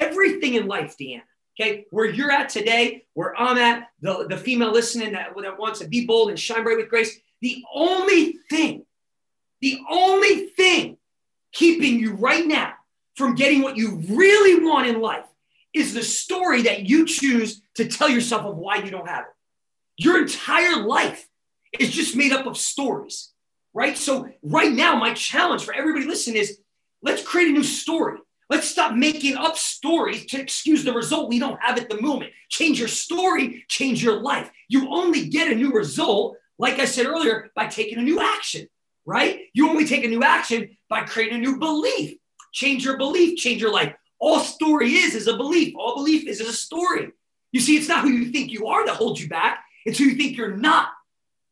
everything 0.00 0.54
in 0.54 0.66
life, 0.66 0.96
Deanna, 1.00 1.22
okay, 1.58 1.86
where 1.90 2.06
you're 2.06 2.30
at 2.30 2.48
today, 2.48 3.04
where 3.14 3.38
I'm 3.38 3.58
at, 3.58 3.88
the, 4.00 4.26
the 4.28 4.36
female 4.36 4.72
listening 4.72 5.12
that, 5.12 5.30
that 5.40 5.58
wants 5.58 5.80
to 5.80 5.88
be 5.88 6.06
bold 6.06 6.30
and 6.30 6.38
shine 6.38 6.64
bright 6.64 6.76
with 6.76 6.88
grace, 6.88 7.18
the 7.40 7.62
only 7.74 8.38
thing, 8.50 8.84
the 9.60 9.78
only 9.90 10.46
thing 10.48 10.98
keeping 11.52 11.98
you 11.98 12.14
right 12.14 12.46
now 12.46 12.74
from 13.14 13.34
getting 13.34 13.62
what 13.62 13.76
you 13.76 14.02
really 14.10 14.64
want 14.64 14.86
in 14.86 15.00
life 15.00 15.24
is 15.76 15.92
the 15.92 16.02
story 16.02 16.62
that 16.62 16.88
you 16.88 17.06
choose 17.06 17.60
to 17.74 17.86
tell 17.86 18.08
yourself 18.08 18.46
of 18.46 18.56
why 18.56 18.76
you 18.76 18.90
don't 18.90 19.08
have 19.08 19.24
it. 19.24 20.02
Your 20.02 20.18
entire 20.20 20.82
life 20.86 21.28
is 21.78 21.90
just 21.90 22.16
made 22.16 22.32
up 22.32 22.46
of 22.46 22.56
stories, 22.56 23.32
right? 23.74 23.96
So, 23.96 24.28
right 24.42 24.72
now, 24.72 24.96
my 24.96 25.12
challenge 25.12 25.64
for 25.64 25.74
everybody 25.74 26.06
listening 26.06 26.36
is 26.36 26.58
let's 27.02 27.22
create 27.22 27.48
a 27.48 27.52
new 27.52 27.62
story. 27.62 28.18
Let's 28.48 28.68
stop 28.68 28.94
making 28.94 29.36
up 29.36 29.56
stories 29.56 30.24
to 30.26 30.40
excuse 30.40 30.84
the 30.84 30.92
result 30.92 31.28
we 31.28 31.38
don't 31.38 31.60
have 31.60 31.78
at 31.78 31.90
the 31.90 32.00
moment. 32.00 32.30
Change 32.48 32.78
your 32.78 32.88
story, 32.88 33.64
change 33.68 34.02
your 34.02 34.20
life. 34.22 34.50
You 34.68 34.88
only 34.94 35.28
get 35.28 35.50
a 35.50 35.54
new 35.54 35.72
result, 35.72 36.36
like 36.58 36.78
I 36.78 36.84
said 36.84 37.06
earlier, 37.06 37.50
by 37.54 37.66
taking 37.66 37.98
a 37.98 38.02
new 38.02 38.20
action, 38.20 38.68
right? 39.04 39.40
You 39.52 39.68
only 39.68 39.84
take 39.84 40.04
a 40.04 40.08
new 40.08 40.22
action 40.22 40.76
by 40.88 41.02
creating 41.02 41.38
a 41.38 41.40
new 41.40 41.58
belief. 41.58 42.16
Change 42.52 42.84
your 42.84 42.96
belief, 42.96 43.36
change 43.36 43.60
your 43.60 43.72
life. 43.72 43.94
All 44.18 44.40
story 44.40 44.92
is 44.94 45.14
is 45.14 45.26
a 45.26 45.36
belief. 45.36 45.74
All 45.76 45.96
belief 45.96 46.26
is 46.26 46.40
is 46.40 46.48
a 46.48 46.52
story. 46.52 47.12
You 47.52 47.60
see, 47.60 47.76
it's 47.76 47.88
not 47.88 48.02
who 48.02 48.10
you 48.10 48.32
think 48.32 48.50
you 48.50 48.66
are 48.66 48.84
that 48.86 48.96
holds 48.96 49.20
you 49.20 49.28
back. 49.28 49.64
It's 49.84 49.98
who 49.98 50.04
you 50.04 50.16
think 50.16 50.36
you're 50.36 50.56
not. 50.56 50.88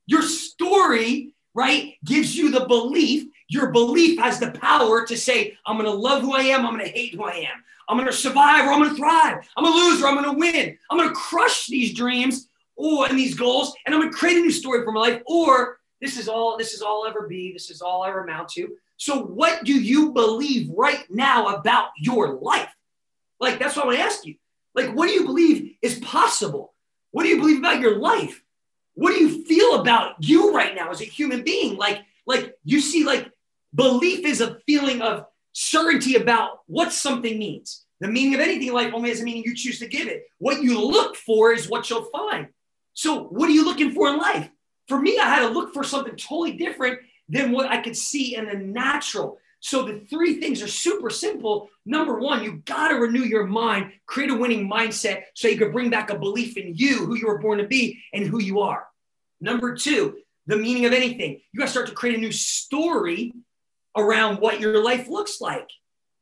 Your 0.07 0.23
story, 0.23 1.35
right, 1.55 1.95
gives 2.05 2.37
you 2.37 2.51
the 2.51 2.67
belief. 2.67 3.29
Your 3.49 3.71
belief 3.71 4.19
has 4.19 4.39
the 4.41 4.51
power 4.51 5.07
to 5.07 5.17
say, 5.17 5.57
I'm 5.65 5.77
going 5.79 5.91
to 5.91 5.97
love 5.97 6.23
who 6.23 6.35
I 6.35 6.41
am. 6.41 6.67
I'm 6.67 6.75
going 6.75 6.85
to 6.85 6.91
hate 6.91 7.15
who 7.15 7.25
I 7.25 7.35
am. 7.35 7.63
I'm 7.89 7.97
going 7.97 8.09
to 8.09 8.13
survive 8.13 8.67
or 8.67 8.73
I'm 8.73 8.81
going 8.81 8.91
to 8.91 8.97
thrive. 8.97 9.47
I'm 9.57 9.65
going 9.65 9.77
to 9.77 9.87
lose 9.87 10.03
or 10.03 10.07
I'm 10.07 10.23
going 10.23 10.35
to 10.35 10.39
win. 10.39 10.79
I'm 10.91 10.99
going 10.99 11.11
to 11.11 11.15
crush 11.15 11.67
these 11.67 11.95
dreams 11.95 12.49
or 12.77 13.07
and 13.07 13.19
these 13.19 13.35
goals, 13.35 13.75
and 13.85 13.95
I'm 13.95 14.01
going 14.01 14.13
to 14.13 14.19
create 14.19 14.39
a 14.39 14.41
new 14.41 14.51
story 14.51 14.85
for 14.85 14.93
my 14.93 15.01
life. 15.01 15.23
Or 15.27 15.79
this 16.01 16.19
is 16.19 16.29
all 16.29 16.57
this 16.59 16.75
is 16.75 16.83
all 16.83 17.03
I'll 17.05 17.11
ever 17.11 17.27
be. 17.27 17.53
This 17.53 17.71
is 17.71 17.81
all 17.81 18.03
I 18.03 18.09
ever 18.09 18.25
amount 18.25 18.49
to. 18.51 18.69
So, 19.05 19.21
what 19.21 19.65
do 19.65 19.79
you 19.79 20.13
believe 20.13 20.71
right 20.75 21.05
now 21.11 21.57
about 21.57 21.89
your 21.99 22.41
life? 22.41 22.75
Like, 23.39 23.59
that's 23.59 23.77
what 23.77 23.95
I 23.95 24.01
ask 24.01 24.25
you. 24.25 24.37
Like, 24.75 24.95
what 24.95 25.09
do 25.09 25.13
you 25.13 25.27
believe 25.27 25.77
is 25.83 25.99
possible? 25.99 26.73
What 27.11 27.25
do 27.25 27.29
you 27.29 27.37
believe 27.37 27.59
about 27.59 27.81
your 27.81 27.99
life? 27.99 28.43
What 28.95 29.11
do 29.11 29.23
you 29.23 29.45
feel 29.45 29.79
about 29.79 30.15
you 30.21 30.55
right 30.55 30.75
now 30.75 30.91
as 30.91 31.03
a 31.03 31.05
human 31.05 31.45
being? 31.45 31.77
Like, 31.77 32.01
like 32.25 32.57
you 32.65 32.81
see, 32.81 33.05
like 33.05 33.31
belief 33.75 34.25
is 34.25 34.41
a 34.41 34.57
feeling 34.67 35.03
of 35.03 35.27
certainty 35.53 36.15
about 36.15 36.61
what 36.65 36.91
something 36.91 37.39
means. 37.39 37.85
The 38.01 38.09
meaning 38.09 38.33
of 38.33 38.41
anything 38.41 38.69
in 38.69 38.75
life 38.75 38.95
only 38.95 39.11
has 39.11 39.21
a 39.21 39.25
meaning 39.25 39.45
you 39.45 39.55
choose 39.55 39.81
to 39.81 39.87
give 39.87 40.09
it. 40.09 40.23
What 40.39 40.63
you 40.63 40.83
look 40.83 41.17
for 41.17 41.53
is 41.53 41.69
what 41.69 41.91
you'll 41.91 42.09
find. 42.11 42.49
So, 42.95 43.25
what 43.25 43.51
are 43.51 43.53
you 43.53 43.67
looking 43.67 43.93
for 43.93 44.09
in 44.09 44.17
life? 44.17 44.49
For 44.89 44.99
me, 44.99 45.19
I 45.19 45.27
had 45.29 45.41
to 45.41 45.49
look 45.49 45.75
for 45.75 45.85
something 45.85 46.17
totally 46.17 46.53
different 46.53 47.01
than 47.29 47.53
what 47.53 47.71
I 47.71 47.81
could 47.81 47.97
see 47.97 48.37
in 48.37 48.47
the 48.47 48.55
natural. 48.55 49.39
So 49.61 49.83
the 49.83 50.01
three 50.11 50.41
things 50.41 50.63
are 50.63 50.69
super 50.69 51.09
simple. 51.09 51.71
Number 51.87 52.19
one, 52.19 52.45
you 52.45 52.63
got 52.67 52.89
to 52.89 52.97
renew 52.97 53.23
your 53.23 53.47
mind, 53.47 53.93
create 54.05 54.31
a 54.31 54.37
winning 54.37 54.69
mindset 54.69 55.23
so 55.33 55.49
you 55.49 55.57
can 55.57 55.73
bring 55.73 55.89
back 55.89 56.11
a 56.11 56.19
belief 56.19 56.59
in 56.59 56.75
you, 56.75 57.07
who 57.07 57.17
you 57.17 57.27
were 57.27 57.39
born 57.39 57.59
to 57.59 57.67
be, 57.67 58.03
and 58.13 58.27
who 58.27 58.43
you 58.43 58.61
are. 58.61 58.87
Number 59.41 59.75
two, 59.75 60.19
the 60.47 60.57
meaning 60.57 60.85
of 60.85 60.93
anything. 60.93 61.41
You 61.53 61.61
got 61.61 61.67
to 61.67 61.71
start 61.71 61.87
to 61.89 61.95
create 61.95 62.17
a 62.17 62.21
new 62.21 62.33
story 62.33 63.33
around 63.97 64.41
what 64.41 64.61
your 64.61 64.83
life 64.83 65.09
looks 65.09 65.41
like. 65.41 65.71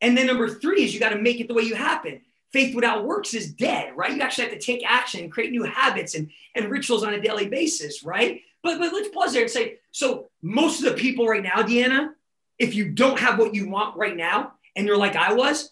And 0.00 0.16
then 0.16 0.26
number 0.26 0.48
three 0.48 0.84
is 0.84 0.94
you 0.94 1.00
got 1.00 1.10
to 1.10 1.18
make 1.18 1.40
it 1.40 1.48
the 1.48 1.54
way 1.54 1.62
you 1.62 1.74
happen. 1.74 2.20
Faith 2.52 2.74
without 2.74 3.04
works 3.04 3.34
is 3.34 3.52
dead, 3.52 3.96
right? 3.96 4.14
You 4.14 4.20
actually 4.20 4.44
have 4.44 4.52
to 4.52 4.60
take 4.60 4.84
action 4.86 5.20
and 5.20 5.32
create 5.32 5.50
new 5.50 5.64
habits 5.64 6.14
and, 6.14 6.30
and 6.54 6.70
rituals 6.70 7.02
on 7.02 7.14
a 7.14 7.20
daily 7.20 7.48
basis, 7.48 8.04
right? 8.04 8.42
But, 8.62 8.78
but 8.78 8.92
let's 8.92 9.08
pause 9.08 9.32
there 9.32 9.42
and 9.42 9.50
say 9.50 9.78
so, 9.90 10.28
most 10.40 10.82
of 10.82 10.90
the 10.90 11.00
people 11.00 11.26
right 11.26 11.42
now, 11.42 11.62
Deanna, 11.62 12.10
if 12.58 12.74
you 12.74 12.90
don't 12.90 13.18
have 13.18 13.38
what 13.38 13.54
you 13.54 13.68
want 13.68 13.96
right 13.96 14.16
now 14.16 14.54
and 14.76 14.86
you're 14.86 14.96
like 14.96 15.16
I 15.16 15.32
was, 15.32 15.70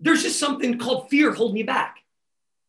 there's 0.00 0.22
just 0.22 0.38
something 0.38 0.78
called 0.78 1.08
fear 1.10 1.32
holding 1.32 1.58
you 1.58 1.66
back, 1.66 1.96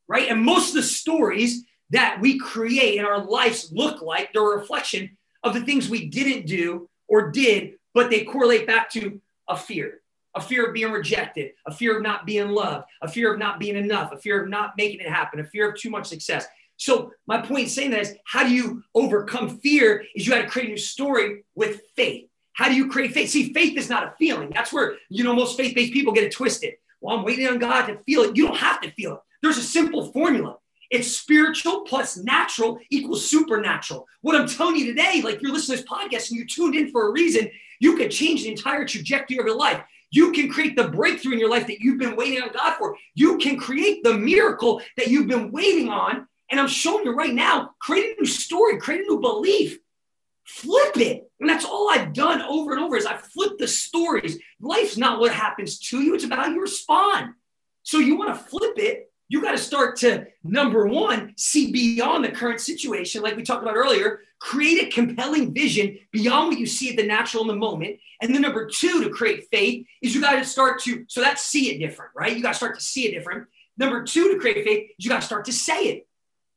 right? 0.08 0.30
And 0.30 0.42
most 0.42 0.70
of 0.70 0.76
the 0.76 0.84
stories 0.84 1.64
that 1.92 2.20
we 2.22 2.40
create 2.40 2.98
in 2.98 3.06
our 3.06 3.24
lives 3.24 3.72
look 3.72 4.02
like 4.02 4.32
they're 4.32 4.54
a 4.54 4.58
reflection 4.58 5.18
of 5.44 5.54
the 5.54 5.62
things 5.62 5.90
we 5.90 6.08
didn't 6.08 6.48
do 6.48 6.90
or 7.08 7.32
did, 7.32 7.74
but 7.94 8.10
they 8.10 8.24
correlate 8.24 8.68
back 8.68 8.90
to 8.92 9.22
a 9.48 9.58
fear 9.58 10.02
a 10.34 10.42
fear 10.42 10.66
of 10.66 10.74
being 10.74 10.92
rejected, 10.92 11.52
a 11.66 11.74
fear 11.74 11.98
of 11.98 12.04
not 12.04 12.26
being 12.26 12.50
loved, 12.50 12.86
a 13.02 13.08
fear 13.08 13.34
of 13.34 13.40
not 13.40 13.60
being 13.60 13.76
enough, 13.76 14.12
a 14.12 14.18
fear 14.18 14.42
of 14.42 14.50
not 14.50 14.78
making 14.78 15.02
it 15.02 15.10
happen, 15.10 15.40
a 15.40 15.44
fear 15.44 15.70
of 15.70 15.78
too 15.78 15.90
much 15.90 16.08
success. 16.08 16.48
So 16.82 17.12
my 17.28 17.40
point 17.40 17.66
in 17.66 17.70
saying 17.70 17.92
that 17.92 18.02
is 18.02 18.16
how 18.26 18.44
do 18.44 18.52
you 18.52 18.82
overcome 18.96 19.60
fear 19.60 20.04
is 20.16 20.26
you 20.26 20.34
got 20.34 20.42
to 20.42 20.48
create 20.48 20.66
a 20.66 20.72
new 20.72 20.78
story 20.78 21.44
with 21.54 21.80
faith. 21.96 22.28
How 22.54 22.70
do 22.70 22.74
you 22.74 22.90
create 22.90 23.14
faith? 23.14 23.30
See, 23.30 23.54
faith 23.54 23.78
is 23.78 23.88
not 23.88 24.04
a 24.04 24.16
feeling. 24.18 24.50
That's 24.52 24.74
where, 24.74 24.96
you 25.08 25.24
know, 25.24 25.36
most 25.36 25.58
faith-based 25.58 25.94
people 25.94 26.12
get 26.12 26.24
it 26.24 26.32
twisted. 26.32 26.74
Well, 27.00 27.16
I'm 27.16 27.24
waiting 27.24 27.48
on 27.48 27.60
God 27.60 27.86
to 27.86 28.00
feel 28.00 28.24
it. 28.24 28.36
You 28.36 28.48
don't 28.48 28.58
have 28.58 28.82
to 28.82 28.90
feel 28.94 29.14
it. 29.14 29.20
There's 29.44 29.60
a 29.60 29.64
simple 29.64 30.12
formula. 30.12 30.58
It's 30.90 31.16
spiritual 31.16 31.82
plus 31.82 32.18
natural 32.18 32.80
equals 32.90 33.30
supernatural. 33.30 34.08
What 34.22 34.36
I'm 34.36 34.48
telling 34.48 34.76
you 34.76 34.88
today, 34.88 35.22
like 35.24 35.40
you're 35.40 35.52
listening 35.52 35.78
to 35.78 35.84
this 35.84 35.92
podcast 35.92 36.32
and 36.32 36.40
you 36.40 36.48
tuned 36.48 36.74
in 36.74 36.90
for 36.90 37.08
a 37.08 37.12
reason, 37.12 37.48
you 37.80 37.96
can 37.96 38.10
change 38.10 38.42
the 38.42 38.50
entire 38.50 38.86
trajectory 38.86 39.38
of 39.38 39.46
your 39.46 39.56
life. 39.56 39.84
You 40.10 40.32
can 40.32 40.50
create 40.50 40.76
the 40.76 40.88
breakthrough 40.88 41.34
in 41.34 41.40
your 41.40 41.50
life 41.52 41.68
that 41.68 41.80
you've 41.80 42.00
been 42.00 42.16
waiting 42.16 42.42
on 42.42 42.52
God 42.52 42.76
for. 42.78 42.98
You 43.14 43.38
can 43.38 43.60
create 43.60 44.04
the 44.04 44.16
miracle 44.16 44.82
that 44.98 45.10
you've 45.10 45.28
been 45.28 45.52
waiting 45.52 45.88
on 45.88 46.28
and 46.52 46.60
I'm 46.60 46.68
showing 46.68 47.06
you 47.06 47.14
right 47.14 47.34
now, 47.34 47.72
create 47.80 48.18
a 48.18 48.22
new 48.22 48.28
story, 48.28 48.78
create 48.78 49.02
a 49.02 49.04
new 49.04 49.20
belief, 49.20 49.80
flip 50.46 50.98
it. 50.98 51.32
And 51.40 51.50
that's 51.50 51.66
all 51.66 51.90
I've 51.90 52.14
done 52.14 52.42
over 52.42 52.74
and 52.74 52.82
over 52.82 52.98
is 52.98 53.06
I 53.06 53.18
flip 53.18 53.58
the 53.58 53.68
stories. 53.68 54.38
Life's 54.60 54.98
not 54.98 55.20
what 55.20 55.32
happens 55.34 55.80
to 55.80 56.02
you. 56.02 56.14
It's 56.14 56.26
about 56.26 56.40
how 56.40 56.52
you 56.52 56.62
respond. 56.62 57.34
So 57.84 57.98
you 58.00 58.18
want 58.18 58.36
to 58.36 58.44
flip 58.44 58.74
it. 58.78 59.12
you 59.32 59.42
got 59.42 59.52
to 59.52 59.58
start 59.58 59.96
to 59.96 60.28
number 60.44 60.86
one, 60.86 61.34
see 61.38 61.72
beyond 61.72 62.26
the 62.26 62.30
current 62.30 62.60
situation, 62.60 63.22
like 63.22 63.38
we 63.38 63.44
talked 63.44 63.64
about 63.64 63.78
earlier, 63.78 64.20
create 64.40 64.86
a 64.86 64.92
compelling 64.92 65.54
vision 65.54 65.98
beyond 66.12 66.50
what 66.50 66.60
you 66.60 66.66
see 66.66 66.90
at 66.90 66.98
the 66.98 67.08
natural 67.08 67.44
in 67.44 67.48
the 67.48 67.56
moment. 67.56 67.98
And 68.22 68.36
then 68.36 68.42
number 68.42 68.68
two, 68.68 69.02
to 69.06 69.10
create 69.10 69.48
faith, 69.50 69.88
is 70.02 70.14
you 70.14 70.20
got 70.20 70.34
to 70.34 70.44
start 70.44 70.82
to, 70.82 71.06
so 71.08 71.22
that's 71.22 71.44
see 71.44 71.74
it 71.74 71.80
different, 71.80 72.12
right? 72.14 72.36
You 72.36 72.44
got 72.44 72.50
to 72.50 72.58
start 72.58 72.76
to 72.76 72.84
see 72.84 73.08
it 73.08 73.14
different. 73.14 73.48
Number 73.78 74.04
two, 74.04 74.34
to 74.34 74.38
create 74.38 74.66
faith, 74.66 74.90
is 75.00 75.06
you 75.06 75.10
got 75.10 75.22
to 75.22 75.26
start 75.26 75.46
to 75.46 75.54
say 75.54 75.86
it, 75.86 76.08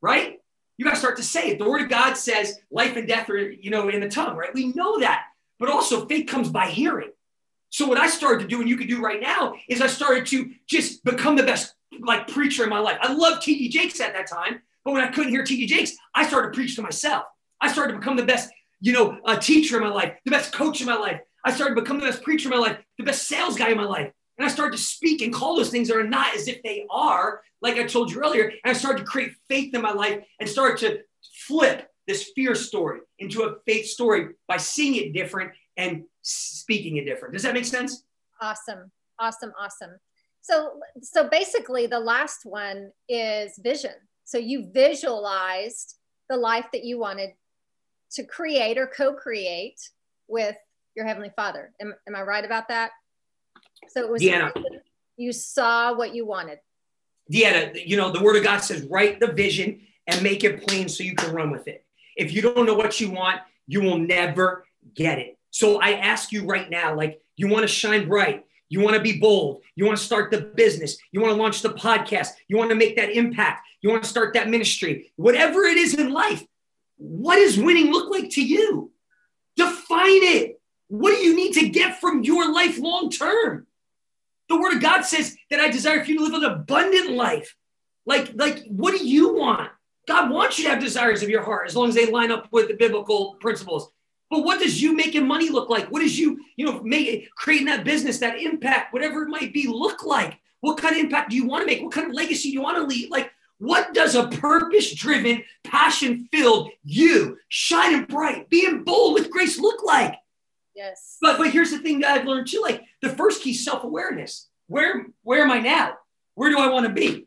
right? 0.05 0.39
You 0.77 0.85
got 0.85 0.93
to 0.93 0.99
start 0.99 1.17
to 1.17 1.23
say 1.23 1.49
it. 1.49 1.59
The 1.59 1.69
word 1.69 1.81
of 1.81 1.89
God 1.89 2.15
says 2.15 2.59
life 2.71 2.97
and 2.97 3.09
death 3.09 3.31
are, 3.31 3.39
you 3.39 3.71
know, 3.71 3.89
in 3.89 4.01
the 4.01 4.09
tongue, 4.09 4.37
right? 4.37 4.53
We 4.53 4.73
know 4.73 5.01
that. 5.01 5.25
But 5.59 5.71
also 5.71 6.07
faith 6.07 6.27
comes 6.27 6.51
by 6.51 6.67
hearing. 6.67 7.11
So 7.71 7.87
what 7.87 7.99
I 7.99 8.09
started 8.09 8.43
to 8.43 8.49
do, 8.49 8.61
and 8.61 8.69
you 8.69 8.77
can 8.77 8.87
do 8.87 9.01
right 9.01 9.21
now, 9.21 9.55
is 9.69 9.81
I 9.81 9.87
started 9.87 10.27
to 10.27 10.51
just 10.67 11.03
become 11.05 11.37
the 11.37 11.43
best 11.43 11.75
like 12.01 12.29
preacher 12.29 12.65
in 12.65 12.71
my 12.71 12.81
life. 12.81 12.99
I 13.01 13.15
loved 13.15 13.43
TD 13.43 13.71
Jakes 13.71 14.01
at 14.01 14.13
that 14.13 14.29
time, 14.29 14.61
but 14.85 14.93
when 14.93 15.03
I 15.03 15.09
couldn't 15.09 15.31
hear 15.31 15.43
TD 15.43 15.67
Jakes, 15.67 15.93
I 16.15 16.27
started 16.27 16.49
to 16.49 16.55
preach 16.55 16.77
to 16.77 16.83
myself. 16.83 17.25
I 17.61 17.73
started 17.73 17.95
to 17.95 17.99
become 17.99 18.17
the 18.17 18.27
best, 18.27 18.51
you 18.81 18.93
know, 18.93 19.19
a 19.25 19.39
teacher 19.39 19.77
in 19.77 19.83
my 19.83 19.89
life, 19.89 20.13
the 20.25 20.31
best 20.31 20.53
coach 20.53 20.81
in 20.83 20.87
my 20.87 20.97
life. 20.97 21.21
I 21.45 21.53
started 21.53 21.77
to 21.77 21.81
become 21.81 21.99
the 21.99 22.07
best 22.07 22.23
preacher 22.23 22.53
in 22.53 22.55
my 22.55 22.61
life, 22.61 22.79
the 22.99 23.05
best 23.05 23.27
sales 23.27 23.57
guy 23.57 23.71
in 23.71 23.79
my 23.79 23.85
life. 23.85 24.13
And 24.39 24.47
I 24.47 24.51
started 24.51 24.77
to 24.77 24.83
speak 24.83 25.23
and 25.23 25.33
call 25.33 25.57
those 25.57 25.71
things 25.71 25.89
that 25.89 25.97
are 25.97 26.07
not 26.07 26.35
as 26.35 26.49
if 26.49 26.63
they 26.63 26.87
are, 26.91 27.43
like 27.63 27.77
I 27.77 27.85
told 27.85 28.11
you 28.11 28.21
earlier. 28.21 28.45
And 28.45 28.59
I 28.65 28.73
started 28.73 29.01
to 29.01 29.05
create 29.05 29.33
faith 29.49 29.75
in 29.75 29.83
my 29.83 29.93
life 29.93 30.25
and 30.41 30.49
started 30.49 30.79
to 30.87 31.01
flip 31.47 31.89
this 32.07 32.31
fear 32.35 32.55
story 32.55 33.01
into 33.19 33.43
a 33.45 33.57
faith 33.67 33.87
story 33.87 34.35
by 34.49 34.57
seeing 34.57 34.97
it 34.97 35.13
different 35.13 35.53
and 35.77 36.05
speaking 36.23 36.97
it 36.97 37.05
different. 37.05 37.35
Does 37.35 37.43
that 37.45 37.55
make 37.55 37.65
sense? 37.65 38.05
Awesome. 38.41 38.91
Awesome. 39.19 39.53
Awesome. 39.59 39.93
So, 40.41 40.81
so 41.01 41.29
basically, 41.29 41.87
the 41.87 42.01
last 42.01 42.41
one 42.45 42.91
is 43.09 43.59
vision. 43.63 43.95
So 44.25 44.37
you 44.37 44.71
visualized 44.73 45.97
the 46.29 46.37
life 46.37 46.67
that 46.73 46.85
you 46.85 46.99
wanted 46.99 47.31
to 48.13 48.25
create 48.25 48.79
or 48.79 48.87
co-create 48.87 49.81
with 50.29 50.57
your 50.95 51.07
heavenly 51.07 51.31
Father. 51.35 51.73
Am, 51.81 51.95
am 52.07 52.15
I 52.15 52.23
right 52.23 52.45
about 52.45 52.69
that? 52.69 52.91
So 53.89 54.01
it 54.01 54.11
was 54.11 54.23
Deanna. 54.23 54.53
you 55.17 55.33
saw 55.33 55.95
what 55.95 56.15
you 56.15 56.27
wanted. 56.27 56.59
Deanna, 57.33 57.87
you 57.87 57.97
know 57.97 58.11
the 58.11 58.23
Word 58.23 58.37
of 58.37 58.45
God 58.45 58.59
says, 58.59 58.83
write 58.85 59.21
the 59.21 59.29
vision 59.29 59.81
and 60.07 60.23
make 60.23 60.45
it 60.45 60.67
plain 60.67 60.89
so 60.89 61.03
you 61.03 61.15
can 61.15 61.35
run 61.35 61.51
with 61.51 61.69
it. 61.69 61.85
If 62.17 62.33
you 62.33 62.43
don't 62.43 62.67
know 62.67 62.75
what 62.75 63.01
you 63.01 63.11
want, 63.11 63.41
you 63.67 63.81
will 63.81 63.99
never 63.99 64.67
get 64.95 65.19
it. 65.19 65.39
So 65.51 65.81
I 65.81 65.93
ask 65.93 66.33
you 66.33 66.45
right 66.45 66.69
now, 66.69 66.95
like 66.95 67.21
you 67.37 67.49
want 67.49 67.63
to 67.63 67.69
shine 67.69 68.09
bright 68.09 68.45
you 68.69 68.81
want 68.81 68.97
to 68.97 69.03
be 69.03 69.19
bold. 69.21 69.63
You 69.77 69.85
want 69.85 69.99
to 69.99 70.05
start 70.05 70.33
the 70.33 70.41
business. 70.41 70.97
You 71.13 71.21
want 71.21 71.33
to 71.33 71.41
launch 71.41 71.63
the 71.63 71.71
podcast. 71.71 72.31
You 72.49 72.57
want 72.57 72.71
to 72.71 72.77
make 72.77 72.97
that 72.97 73.11
impact. 73.11 73.67
You 73.81 73.91
want 73.91 74.03
to 74.03 74.09
start 74.09 74.35
that 74.35 74.49
ministry. 74.49 75.13
Whatever 75.15 75.63
it 75.63 75.79
is 75.79 75.95
in 75.95 76.13
life, 76.13 76.43
what 76.97 77.37
does 77.37 77.57
winning 77.57 77.93
look 77.93 78.11
like 78.11 78.31
to 78.31 78.45
you? 78.45 78.91
Define 79.57 80.25
it. 80.25 80.61
What 80.89 81.11
do 81.11 81.19
you 81.19 81.37
need 81.37 81.53
to 81.55 81.69
get 81.69 82.01
from 82.01 82.25
your 82.25 82.53
life 82.53 82.79
long 82.79 83.11
term? 83.11 83.67
The 84.49 84.61
word 84.61 84.75
of 84.75 84.83
God 84.83 85.03
says 85.03 85.37
that 85.51 85.61
I 85.61 85.71
desire 85.71 86.05
for 86.05 86.11
you 86.11 86.19
to 86.19 86.25
live 86.25 86.43
an 86.43 86.51
abundant 86.51 87.13
life. 87.13 87.57
Like, 88.07 88.33
like, 88.35 88.65
what 88.67 88.97
do 88.97 89.07
you 89.07 89.35
want? 89.35 89.71
God 90.07 90.31
wants 90.31 90.59
you 90.59 90.65
to 90.65 90.71
have 90.71 90.81
desires 90.81 91.23
of 91.23 91.31
your 91.31 91.43
heart 91.43 91.67
as 91.67 91.75
long 91.75 91.89
as 91.89 91.95
they 91.95 92.11
line 92.11 92.31
up 92.31 92.49
with 92.53 92.69
the 92.69 92.75
biblical 92.75 93.37
principles. 93.41 93.91
But 94.31 94.45
what 94.45 94.61
does 94.61 94.83
you 94.83 94.95
making 94.95 95.27
money 95.27 95.49
look 95.49 95.71
like? 95.71 95.91
What 95.91 96.01
does 96.01 96.19
you, 96.19 96.41
you 96.57 96.67
know, 96.67 96.83
make 96.83 97.31
creating 97.37 97.67
that 97.67 97.85
business, 97.85 98.19
that 98.19 98.41
impact, 98.41 98.93
whatever 98.93 99.23
it 99.23 99.29
might 99.29 99.53
be, 99.53 99.67
look 99.67 100.05
like? 100.05 100.39
What 100.61 100.79
kind 100.79 100.97
of 100.97 101.01
impact 101.01 101.31
do 101.31 101.37
you 101.37 101.47
want 101.47 101.63
to 101.63 101.67
make? 101.67 101.83
What 101.83 101.93
kind 101.93 102.09
of 102.09 102.15
legacy 102.15 102.51
do 102.51 102.55
you 102.55 102.63
want 102.63 102.77
to 102.79 102.85
leave? 102.85 103.11
Like, 103.11 103.31
what 103.59 103.95
does 103.95 104.15
a 104.15 104.29
purpose 104.29 104.95
driven, 104.95 105.45
passion 105.63 106.29
filled 106.33 106.71
you, 106.83 107.39
shining 107.49 108.05
bright, 108.05 108.51
being 108.51 108.83
bold 108.83 109.15
with 109.15 109.31
grace 109.31 109.59
look 109.59 109.85
like? 109.85 110.17
Yes. 110.75 111.19
But 111.21 111.39
but 111.39 111.51
here's 111.51 111.71
the 111.71 111.79
thing 111.79 112.01
that 112.01 112.11
I've 112.11 112.27
learned 112.27 112.49
too. 112.49 112.61
Like 112.63 112.83
the 113.03 113.11
first 113.11 113.43
key, 113.43 113.55
self-awareness. 113.55 114.49
Where 114.67 115.07
where 115.23 115.43
am 115.43 115.51
I 115.51 115.61
now? 115.61 115.95
Where 116.35 116.51
do 116.51 116.59
I 116.59 116.69
want 116.69 116.87
to 116.87 116.93
be? 116.93 117.27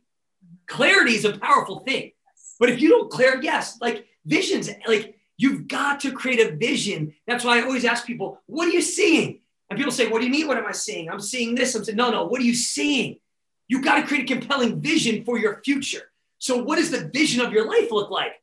Clarity 0.67 1.15
is 1.15 1.25
a 1.25 1.37
powerful 1.37 1.79
thing. 1.79 2.11
But 2.59 2.69
if 2.69 2.81
you 2.81 2.89
don't 2.89 3.11
clear, 3.11 3.39
yes, 3.41 3.77
like 3.79 4.05
visions, 4.25 4.69
like 4.87 5.17
You've 5.37 5.67
got 5.67 5.99
to 6.01 6.11
create 6.11 6.39
a 6.39 6.55
vision. 6.55 7.13
That's 7.27 7.45
why 7.45 7.59
I 7.59 7.61
always 7.61 7.85
ask 7.85 8.05
people, 8.05 8.41
what 8.47 8.67
are 8.67 8.71
you 8.71 8.81
seeing? 8.81 9.41
And 9.69 9.77
people 9.77 9.91
say, 9.91 10.07
what 10.07 10.19
do 10.19 10.25
you 10.25 10.31
mean? 10.31 10.47
What 10.47 10.57
am 10.57 10.65
I 10.65 10.71
seeing? 10.71 11.09
I'm 11.09 11.19
seeing 11.19 11.53
this. 11.53 11.75
I'm 11.75 11.83
saying, 11.83 11.95
no, 11.95 12.09
no, 12.09 12.25
what 12.25 12.41
are 12.41 12.45
you 12.45 12.55
seeing? 12.55 13.19
You've 13.67 13.83
got 13.83 13.97
to 13.97 14.07
create 14.07 14.29
a 14.29 14.33
compelling 14.33 14.81
vision 14.81 15.23
for 15.23 15.37
your 15.37 15.61
future. 15.63 16.11
So, 16.39 16.63
what 16.63 16.77
does 16.77 16.89
the 16.89 17.09
vision 17.13 17.45
of 17.45 17.51
your 17.51 17.67
life 17.67 17.91
look 17.91 18.09
like? 18.09 18.33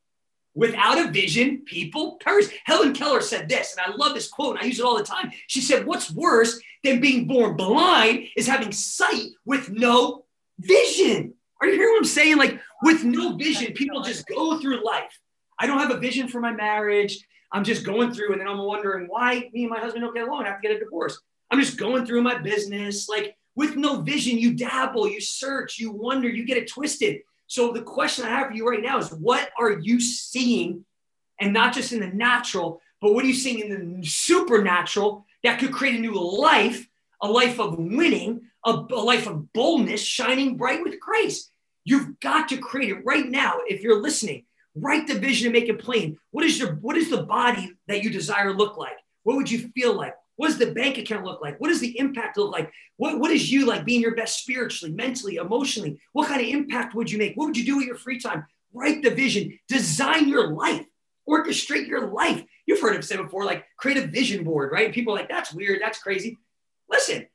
Without 0.55 0.97
a 0.97 1.11
vision, 1.11 1.61
people 1.65 2.17
perish. 2.23 2.47
Helen 2.63 2.93
Keller 2.93 3.21
said 3.21 3.49
this, 3.49 3.75
and 3.75 3.85
I 3.85 3.95
love 3.95 4.13
this 4.13 4.29
quote, 4.29 4.55
and 4.55 4.63
I 4.63 4.67
use 4.67 4.79
it 4.79 4.85
all 4.85 4.97
the 4.97 5.03
time. 5.03 5.31
She 5.47 5.61
said, 5.61 5.85
What's 5.85 6.11
worse 6.11 6.59
than 6.83 7.01
being 7.01 7.27
born 7.27 7.55
blind 7.55 8.27
is 8.35 8.47
having 8.47 8.71
sight 8.71 9.31
with 9.45 9.69
no 9.69 10.25
vision. 10.59 11.33
Are 11.61 11.67
you 11.67 11.73
hearing 11.75 11.93
what 11.93 11.99
I'm 11.99 12.05
saying? 12.05 12.37
Like, 12.37 12.59
with 12.83 13.03
no 13.03 13.35
vision, 13.35 13.73
people 13.73 14.01
just 14.01 14.27
go 14.27 14.59
through 14.59 14.85
life 14.85 15.19
I 15.57 15.67
don't 15.67 15.79
have 15.79 15.91
a 15.91 15.99
vision 15.99 16.27
for 16.27 16.39
my 16.39 16.51
marriage. 16.51 17.19
I'm 17.51 17.63
just 17.63 17.85
going 17.85 18.13
through, 18.13 18.33
and 18.33 18.41
then 18.41 18.47
I'm 18.47 18.59
wondering 18.59 19.07
why 19.07 19.49
me 19.53 19.63
and 19.63 19.69
my 19.69 19.79
husband 19.79 20.03
don't 20.03 20.13
get 20.13 20.27
along. 20.27 20.43
I 20.43 20.49
have 20.49 20.61
to 20.61 20.67
get 20.67 20.75
a 20.75 20.79
divorce. 20.79 21.19
I'm 21.51 21.59
just 21.59 21.77
going 21.77 22.05
through 22.05 22.23
my 22.23 22.37
business. 22.37 23.07
Like 23.07 23.37
with 23.55 23.77
no 23.77 24.01
vision, 24.01 24.37
you 24.37 24.53
dabble, 24.53 25.07
you 25.07 25.21
search, 25.21 25.79
you 25.79 25.91
wonder, 25.91 26.27
you 26.27 26.45
get 26.45 26.57
it 26.57 26.69
twisted. 26.69 27.21
So 27.47 27.71
the 27.71 27.81
question 27.81 28.25
I 28.25 28.29
have 28.29 28.47
for 28.47 28.53
you 28.53 28.67
right 28.67 28.81
now 28.81 28.97
is 28.97 29.11
what 29.11 29.49
are 29.57 29.71
you 29.71 29.99
seeing? 29.99 30.85
And 31.39 31.53
not 31.53 31.73
just 31.73 31.91
in 31.91 31.99
the 31.99 32.07
natural, 32.07 32.81
but 33.01 33.13
what 33.13 33.23
are 33.23 33.27
you 33.27 33.33
seeing 33.33 33.59
in 33.59 33.99
the 33.99 34.07
supernatural 34.07 35.25
that 35.43 35.59
could 35.59 35.73
create 35.73 35.95
a 35.95 35.99
new 35.99 36.13
life, 36.13 36.87
a 37.21 37.29
life 37.29 37.59
of 37.59 37.77
winning, 37.77 38.41
a, 38.65 38.71
a 38.71 39.01
life 39.01 39.27
of 39.27 39.51
boldness, 39.53 40.01
shining 40.01 40.57
bright 40.57 40.81
with 40.83 40.99
grace? 40.99 41.49
You've 41.83 42.19
got 42.19 42.49
to 42.49 42.57
create 42.57 42.89
it 42.89 43.05
right 43.05 43.27
now 43.27 43.59
if 43.67 43.81
you're 43.81 44.01
listening. 44.01 44.45
Write 44.75 45.07
the 45.07 45.19
vision 45.19 45.47
and 45.47 45.53
make 45.53 45.69
it 45.69 45.79
plain. 45.79 46.17
What 46.31 46.45
is 46.45 46.57
your 46.57 46.75
what 46.75 46.97
is 46.97 47.09
the 47.09 47.23
body 47.23 47.73
that 47.87 48.03
you 48.03 48.09
desire 48.09 48.53
look 48.53 48.75
like? 48.75 48.97
What 49.23 49.37
would 49.37 49.49
you 49.49 49.69
feel 49.69 49.93
like? 49.93 50.15
What 50.37 50.47
does 50.47 50.57
the 50.57 50.71
bank 50.73 50.97
account 50.97 51.25
look 51.25 51.41
like? 51.41 51.59
What 51.59 51.69
does 51.69 51.79
the 51.79 51.97
impact 51.97 52.37
look 52.37 52.51
like? 52.51 52.71
What, 52.97 53.19
what 53.19 53.31
is 53.31 53.51
you 53.51 53.65
like 53.65 53.85
being 53.85 54.01
your 54.01 54.15
best 54.15 54.39
spiritually, 54.41 54.93
mentally, 54.93 55.35
emotionally? 55.35 55.99
What 56.13 56.27
kind 56.27 56.41
of 56.41 56.47
impact 56.47 56.95
would 56.95 57.09
you 57.09 57.17
make? 57.17 57.35
What 57.35 57.45
would 57.47 57.57
you 57.57 57.65
do 57.65 57.77
with 57.77 57.85
your 57.85 57.95
free 57.95 58.19
time? 58.19 58.45
Write 58.73 59.01
the 59.01 59.11
vision, 59.11 59.57
design 59.69 60.27
your 60.27 60.47
life, 60.47 60.85
orchestrate 61.27 61.87
your 61.87 62.07
life. 62.07 62.43
You've 62.65 62.81
heard 62.81 62.95
it 62.95 63.05
said 63.05 63.17
before, 63.17 63.45
like 63.45 63.65
create 63.77 64.03
a 64.03 64.07
vision 64.07 64.43
board, 64.43 64.71
right? 64.71 64.93
People 64.93 65.13
are 65.13 65.17
like, 65.17 65.29
that's 65.29 65.53
weird, 65.53 65.81
that's 65.81 65.99
crazy. 65.99 66.37
Listen, 66.89 67.27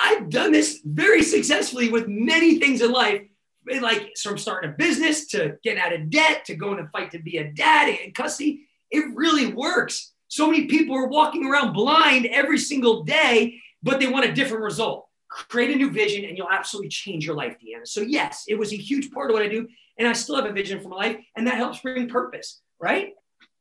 I've 0.00 0.30
done 0.30 0.52
this 0.52 0.80
very 0.84 1.22
successfully 1.22 1.90
with 1.90 2.08
many 2.08 2.58
things 2.58 2.82
in 2.82 2.92
life 2.92 3.22
eh, 3.70 3.80
like 3.80 4.12
from 4.20 4.38
starting 4.38 4.70
a 4.70 4.72
business 4.74 5.26
to 5.28 5.56
getting 5.62 5.82
out 5.82 5.92
of 5.92 6.10
debt 6.10 6.44
to 6.46 6.54
going 6.54 6.78
to 6.78 6.88
fight 6.88 7.10
to 7.12 7.18
be 7.18 7.38
a 7.38 7.52
dad 7.52 7.88
and 7.88 8.14
custody. 8.14 8.66
It 8.90 9.04
really 9.14 9.52
works. 9.52 10.13
So 10.34 10.50
many 10.50 10.66
people 10.66 10.96
are 10.96 11.06
walking 11.06 11.46
around 11.46 11.74
blind 11.74 12.26
every 12.26 12.58
single 12.58 13.04
day, 13.04 13.62
but 13.84 14.00
they 14.00 14.08
want 14.08 14.24
a 14.24 14.32
different 14.32 14.64
result. 14.64 15.06
Create 15.28 15.70
a 15.70 15.76
new 15.76 15.92
vision 15.92 16.24
and 16.24 16.36
you'll 16.36 16.50
absolutely 16.50 16.88
change 16.88 17.24
your 17.24 17.36
life, 17.36 17.56
Deanna. 17.62 17.86
So, 17.86 18.00
yes, 18.00 18.42
it 18.48 18.58
was 18.58 18.72
a 18.72 18.76
huge 18.76 19.12
part 19.12 19.30
of 19.30 19.34
what 19.34 19.44
I 19.44 19.48
do. 19.48 19.68
And 19.96 20.08
I 20.08 20.12
still 20.12 20.34
have 20.34 20.46
a 20.46 20.52
vision 20.52 20.80
for 20.80 20.88
my 20.88 20.96
life, 20.96 21.16
and 21.36 21.46
that 21.46 21.54
helps 21.54 21.78
bring 21.82 22.08
purpose, 22.08 22.62
right? 22.80 23.12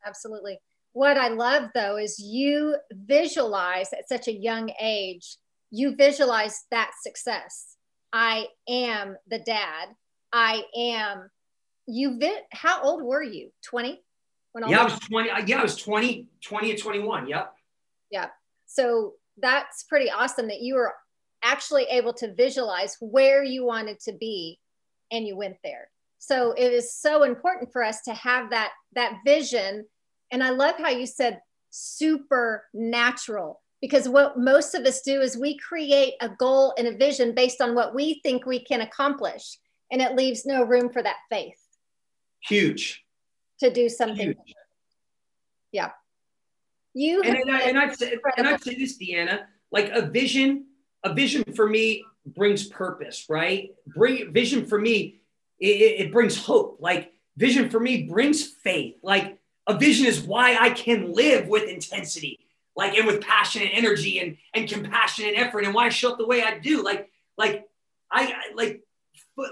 Absolutely. 0.03 0.57
What 0.93 1.15
I 1.15 1.28
love 1.28 1.69
though 1.76 1.97
is 1.97 2.17
you 2.17 2.76
visualize 2.91 3.93
at 3.93 4.09
such 4.09 4.28
a 4.28 4.34
young 4.34 4.71
age, 4.82 5.38
you 5.69 5.95
visualize 5.95 6.63
that 6.71 6.89
success 7.03 7.78
I 8.11 8.47
am 8.67 9.15
the 9.28 9.38
dad. 9.38 9.89
I 10.32 10.63
am 10.76 11.30
you 11.86 12.17
bit 12.17 12.45
how 12.51 12.82
old 12.82 13.03
were 13.03 13.21
you 13.21 13.51
20 13.65 14.01
when 14.54 14.68
yeah 14.70 14.82
i 14.82 14.84
was 14.86 14.97
20 14.99 15.30
yeah 15.45 15.60
i 15.60 15.64
was 15.64 15.76
20 15.76 16.28
20 16.41 16.72
and 16.72 16.80
21 16.80 17.28
yep. 17.28 17.54
Yeah 18.10 18.28
so 18.66 19.14
that's 19.38 19.84
pretty 19.84 20.10
awesome 20.10 20.47
that 20.47 20.62
you 20.62 20.76
were 20.76 20.93
actually 21.43 21.84
able 21.84 22.14
to 22.14 22.34
visualize 22.34 22.97
where 22.99 23.43
you 23.43 23.66
wanted 23.66 23.99
to 23.99 24.14
be 24.14 24.60
and 25.12 25.28
you 25.28 25.36
went 25.36 25.58
there. 25.64 25.89
So 26.18 26.54
it 26.54 26.72
is 26.72 26.95
so 26.95 27.24
important 27.24 27.72
for 27.72 27.84
us 27.84 28.01
to 28.04 28.14
have 28.14 28.49
that 28.51 28.72
that 28.93 29.20
vision. 29.26 29.86
And 30.32 30.43
i 30.43 30.49
love 30.49 30.76
how 30.78 30.89
you 30.89 31.06
said 31.06 31.41
supernatural 31.70 33.62
because 33.82 34.08
what 34.08 34.39
most 34.39 34.74
of 34.74 34.86
us 34.86 35.01
do 35.01 35.22
is 35.22 35.38
we 35.38 35.58
create 35.58 36.14
a 36.22 36.30
goal 36.30 36.74
and 36.78 36.88
a 36.88 36.97
vision 36.97 37.36
based 37.36 37.62
on 37.62 37.76
what 37.76 37.93
we 37.93 38.22
think 38.24 38.45
we 38.45 38.64
can 38.64 38.82
accomplish 38.82 39.58
and 39.91 40.01
it 40.01 40.16
leaves 40.16 40.45
no 40.45 40.64
room 40.64 40.89
for 40.91 41.04
that 41.04 41.18
faith. 41.30 41.60
Huge 42.41 43.03
to 43.64 43.74
do 43.74 43.89
something 43.89 44.28
huge. 44.28 44.55
yeah 45.72 45.91
you 46.93 47.22
and, 47.22 47.36
and, 47.36 47.51
I, 47.51 47.59
and 47.61 47.80
I'd 47.80 47.95
say, 47.95 48.18
and 48.38 48.47
I'd 48.47 48.64
say 48.64 48.76
this 48.76 48.97
deanna 48.97 49.45
like 49.72 49.89
a 49.91 50.01
vision 50.01 50.66
a 51.03 51.14
vision 51.14 51.43
for 51.55 51.68
me 51.68 52.05
brings 52.26 52.68
purpose 52.68 53.26
right 53.30 53.72
bring 53.88 54.32
vision 54.32 54.66
for 54.66 54.80
me 54.80 55.22
it, 55.64 56.05
it 56.07 56.11
brings 56.11 56.38
hope. 56.38 56.78
Like 56.80 57.14
vision 57.38 57.70
for 57.70 57.80
me 57.80 58.03
brings 58.03 58.45
faith. 58.45 58.95
Like 59.01 59.39
a 59.68 59.78
vision 59.78 60.05
is 60.05 60.22
why 60.22 60.57
I 60.59 60.72
can 60.72 61.14
live 61.14 61.47
with 61.47 61.70
intensity, 61.70 62.39
like 62.76 62.95
and 62.97 63.07
with 63.07 63.22
passion 63.22 63.61
and 63.61 63.72
energy 63.74 64.20
and 64.20 64.38
and 64.53 64.70
compassion 64.70 65.26
and 65.26 65.38
effort, 65.38 65.64
and 65.64 65.74
why 65.74 65.86
I 65.86 65.89
show 65.89 66.11
up 66.11 66.18
the 66.18 66.28
way 66.28 66.43
I 66.43 66.59
do. 66.59 66.84
Like 66.84 67.09
like 67.38 67.66
I, 68.11 68.34
like 68.55 68.84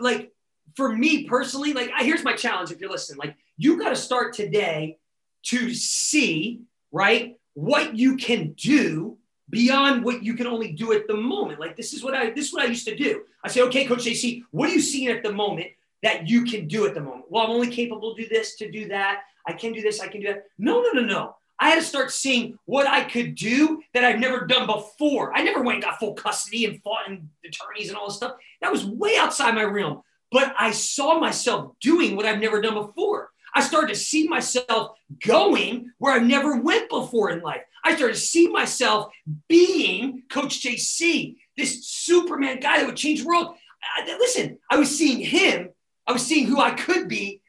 like 0.01 0.31
for 0.75 0.91
me 0.91 1.25
personally, 1.25 1.73
like 1.73 1.91
I, 1.95 2.03
here's 2.03 2.23
my 2.23 2.33
challenge. 2.35 2.71
If 2.71 2.81
you're 2.81 2.91
listening, 2.91 3.19
like 3.19 3.35
you 3.63 3.77
got 3.77 3.89
to 3.89 3.95
start 3.95 4.33
today 4.33 4.97
to 5.43 5.73
see 5.73 6.61
right 6.91 7.37
what 7.53 7.95
you 7.95 8.17
can 8.17 8.53
do 8.53 9.17
beyond 9.49 10.03
what 10.03 10.23
you 10.23 10.33
can 10.33 10.47
only 10.47 10.71
do 10.71 10.93
at 10.93 11.07
the 11.07 11.15
moment. 11.15 11.59
Like 11.59 11.75
this 11.75 11.93
is 11.93 12.03
what 12.03 12.15
I 12.15 12.31
this 12.31 12.47
is 12.47 12.53
what 12.53 12.63
I 12.63 12.65
used 12.65 12.87
to 12.87 12.95
do. 12.95 13.23
I 13.43 13.49
say, 13.49 13.61
okay, 13.61 13.85
Coach 13.85 14.05
JC, 14.05 14.43
what 14.51 14.69
are 14.69 14.73
you 14.73 14.81
seeing 14.81 15.09
at 15.09 15.23
the 15.23 15.31
moment 15.31 15.67
that 16.01 16.27
you 16.27 16.43
can 16.43 16.67
do 16.67 16.87
at 16.87 16.95
the 16.95 17.01
moment? 17.01 17.25
Well, 17.29 17.43
I'm 17.43 17.51
only 17.51 17.67
capable 17.67 18.15
to 18.15 18.23
do 18.23 18.29
this, 18.29 18.55
to 18.55 18.71
do 18.71 18.87
that. 18.87 19.21
I 19.45 19.53
can 19.53 19.73
do 19.73 19.81
this, 19.81 19.99
I 19.99 20.07
can 20.07 20.21
do 20.21 20.27
that. 20.27 20.45
No, 20.57 20.81
no, 20.81 20.91
no, 20.93 21.05
no. 21.05 21.35
I 21.59 21.69
had 21.69 21.75
to 21.75 21.85
start 21.85 22.11
seeing 22.11 22.57
what 22.65 22.87
I 22.87 23.03
could 23.03 23.35
do 23.35 23.83
that 23.93 24.03
I've 24.03 24.19
never 24.19 24.47
done 24.47 24.65
before. 24.65 25.35
I 25.35 25.43
never 25.43 25.61
went 25.61 25.75
and 25.75 25.83
got 25.83 25.99
full 25.99 26.13
custody 26.13 26.65
and 26.65 26.81
fought 26.81 27.07
in 27.07 27.29
attorneys 27.45 27.89
and 27.89 27.97
all 27.97 28.07
this 28.07 28.17
stuff. 28.17 28.33
That 28.61 28.71
was 28.71 28.85
way 28.85 29.17
outside 29.17 29.53
my 29.53 29.63
realm. 29.63 30.01
But 30.31 30.55
I 30.57 30.71
saw 30.71 31.19
myself 31.19 31.73
doing 31.81 32.15
what 32.15 32.25
I've 32.25 32.39
never 32.39 32.61
done 32.61 32.73
before. 32.73 33.30
I 33.53 33.61
started 33.61 33.89
to 33.89 33.99
see 33.99 34.27
myself 34.27 34.97
going 35.25 35.91
where 35.97 36.13
I 36.13 36.19
never 36.19 36.61
went 36.61 36.89
before 36.89 37.29
in 37.29 37.41
life. 37.41 37.61
I 37.83 37.95
started 37.95 38.13
to 38.15 38.19
see 38.19 38.47
myself 38.47 39.11
being 39.47 40.23
Coach 40.29 40.61
JC, 40.61 41.35
this 41.57 41.85
Superman 41.87 42.59
guy 42.59 42.79
that 42.79 42.85
would 42.85 42.97
change 42.97 43.21
the 43.21 43.27
world. 43.27 43.55
I, 43.97 44.05
listen, 44.19 44.59
I 44.69 44.77
was 44.77 44.95
seeing 44.95 45.19
him, 45.19 45.69
I 46.07 46.13
was 46.13 46.25
seeing 46.25 46.45
who 46.45 46.59
I 46.59 46.71
could 46.71 47.07
be, 47.07 47.41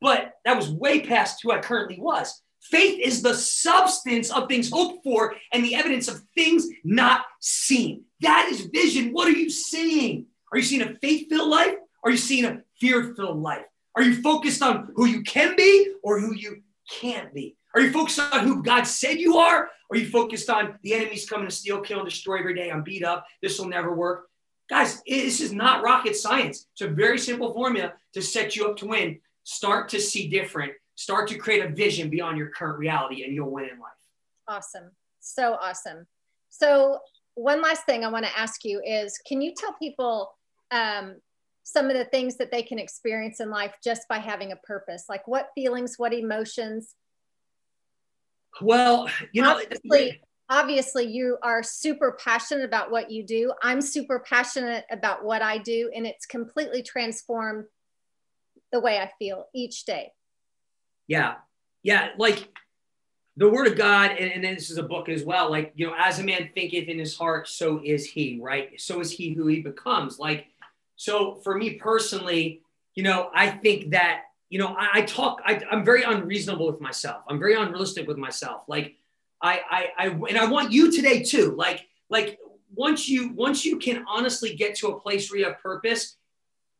but 0.00 0.34
that 0.44 0.56
was 0.56 0.70
way 0.70 1.00
past 1.00 1.40
who 1.42 1.52
I 1.52 1.58
currently 1.58 1.98
was. 2.00 2.40
Faith 2.60 3.00
is 3.02 3.22
the 3.22 3.34
substance 3.34 4.30
of 4.30 4.48
things 4.48 4.70
hoped 4.70 5.02
for 5.02 5.34
and 5.52 5.64
the 5.64 5.74
evidence 5.74 6.08
of 6.08 6.22
things 6.34 6.66
not 6.84 7.22
seen. 7.40 8.04
That 8.20 8.48
is 8.50 8.66
vision. 8.72 9.12
What 9.12 9.28
are 9.28 9.36
you 9.36 9.50
seeing? 9.50 10.26
Are 10.52 10.58
you 10.58 10.64
seeing 10.64 10.82
a 10.82 10.94
faith 11.00 11.28
filled 11.28 11.48
life? 11.48 11.74
Are 12.04 12.10
you 12.10 12.16
seeing 12.16 12.44
a 12.44 12.62
fear 12.78 13.14
filled 13.14 13.38
life? 13.38 13.64
Are 13.96 14.02
you 14.02 14.22
focused 14.22 14.62
on 14.62 14.92
who 14.94 15.06
you 15.06 15.22
can 15.22 15.56
be 15.56 15.92
or 16.02 16.20
who 16.20 16.34
you 16.34 16.62
can't 16.90 17.32
be? 17.34 17.56
Are 17.74 17.80
you 17.80 17.92
focused 17.92 18.18
on 18.18 18.46
who 18.46 18.62
God 18.62 18.84
said 18.84 19.18
you 19.18 19.36
are? 19.36 19.68
Are 19.90 19.96
you 19.96 20.08
focused 20.08 20.50
on 20.50 20.78
the 20.82 20.94
enemy's 20.94 21.28
coming 21.28 21.48
to 21.48 21.54
steal, 21.54 21.80
kill, 21.80 22.00
and 22.00 22.08
destroy 22.08 22.38
every 22.38 22.54
day? 22.54 22.70
I'm 22.70 22.82
beat 22.82 23.04
up. 23.04 23.26
This 23.42 23.58
will 23.58 23.68
never 23.68 23.94
work. 23.94 24.28
Guys, 24.68 25.02
this 25.06 25.40
is 25.40 25.52
not 25.52 25.82
rocket 25.82 26.14
science. 26.14 26.66
It's 26.72 26.82
a 26.82 26.88
very 26.88 27.18
simple 27.18 27.52
formula 27.52 27.94
to 28.14 28.22
set 28.22 28.54
you 28.54 28.66
up 28.66 28.76
to 28.78 28.86
win. 28.86 29.18
Start 29.42 29.88
to 29.90 30.00
see 30.00 30.28
different. 30.28 30.72
Start 30.94 31.28
to 31.28 31.36
create 31.36 31.64
a 31.64 31.68
vision 31.68 32.08
beyond 32.10 32.38
your 32.38 32.50
current 32.50 32.78
reality, 32.78 33.24
and 33.24 33.34
you'll 33.34 33.50
win 33.50 33.64
in 33.64 33.80
life. 33.80 33.90
Awesome. 34.46 34.90
So 35.18 35.54
awesome. 35.54 36.06
So, 36.50 36.98
one 37.34 37.62
last 37.62 37.84
thing 37.84 38.04
I 38.04 38.08
want 38.08 38.26
to 38.26 38.38
ask 38.38 38.64
you 38.64 38.80
is 38.84 39.18
can 39.26 39.40
you 39.40 39.54
tell 39.56 39.72
people 39.74 40.32
um, 40.70 41.16
some 41.62 41.86
of 41.86 41.96
the 41.96 42.04
things 42.04 42.36
that 42.36 42.50
they 42.50 42.62
can 42.62 42.78
experience 42.78 43.40
in 43.40 43.50
life 43.50 43.74
just 43.82 44.08
by 44.08 44.18
having 44.18 44.52
a 44.52 44.56
purpose? 44.56 45.04
Like 45.08 45.26
what 45.28 45.48
feelings, 45.54 45.94
what 45.96 46.12
emotions? 46.12 46.94
Well, 48.60 49.08
you 49.32 49.42
know, 49.42 49.52
obviously, 49.52 50.20
obviously 50.48 51.06
you 51.06 51.38
are 51.42 51.62
super 51.62 52.18
passionate 52.22 52.64
about 52.64 52.90
what 52.90 53.10
you 53.10 53.24
do. 53.24 53.52
I'm 53.62 53.80
super 53.80 54.18
passionate 54.18 54.84
about 54.90 55.24
what 55.24 55.42
I 55.42 55.58
do, 55.58 55.90
and 55.94 56.06
it's 56.06 56.26
completely 56.26 56.82
transformed 56.82 57.66
the 58.72 58.80
way 58.80 58.98
I 58.98 59.10
feel 59.18 59.46
each 59.54 59.84
day. 59.84 60.12
Yeah. 61.06 61.36
Yeah. 61.82 62.10
Like 62.18 62.48
the 63.36 63.48
word 63.48 63.68
of 63.68 63.76
God, 63.76 64.12
and, 64.12 64.32
and 64.32 64.44
this 64.56 64.70
is 64.70 64.78
a 64.78 64.82
book 64.82 65.08
as 65.08 65.24
well. 65.24 65.50
Like, 65.50 65.72
you 65.74 65.86
know, 65.86 65.94
as 65.98 66.18
a 66.18 66.24
man 66.24 66.50
thinketh 66.54 66.88
in 66.88 66.98
his 66.98 67.16
heart, 67.16 67.48
so 67.48 67.80
is 67.84 68.04
he, 68.06 68.38
right? 68.42 68.80
So 68.80 69.00
is 69.00 69.10
he 69.10 69.32
who 69.32 69.46
he 69.46 69.60
becomes. 69.60 70.18
Like, 70.18 70.46
so 71.00 71.36
for 71.36 71.56
me 71.56 71.76
personally, 71.76 72.60
you 72.94 73.02
know, 73.02 73.30
I 73.34 73.48
think 73.48 73.92
that, 73.92 74.24
you 74.50 74.58
know, 74.58 74.66
I, 74.66 74.88
I 74.92 75.02
talk, 75.06 75.40
I, 75.46 75.58
I'm 75.70 75.82
very 75.82 76.02
unreasonable 76.02 76.66
with 76.66 76.78
myself. 76.78 77.22
I'm 77.26 77.38
very 77.38 77.54
unrealistic 77.54 78.06
with 78.06 78.18
myself. 78.18 78.64
Like 78.68 78.96
I, 79.40 79.62
I, 79.70 79.88
I, 79.96 80.06
and 80.08 80.36
I 80.36 80.44
want 80.50 80.72
you 80.72 80.92
today 80.92 81.22
too. 81.22 81.54
Like, 81.56 81.86
like 82.10 82.38
once 82.74 83.08
you, 83.08 83.32
once 83.32 83.64
you 83.64 83.78
can 83.78 84.04
honestly 84.06 84.54
get 84.54 84.74
to 84.74 84.88
a 84.88 85.00
place 85.00 85.30
where 85.30 85.40
you 85.40 85.46
have 85.46 85.58
purpose, 85.62 86.16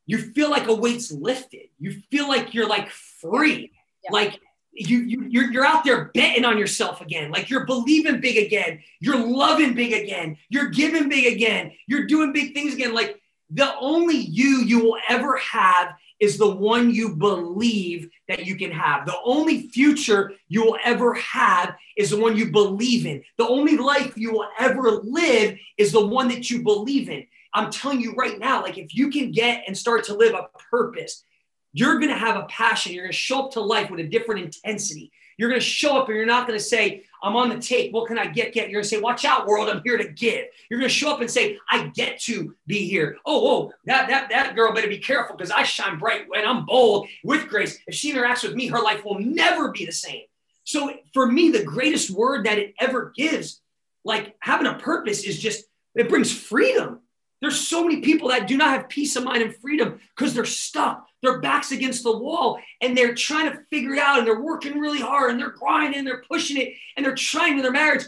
you 0.05 0.19
feel 0.19 0.51
like 0.51 0.69
a 0.69 0.75
weight's 0.75 1.11
lifted. 1.11 1.69
You 1.79 2.03
feel 2.11 2.29
like 2.29 2.53
you're 2.53 2.69
like 2.69 2.91
free. 2.91 3.73
Yeah. 4.05 4.13
Like 4.13 4.39
you, 4.73 4.99
you 4.99 5.25
you're, 5.31 5.51
you're 5.51 5.65
out 5.65 5.83
there 5.83 6.11
betting 6.13 6.45
on 6.45 6.57
yourself 6.57 7.01
again 7.01 7.33
like 7.33 7.51
you're 7.51 7.67
believing 7.67 8.21
big 8.21 8.37
again 8.37 8.81
you're 9.01 9.19
loving 9.19 9.75
big 9.75 9.93
again 9.93 10.37
you're 10.49 10.69
giving 10.69 11.09
big 11.09 11.27
again 11.35 11.73
you're 11.89 12.07
doing 12.07 12.33
big 12.33 12.55
things 12.55 12.73
again 12.73 12.95
like 12.95 13.21
the 13.51 13.75
only 13.79 14.17
you 14.17 14.63
you 14.63 14.85
will 14.85 14.97
ever 15.09 15.37
have 15.37 15.95
is 16.21 16.37
the 16.37 16.51
one 16.51 16.91
you 16.91 17.17
believe 17.17 18.11
that 18.29 18.45
you 18.45 18.55
can 18.57 18.71
have. 18.71 19.07
The 19.07 19.17
only 19.25 19.69
future 19.69 20.33
you 20.49 20.65
will 20.65 20.77
ever 20.85 21.15
have 21.15 21.75
is 21.97 22.11
the 22.11 22.21
one 22.21 22.37
you 22.37 22.53
believe 22.53 23.07
in. 23.07 23.23
The 23.39 23.49
only 23.49 23.77
life 23.77 24.13
you 24.17 24.33
will 24.33 24.49
ever 24.59 25.01
live 25.03 25.59
is 25.79 25.93
the 25.93 26.07
one 26.07 26.29
that 26.29 26.51
you 26.51 26.63
believe 26.63 27.09
in. 27.09 27.27
I'm 27.55 27.71
telling 27.71 28.01
you 28.01 28.13
right 28.15 28.39
now, 28.39 28.63
like 28.63 28.79
if 28.79 28.95
you 28.95 29.11
can 29.11 29.33
get 29.33 29.65
and 29.67 29.77
start 29.77 30.05
to 30.05 30.15
live 30.15 30.35
a 30.35 30.49
purpose, 30.71 31.25
you're 31.73 31.99
going 31.99 32.13
to 32.13 32.19
have 32.19 32.37
a 32.37 32.47
passion. 32.47 32.93
You're 32.93 33.05
going 33.05 33.13
to 33.13 33.19
show 33.19 33.47
up 33.47 33.53
to 33.53 33.61
life 33.61 33.91
with 33.91 34.01
a 34.01 34.07
different 34.07 34.45
intensity. 34.45 35.11
You're 35.39 35.49
going 35.49 35.61
to 35.61 35.67
show 35.67 35.99
up 35.99 36.09
and 36.09 36.17
you're 36.17 36.27
not 36.27 36.47
going 36.47 36.59
to 36.59 36.65
say, 36.65 37.05
I'm 37.23 37.37
on 37.37 37.49
the 37.49 37.59
tape. 37.59 37.93
What 37.93 38.09
can 38.09 38.19
I 38.19 38.27
get? 38.27 38.53
Get. 38.53 38.71
You're 38.71 38.83
to 38.83 38.89
say, 38.89 39.01
watch 39.01 39.25
out, 39.25 39.47
world. 39.47 39.69
I'm 39.69 39.83
here 39.85 39.99
to 39.99 40.09
give. 40.09 40.47
You're 40.71 40.81
to 40.81 40.89
show 40.89 41.13
up 41.13 41.21
and 41.21 41.31
say, 41.31 41.59
I 41.71 41.89
get 41.89 42.21
to 42.23 42.55
be 42.67 42.89
here. 42.89 43.17
Oh, 43.27 43.51
oh, 43.51 43.73
that, 43.87 44.09
that, 44.09 44.31
that 44.31 44.55
girl 44.55 44.73
better 44.73 44.89
be 44.89 44.99
careful 44.99 45.37
because 45.37 45.51
I 45.51 45.63
shine 45.63 45.99
bright 45.99 46.27
and 46.35 46.47
I'm 46.47 46.65
bold 46.65 47.09
with 47.25 47.49
grace. 47.49 47.79
If 47.87 47.95
she 47.95 48.13
interacts 48.13 48.43
with 48.43 48.55
me, 48.55 48.69
her 48.69 48.81
life 48.81 49.05
will 49.05 49.19
never 49.19 49.71
be 49.71 49.85
the 49.85 49.93
same. 49.93 50.23
So 50.65 50.93
for 51.13 51.27
me, 51.27 51.51
the 51.51 51.65
greatest 51.65 52.11
word 52.11 52.47
that 52.47 52.59
it 52.59 52.75
ever 52.79 53.13
gives, 53.17 53.61
like 54.05 54.37
having 54.41 54.67
a 54.67 54.75
purpose 54.75 55.25
is 55.25 55.39
just, 55.39 55.65
it 55.95 56.09
brings 56.09 56.33
freedom. 56.33 57.01
There's 57.41 57.59
so 57.59 57.83
many 57.83 58.01
people 58.01 58.29
that 58.29 58.47
do 58.47 58.57
not 58.57 58.71
have 58.71 58.89
peace 58.89 59.17
of 59.17 59.25
mind 59.25 59.43
and 59.43 59.57
freedom 59.57 59.99
because 60.17 60.35
they're 60.35 60.45
stuck. 60.45 61.07
Their 61.23 61.41
backs 61.41 61.73
against 61.73 62.03
the 62.03 62.17
wall 62.17 62.59
and 62.81 62.97
they're 62.97 63.15
trying 63.15 63.51
to 63.51 63.61
figure 63.71 63.95
it 63.95 63.99
out 63.99 64.19
and 64.19 64.27
they're 64.27 64.41
working 64.41 64.79
really 64.79 65.01
hard 65.01 65.31
and 65.31 65.41
they're 65.41 65.51
grinding 65.51 65.99
and 65.99 66.07
they're 66.07 66.23
pushing 66.23 66.57
it 66.57 66.75
and 66.97 67.05
they're 67.05 67.15
trying 67.15 67.57
in 67.57 67.63
their 67.63 67.73
marriage, 67.73 68.05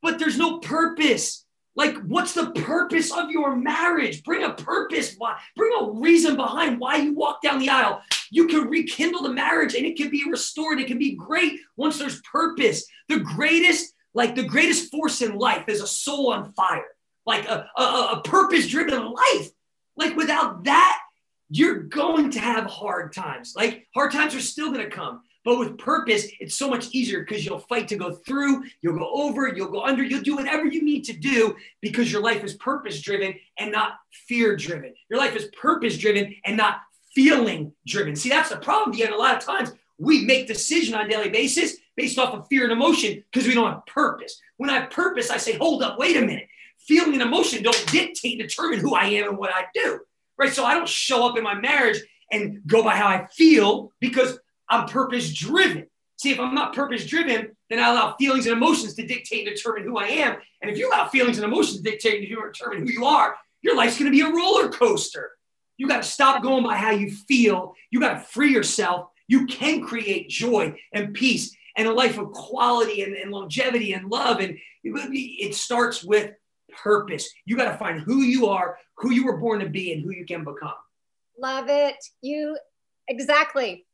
but 0.00 0.18
there's 0.18 0.38
no 0.38 0.58
purpose. 0.58 1.44
Like, 1.76 1.96
what's 2.06 2.32
the 2.32 2.52
purpose 2.52 3.12
of 3.12 3.30
your 3.30 3.56
marriage? 3.56 4.22
Bring 4.22 4.44
a 4.44 4.54
purpose, 4.54 5.14
Why? 5.18 5.36
bring 5.56 5.72
a 5.78 5.90
reason 5.90 6.36
behind 6.36 6.78
why 6.78 6.96
you 6.96 7.14
walk 7.14 7.42
down 7.42 7.58
the 7.58 7.68
aisle. 7.68 8.00
You 8.30 8.46
can 8.46 8.68
rekindle 8.68 9.22
the 9.22 9.32
marriage 9.32 9.74
and 9.74 9.84
it 9.84 9.96
can 9.96 10.08
be 10.08 10.24
restored. 10.30 10.80
It 10.80 10.86
can 10.86 10.98
be 10.98 11.16
great 11.16 11.60
once 11.76 11.98
there's 11.98 12.20
purpose. 12.22 12.86
The 13.08 13.20
greatest, 13.20 13.92
like 14.14 14.36
the 14.36 14.44
greatest 14.44 14.90
force 14.90 15.20
in 15.20 15.36
life 15.36 15.68
is 15.68 15.82
a 15.82 15.86
soul 15.86 16.32
on 16.32 16.52
fire 16.52 16.86
like 17.26 17.48
a, 17.48 17.68
a, 17.76 17.82
a 17.82 18.22
purpose 18.24 18.68
driven 18.68 19.12
life. 19.12 19.50
Like 19.96 20.16
without 20.16 20.64
that, 20.64 21.00
you're 21.50 21.82
going 21.82 22.30
to 22.30 22.40
have 22.40 22.66
hard 22.66 23.12
times. 23.12 23.54
Like 23.56 23.86
hard 23.94 24.12
times 24.12 24.34
are 24.34 24.40
still 24.40 24.72
going 24.72 24.84
to 24.84 24.90
come. 24.90 25.22
But 25.44 25.58
with 25.58 25.76
purpose, 25.76 26.26
it's 26.40 26.54
so 26.54 26.70
much 26.70 26.88
easier 26.92 27.20
because 27.20 27.44
you'll 27.44 27.58
fight 27.58 27.86
to 27.88 27.96
go 27.96 28.12
through, 28.12 28.64
you'll 28.80 28.98
go 28.98 29.10
over, 29.12 29.46
you'll 29.48 29.70
go 29.70 29.84
under, 29.84 30.02
you'll 30.02 30.22
do 30.22 30.36
whatever 30.36 30.64
you 30.64 30.82
need 30.82 31.04
to 31.04 31.12
do 31.12 31.54
because 31.82 32.10
your 32.10 32.22
life 32.22 32.42
is 32.42 32.54
purpose 32.54 33.02
driven 33.02 33.34
and 33.58 33.70
not 33.70 33.98
fear 34.10 34.56
driven. 34.56 34.94
Your 35.10 35.18
life 35.18 35.36
is 35.36 35.44
purpose 35.60 35.98
driven 35.98 36.34
and 36.46 36.56
not 36.56 36.78
feeling 37.14 37.72
driven. 37.86 38.16
See, 38.16 38.30
that's 38.30 38.48
the 38.48 38.56
problem. 38.56 38.94
Again, 38.94 39.12
a 39.12 39.16
lot 39.16 39.36
of 39.36 39.44
times 39.44 39.72
we 39.98 40.24
make 40.24 40.46
decision 40.46 40.94
on 40.94 41.04
a 41.04 41.08
daily 41.08 41.28
basis 41.28 41.76
based 41.94 42.18
off 42.18 42.32
of 42.32 42.48
fear 42.48 42.64
and 42.64 42.72
emotion 42.72 43.22
because 43.30 43.46
we 43.46 43.54
don't 43.54 43.70
have 43.70 43.84
purpose. 43.84 44.40
When 44.56 44.70
I 44.70 44.80
have 44.80 44.90
purpose, 44.90 45.30
I 45.30 45.36
say, 45.36 45.58
hold 45.58 45.82
up, 45.82 45.98
wait 45.98 46.16
a 46.16 46.22
minute 46.22 46.48
feeling 46.86 47.14
and 47.14 47.22
emotion 47.22 47.62
don't 47.62 47.86
dictate 47.90 48.38
determine 48.38 48.78
who 48.78 48.94
I 48.94 49.06
am 49.06 49.28
and 49.28 49.38
what 49.38 49.50
I 49.54 49.66
do. 49.74 50.00
Right. 50.36 50.52
So 50.52 50.64
I 50.64 50.74
don't 50.74 50.88
show 50.88 51.28
up 51.28 51.38
in 51.38 51.44
my 51.44 51.54
marriage 51.54 52.00
and 52.30 52.60
go 52.66 52.82
by 52.82 52.96
how 52.96 53.06
I 53.06 53.26
feel 53.26 53.92
because 54.00 54.38
I'm 54.68 54.88
purpose 54.88 55.32
driven. 55.32 55.86
See, 56.16 56.30
if 56.30 56.40
I'm 56.40 56.54
not 56.54 56.74
purpose 56.74 57.06
driven, 57.06 57.56
then 57.70 57.78
I 57.78 57.90
allow 57.90 58.14
feelings 58.16 58.46
and 58.46 58.56
emotions 58.56 58.94
to 58.94 59.06
dictate 59.06 59.46
and 59.46 59.56
determine 59.56 59.84
who 59.84 59.98
I 59.98 60.06
am. 60.06 60.36
And 60.62 60.70
if 60.70 60.78
you 60.78 60.88
allow 60.88 61.08
feelings 61.08 61.38
and 61.38 61.44
emotions 61.44 61.78
to 61.78 61.82
dictate 61.82 62.20
and 62.20 62.52
determine 62.52 62.86
who 62.86 62.92
you 62.92 63.04
are, 63.04 63.36
your 63.62 63.76
life's 63.76 63.98
going 63.98 64.10
to 64.10 64.16
be 64.16 64.22
a 64.22 64.32
roller 64.32 64.68
coaster. 64.68 65.32
You 65.76 65.88
got 65.88 66.02
to 66.02 66.08
stop 66.08 66.42
going 66.42 66.64
by 66.64 66.76
how 66.76 66.90
you 66.90 67.10
feel. 67.10 67.74
You 67.90 68.00
got 68.00 68.14
to 68.14 68.20
free 68.20 68.52
yourself. 68.52 69.10
You 69.26 69.46
can 69.46 69.82
create 69.82 70.28
joy 70.28 70.78
and 70.92 71.14
peace 71.14 71.54
and 71.76 71.88
a 71.88 71.92
life 71.92 72.18
of 72.18 72.32
quality 72.32 73.02
and, 73.02 73.16
and 73.16 73.30
longevity 73.30 73.92
and 73.92 74.08
love. 74.08 74.38
And 74.40 74.58
it 74.84 75.54
starts 75.54 76.04
with 76.04 76.32
purpose. 76.82 77.28
You 77.46 77.56
got 77.56 77.70
to 77.72 77.78
find 77.78 78.00
who 78.00 78.22
you 78.22 78.46
are, 78.46 78.78
who 78.98 79.12
you 79.12 79.24
were 79.24 79.38
born 79.38 79.60
to 79.60 79.68
be, 79.68 79.92
and 79.92 80.02
who 80.02 80.10
you 80.10 80.24
can 80.24 80.44
become. 80.44 80.74
Love 81.38 81.66
it. 81.68 81.96
You 82.22 82.56
Exactly. 83.08 83.86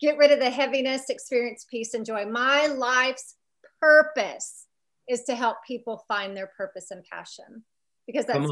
Get 0.00 0.18
rid 0.18 0.30
of 0.30 0.38
the 0.38 0.50
heaviness, 0.50 1.08
experience 1.08 1.66
peace 1.70 1.94
and 1.94 2.04
joy. 2.04 2.26
My 2.26 2.66
life's 2.66 3.36
purpose 3.80 4.66
is 5.08 5.24
to 5.24 5.34
help 5.34 5.58
people 5.66 6.04
find 6.08 6.36
their 6.36 6.50
purpose 6.56 6.90
and 6.90 7.04
passion 7.04 7.64
because 8.06 8.26
that's 8.26 8.50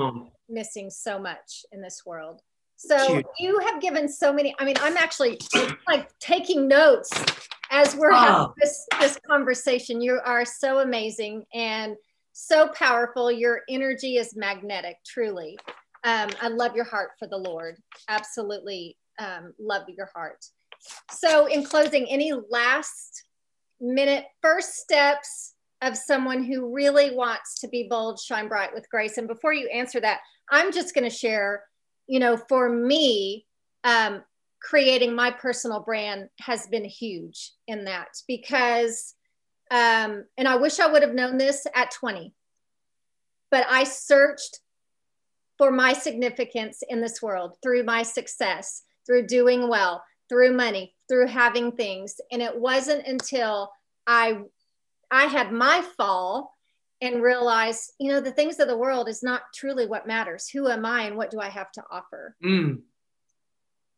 missing 0.48 0.90
so 0.90 1.18
much 1.18 1.64
in 1.72 1.82
this 1.82 2.02
world. 2.06 2.40
So 2.76 3.06
Cute. 3.06 3.26
you 3.38 3.58
have 3.60 3.80
given 3.80 4.08
so 4.08 4.32
many. 4.32 4.54
I 4.58 4.64
mean, 4.64 4.76
I'm 4.80 4.96
actually 4.96 5.38
like 5.86 6.08
taking 6.18 6.68
notes 6.68 7.10
as 7.70 7.94
we're 7.94 8.12
ah. 8.12 8.24
having 8.24 8.52
this 8.60 8.86
this 9.00 9.18
conversation. 9.26 10.00
You 10.00 10.20
are 10.24 10.44
so 10.44 10.80
amazing 10.80 11.44
and 11.54 11.96
so 12.32 12.68
powerful. 12.68 13.30
Your 13.30 13.62
energy 13.68 14.16
is 14.16 14.36
magnetic, 14.36 14.96
truly. 15.06 15.58
Um, 16.04 16.30
I 16.40 16.48
love 16.48 16.74
your 16.74 16.84
heart 16.84 17.10
for 17.18 17.28
the 17.28 17.36
Lord. 17.36 17.78
Absolutely 18.08 18.96
um, 19.18 19.54
love 19.58 19.88
your 19.88 20.10
heart. 20.14 20.44
So, 21.10 21.46
in 21.46 21.64
closing, 21.64 22.06
any 22.08 22.32
last 22.50 23.24
minute 23.80 24.24
first 24.40 24.74
steps 24.74 25.54
of 25.80 25.96
someone 25.96 26.44
who 26.44 26.72
really 26.72 27.14
wants 27.14 27.60
to 27.60 27.68
be 27.68 27.86
bold, 27.88 28.18
shine 28.18 28.48
bright 28.48 28.74
with 28.74 28.88
grace? 28.90 29.18
And 29.18 29.28
before 29.28 29.52
you 29.52 29.68
answer 29.68 30.00
that, 30.00 30.20
I'm 30.50 30.72
just 30.72 30.94
going 30.94 31.08
to 31.08 31.16
share, 31.16 31.64
you 32.06 32.18
know, 32.18 32.36
for 32.36 32.68
me, 32.68 33.46
um, 33.84 34.22
creating 34.60 35.14
my 35.14 35.30
personal 35.30 35.80
brand 35.80 36.28
has 36.40 36.66
been 36.68 36.84
huge 36.84 37.52
in 37.66 37.84
that 37.84 38.08
because, 38.26 39.14
um, 39.72 40.26
and 40.36 40.46
I 40.46 40.56
wish 40.56 40.80
I 40.80 40.86
would 40.86 41.02
have 41.02 41.14
known 41.14 41.38
this 41.38 41.66
at 41.74 41.90
20, 41.92 42.34
but 43.50 43.66
I 43.70 43.84
searched 43.84 44.60
for 45.56 45.70
my 45.70 45.94
significance 45.94 46.82
in 46.86 47.00
this 47.00 47.22
world 47.22 47.56
through 47.62 47.84
my 47.84 48.02
success, 48.02 48.82
through 49.06 49.26
doing 49.26 49.70
well, 49.70 50.04
through 50.28 50.54
money, 50.54 50.94
through 51.08 51.28
having 51.28 51.72
things. 51.72 52.20
And 52.30 52.42
it 52.42 52.54
wasn't 52.54 53.06
until 53.06 53.72
I 54.06 54.42
I 55.10 55.24
had 55.24 55.52
my 55.52 55.82
fall 55.96 56.54
and 57.00 57.22
realized, 57.22 57.92
you 57.98 58.12
know, 58.12 58.20
the 58.20 58.30
things 58.30 58.60
of 58.60 58.68
the 58.68 58.76
world 58.76 59.08
is 59.08 59.22
not 59.22 59.42
truly 59.54 59.86
what 59.86 60.06
matters. 60.06 60.50
Who 60.50 60.68
am 60.68 60.84
I 60.84 61.04
and 61.04 61.16
what 61.16 61.30
do 61.30 61.40
I 61.40 61.48
have 61.48 61.72
to 61.72 61.82
offer? 61.90 62.36
Mm. 62.44 62.82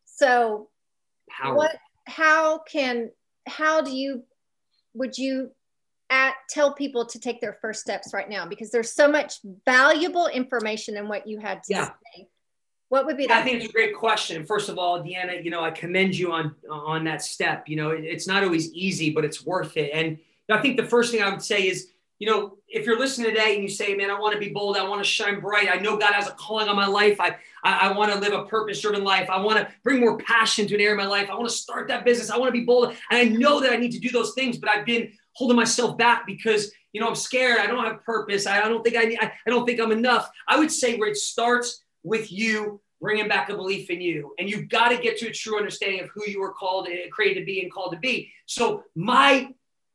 So 0.04 0.68
Power. 1.28 1.56
what 1.56 1.76
how 2.06 2.58
can 2.58 3.10
how 3.48 3.80
do 3.80 3.90
you 3.90 4.22
would 4.94 5.18
you 5.18 5.50
at 6.10 6.34
tell 6.50 6.74
people 6.74 7.06
to 7.06 7.18
take 7.18 7.40
their 7.40 7.58
first 7.60 7.80
steps 7.80 8.12
right 8.12 8.28
now 8.28 8.46
because 8.46 8.70
there's 8.70 8.92
so 8.92 9.08
much 9.10 9.34
valuable 9.64 10.26
information 10.26 10.96
in 10.96 11.08
what 11.08 11.26
you 11.26 11.38
had 11.38 11.62
to 11.64 11.72
yeah. 11.72 11.90
say 12.14 12.28
what 12.94 13.06
would 13.06 13.16
be 13.16 13.26
that? 13.26 13.40
I 13.40 13.42
think 13.42 13.56
it's 13.56 13.70
a 13.70 13.72
great 13.72 13.92
question. 13.92 14.46
First 14.46 14.68
of 14.68 14.78
all, 14.78 15.02
Deanna, 15.02 15.42
you 15.42 15.50
know, 15.50 15.64
I 15.64 15.72
commend 15.72 16.16
you 16.16 16.32
on 16.32 16.54
on 16.70 17.02
that 17.04 17.22
step. 17.22 17.68
You 17.68 17.74
know, 17.74 17.90
it, 17.90 18.04
it's 18.04 18.28
not 18.28 18.44
always 18.44 18.72
easy, 18.72 19.10
but 19.10 19.24
it's 19.24 19.44
worth 19.44 19.76
it. 19.76 19.90
And 19.92 20.18
I 20.48 20.60
think 20.60 20.76
the 20.76 20.86
first 20.86 21.10
thing 21.10 21.20
I 21.20 21.28
would 21.28 21.42
say 21.42 21.66
is, 21.66 21.88
you 22.20 22.30
know, 22.30 22.56
if 22.68 22.86
you're 22.86 22.96
listening 22.96 23.30
today 23.30 23.54
and 23.54 23.64
you 23.64 23.68
say, 23.68 23.96
"Man, 23.96 24.10
I 24.10 24.20
want 24.20 24.34
to 24.34 24.38
be 24.38 24.50
bold. 24.50 24.76
I 24.76 24.88
want 24.88 25.02
to 25.02 25.08
shine 25.08 25.40
bright. 25.40 25.68
I 25.72 25.80
know 25.80 25.96
God 25.96 26.12
has 26.12 26.28
a 26.28 26.32
calling 26.32 26.68
on 26.68 26.76
my 26.76 26.86
life. 26.86 27.20
I 27.20 27.36
I, 27.64 27.88
I 27.88 27.92
want 27.96 28.12
to 28.12 28.18
live 28.20 28.32
a 28.32 28.44
purpose-driven 28.44 29.02
life. 29.02 29.28
I 29.28 29.40
want 29.40 29.58
to 29.58 29.68
bring 29.82 29.98
more 29.98 30.16
passion 30.18 30.68
to 30.68 30.74
an 30.74 30.80
area 30.80 30.92
of 30.92 30.98
my 30.98 31.06
life. 31.06 31.28
I 31.30 31.34
want 31.34 31.48
to 31.48 31.54
start 31.54 31.88
that 31.88 32.04
business. 32.04 32.30
I 32.30 32.36
want 32.36 32.54
to 32.54 32.60
be 32.60 32.64
bold. 32.64 32.94
And 33.10 33.18
I 33.18 33.24
know 33.24 33.58
that 33.60 33.72
I 33.72 33.76
need 33.76 33.90
to 33.92 33.98
do 33.98 34.10
those 34.10 34.34
things, 34.34 34.56
but 34.56 34.70
I've 34.70 34.86
been 34.86 35.12
holding 35.34 35.56
myself 35.56 35.96
back 35.96 36.26
because 36.26 36.72
you 36.92 37.00
know 37.00 37.08
I'm 37.08 37.14
scared. 37.14 37.58
I 37.58 37.66
don't 37.66 37.84
have 37.84 38.02
purpose. 38.04 38.46
I, 38.46 38.62
I 38.62 38.68
don't 38.68 38.82
think 38.82 38.96
I, 38.96 39.04
need, 39.04 39.18
I 39.20 39.32
I 39.46 39.50
don't 39.50 39.66
think 39.66 39.80
I'm 39.80 39.92
enough. 39.92 40.30
I 40.48 40.58
would 40.58 40.72
say 40.72 40.96
where 40.96 41.08
it 41.08 41.16
starts 41.16 41.82
with 42.02 42.32
you 42.32 42.80
bringing 43.00 43.28
back 43.28 43.50
a 43.50 43.54
belief 43.54 43.90
in 43.90 44.00
you. 44.00 44.34
And 44.38 44.48
you've 44.48 44.70
got 44.70 44.88
to 44.88 44.96
get 44.96 45.18
to 45.18 45.28
a 45.28 45.32
true 45.32 45.58
understanding 45.58 46.00
of 46.00 46.08
who 46.08 46.22
you 46.26 46.40
were 46.40 46.52
called, 46.52 46.88
eh, 46.88 47.08
created 47.10 47.40
to 47.40 47.46
be, 47.46 47.60
and 47.60 47.70
called 47.70 47.92
to 47.92 47.98
be. 47.98 48.32
So 48.46 48.84
my 48.94 49.52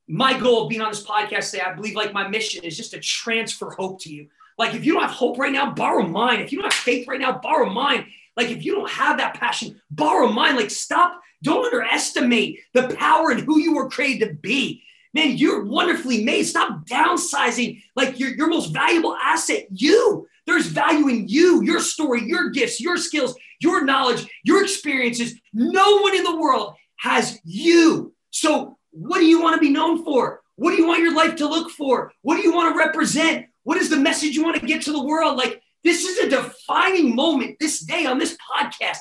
my 0.07 0.37
goal 0.39 0.63
of 0.63 0.69
being 0.69 0.81
on 0.81 0.91
this 0.91 1.03
podcast 1.03 1.51
today, 1.51 1.63
I 1.63 1.73
believe, 1.73 1.95
like 1.95 2.13
my 2.13 2.27
mission 2.27 2.63
is 2.63 2.77
just 2.77 2.91
to 2.91 2.99
transfer 2.99 3.71
hope 3.71 4.01
to 4.01 4.13
you. 4.13 4.27
Like 4.57 4.73
if 4.73 4.85
you 4.85 4.93
don't 4.93 5.03
have 5.03 5.11
hope 5.11 5.37
right 5.37 5.51
now, 5.51 5.71
borrow 5.71 6.05
mine. 6.05 6.39
If 6.39 6.51
you 6.51 6.59
don't 6.59 6.71
have 6.71 6.81
faith 6.81 7.07
right 7.07 7.19
now, 7.19 7.39
borrow 7.39 7.69
mine. 7.69 8.07
Like 8.35 8.49
if 8.49 8.63
you 8.63 8.75
don't 8.75 8.89
have 8.89 9.17
that 9.17 9.35
passion, 9.35 9.81
borrow 9.89 10.31
mine. 10.31 10.55
Like 10.55 10.71
stop. 10.71 11.19
Don't 11.41 11.65
underestimate 11.65 12.59
the 12.73 12.93
power 12.95 13.31
and 13.31 13.39
who 13.41 13.59
you 13.59 13.73
were 13.73 13.89
created 13.89 14.27
to 14.27 14.33
be. 14.35 14.83
Man, 15.13 15.37
you're 15.37 15.65
wonderfully 15.65 16.23
made. 16.23 16.43
Stop 16.43 16.85
downsizing 16.85 17.81
like 17.95 18.19
your, 18.19 18.29
your 18.29 18.47
most 18.47 18.67
valuable 18.67 19.15
asset, 19.15 19.67
you. 19.71 20.27
There's 20.45 20.67
value 20.67 21.07
in 21.07 21.27
you, 21.27 21.63
your 21.63 21.79
story, 21.79 22.23
your 22.25 22.49
gifts, 22.49 22.79
your 22.79 22.97
skills, 22.97 23.35
your 23.59 23.85
knowledge, 23.85 24.27
your 24.43 24.63
experiences. 24.63 25.39
No 25.53 25.97
one 25.97 26.15
in 26.15 26.23
the 26.23 26.37
world 26.37 26.75
has 26.97 27.39
you. 27.43 28.13
So, 28.31 28.77
what 28.91 29.19
do 29.19 29.25
you 29.25 29.41
want 29.41 29.55
to 29.55 29.61
be 29.61 29.69
known 29.69 30.03
for? 30.03 30.41
What 30.55 30.71
do 30.71 30.77
you 30.77 30.87
want 30.87 31.01
your 31.01 31.15
life 31.15 31.35
to 31.37 31.47
look 31.47 31.71
for? 31.71 32.11
What 32.21 32.37
do 32.37 32.41
you 32.41 32.53
want 32.53 32.73
to 32.73 32.77
represent? 32.77 33.45
What 33.63 33.77
is 33.77 33.89
the 33.89 33.97
message 33.97 34.35
you 34.35 34.43
want 34.43 34.59
to 34.59 34.65
get 34.65 34.81
to 34.83 34.91
the 34.91 35.03
world? 35.03 35.37
Like, 35.37 35.61
this 35.83 36.03
is 36.03 36.17
a 36.19 36.29
defining 36.29 37.15
moment 37.15 37.57
this 37.59 37.79
day 37.81 38.05
on 38.05 38.17
this 38.17 38.35
podcast. 38.51 38.97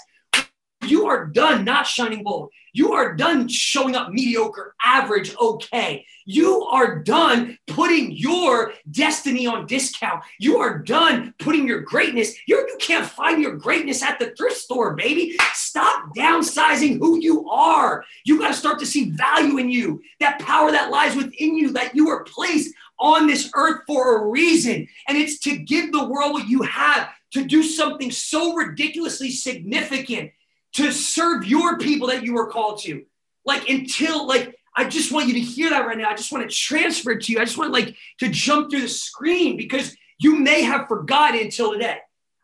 You 0.90 1.06
are 1.06 1.26
done 1.26 1.64
not 1.64 1.86
shining 1.86 2.22
bold. 2.22 2.50
You 2.72 2.92
are 2.92 3.14
done 3.16 3.48
showing 3.48 3.96
up 3.96 4.10
mediocre, 4.10 4.74
average, 4.84 5.34
okay. 5.40 6.06
You 6.26 6.62
are 6.64 6.98
done 7.02 7.58
putting 7.66 8.12
your 8.12 8.72
destiny 8.90 9.46
on 9.46 9.66
discount. 9.66 10.22
You 10.38 10.58
are 10.58 10.78
done 10.78 11.34
putting 11.38 11.66
your 11.66 11.80
greatness. 11.80 12.36
You're, 12.46 12.68
you 12.68 12.76
can't 12.78 13.06
find 13.06 13.42
your 13.42 13.56
greatness 13.56 14.02
at 14.02 14.18
the 14.18 14.30
thrift 14.36 14.58
store, 14.58 14.94
baby. 14.94 15.36
Stop 15.54 16.14
downsizing 16.14 16.98
who 16.98 17.18
you 17.18 17.48
are. 17.48 18.04
You 18.24 18.38
got 18.38 18.48
to 18.48 18.54
start 18.54 18.78
to 18.80 18.86
see 18.86 19.10
value 19.10 19.58
in 19.58 19.70
you, 19.70 20.02
that 20.20 20.38
power 20.40 20.70
that 20.70 20.90
lies 20.90 21.16
within 21.16 21.56
you, 21.56 21.72
that 21.72 21.96
you 21.96 22.08
are 22.10 22.24
placed 22.24 22.74
on 23.00 23.26
this 23.26 23.50
earth 23.54 23.82
for 23.86 24.18
a 24.18 24.28
reason. 24.28 24.86
And 25.08 25.16
it's 25.16 25.38
to 25.40 25.56
give 25.56 25.92
the 25.92 26.06
world 26.06 26.32
what 26.32 26.48
you 26.48 26.62
have, 26.62 27.08
to 27.32 27.44
do 27.44 27.62
something 27.62 28.10
so 28.10 28.54
ridiculously 28.54 29.30
significant 29.30 30.30
to 30.74 30.92
serve 30.92 31.46
your 31.46 31.78
people 31.78 32.08
that 32.08 32.24
you 32.24 32.34
were 32.34 32.50
called 32.50 32.80
to. 32.82 33.04
Like 33.44 33.68
until 33.68 34.26
like 34.26 34.58
I 34.76 34.88
just 34.88 35.10
want 35.10 35.26
you 35.26 35.34
to 35.34 35.40
hear 35.40 35.70
that 35.70 35.86
right 35.86 35.98
now. 35.98 36.08
I 36.08 36.14
just 36.14 36.30
want 36.30 36.48
to 36.48 36.54
transfer 36.54 37.10
it 37.10 37.22
to 37.22 37.32
you. 37.32 37.40
I 37.40 37.44
just 37.44 37.58
want 37.58 37.72
like 37.72 37.96
to 38.20 38.28
jump 38.28 38.70
through 38.70 38.82
the 38.82 38.88
screen 38.88 39.56
because 39.56 39.96
you 40.18 40.38
may 40.38 40.62
have 40.62 40.86
forgotten 40.86 41.40
until 41.40 41.72
today. 41.72 41.98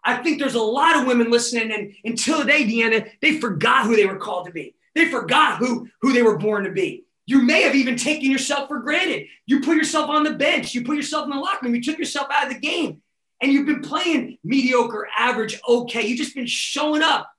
I 0.05 0.17
think 0.17 0.39
there's 0.39 0.55
a 0.55 0.61
lot 0.61 0.97
of 0.97 1.07
women 1.07 1.31
listening, 1.31 1.73
and 1.73 1.95
until 2.05 2.41
today, 2.41 2.65
Deanna, 2.65 3.09
they 3.23 3.39
forgot 3.39 3.87
who 3.87 3.97
they 3.97 4.05
were 4.05 4.19
called 4.19 4.47
to 4.47 4.53
be. 4.53 4.75
They 4.95 5.09
forgot 5.09 5.59
who 5.59 5.89
who 6.03 6.13
they 6.13 6.23
were 6.23 6.37
born 6.37 6.65
to 6.65 6.73
be. 6.73 7.05
You 7.27 7.41
may 7.43 7.63
have 7.63 7.75
even 7.75 7.97
taken 7.97 8.31
yourself 8.31 8.69
for 8.69 8.81
granted. 8.81 9.29
You 9.47 9.61
put 9.61 9.77
yourself 9.77 10.11
on 10.11 10.25
the 10.25 10.35
bench. 10.35 10.75
You 10.75 10.85
put 10.85 10.97
yourself 10.97 11.25
in 11.25 11.31
the 11.31 11.37
locker 11.37 11.65
room. 11.65 11.75
You 11.75 11.83
took 11.83 11.99
yourself 11.99 12.29
out 12.31 12.49
of 12.49 12.53
the 12.53 12.61
game, 12.61 13.01
and 13.41 13.53
you've 13.53 13.67
been 13.67 13.81
playing 13.81 14.39
mediocre, 14.45 15.09
average, 15.17 15.61
okay. 15.69 16.07
You've 16.07 16.19
just 16.19 16.35
been 16.35 16.47
showing 16.47 17.03
up 17.03 17.31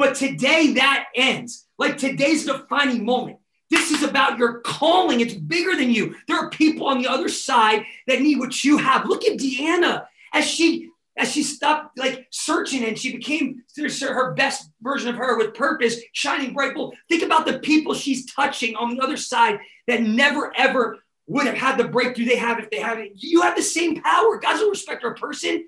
but 0.00 0.14
today 0.14 0.72
that 0.72 1.08
ends. 1.14 1.66
Like 1.78 1.98
today's 1.98 2.46
defining 2.46 3.04
moment. 3.04 3.36
This 3.68 3.90
is 3.90 4.02
about 4.02 4.38
your 4.38 4.60
calling. 4.60 5.20
It's 5.20 5.34
bigger 5.34 5.76
than 5.76 5.90
you. 5.90 6.16
There 6.26 6.38
are 6.38 6.48
people 6.48 6.86
on 6.86 7.02
the 7.02 7.06
other 7.06 7.28
side 7.28 7.84
that 8.06 8.22
need 8.22 8.38
what 8.38 8.64
you 8.64 8.78
have. 8.78 9.04
Look 9.04 9.26
at 9.26 9.36
Deanna 9.36 10.06
as 10.32 10.46
she 10.46 10.88
as 11.18 11.30
she 11.30 11.42
stopped 11.42 11.98
like 11.98 12.26
searching 12.30 12.82
and 12.82 12.98
she 12.98 13.14
became 13.14 13.62
her 13.76 14.32
best 14.32 14.70
version 14.80 15.10
of 15.10 15.16
her 15.16 15.36
with 15.36 15.52
purpose, 15.52 16.00
shining 16.14 16.54
bright. 16.54 16.74
Think 17.10 17.22
about 17.22 17.44
the 17.44 17.58
people 17.58 17.92
she's 17.92 18.32
touching 18.32 18.76
on 18.76 18.96
the 18.96 19.02
other 19.02 19.18
side 19.18 19.58
that 19.86 20.00
never 20.00 20.50
ever 20.56 20.96
would 21.26 21.46
have 21.46 21.58
had 21.58 21.76
the 21.76 21.88
breakthrough 21.88 22.24
they 22.24 22.36
have 22.36 22.58
if 22.58 22.70
they 22.70 22.80
haven't. 22.80 23.22
You 23.22 23.42
have 23.42 23.54
the 23.54 23.62
same 23.62 24.00
power. 24.00 24.38
God's 24.38 24.62
a 24.62 24.66
respecter 24.66 25.10
of 25.10 25.18
person. 25.18 25.66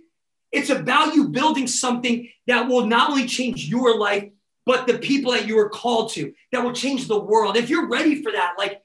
It's 0.53 0.71
about 0.71 1.15
you 1.15 1.29
building 1.29 1.67
something 1.67 2.29
that 2.47 2.69
will 2.69 2.87
not 2.87 3.11
only 3.11 3.27
change 3.27 3.67
your 3.67 3.99
life, 3.99 4.29
but 4.65 4.87
the 4.87 4.99
people 4.99 5.33
that 5.33 5.47
you 5.47 5.59
are 5.59 5.71
called 5.71 6.13
to, 6.13 6.33
that 6.53 6.63
will 6.63 6.73
change 6.73 7.09
the 7.09 7.19
world. 7.19 7.57
If 7.57 7.71
you're 7.71 7.89
ready 7.89 8.23
for 8.23 8.31
that, 8.33 8.55
like, 8.59 8.83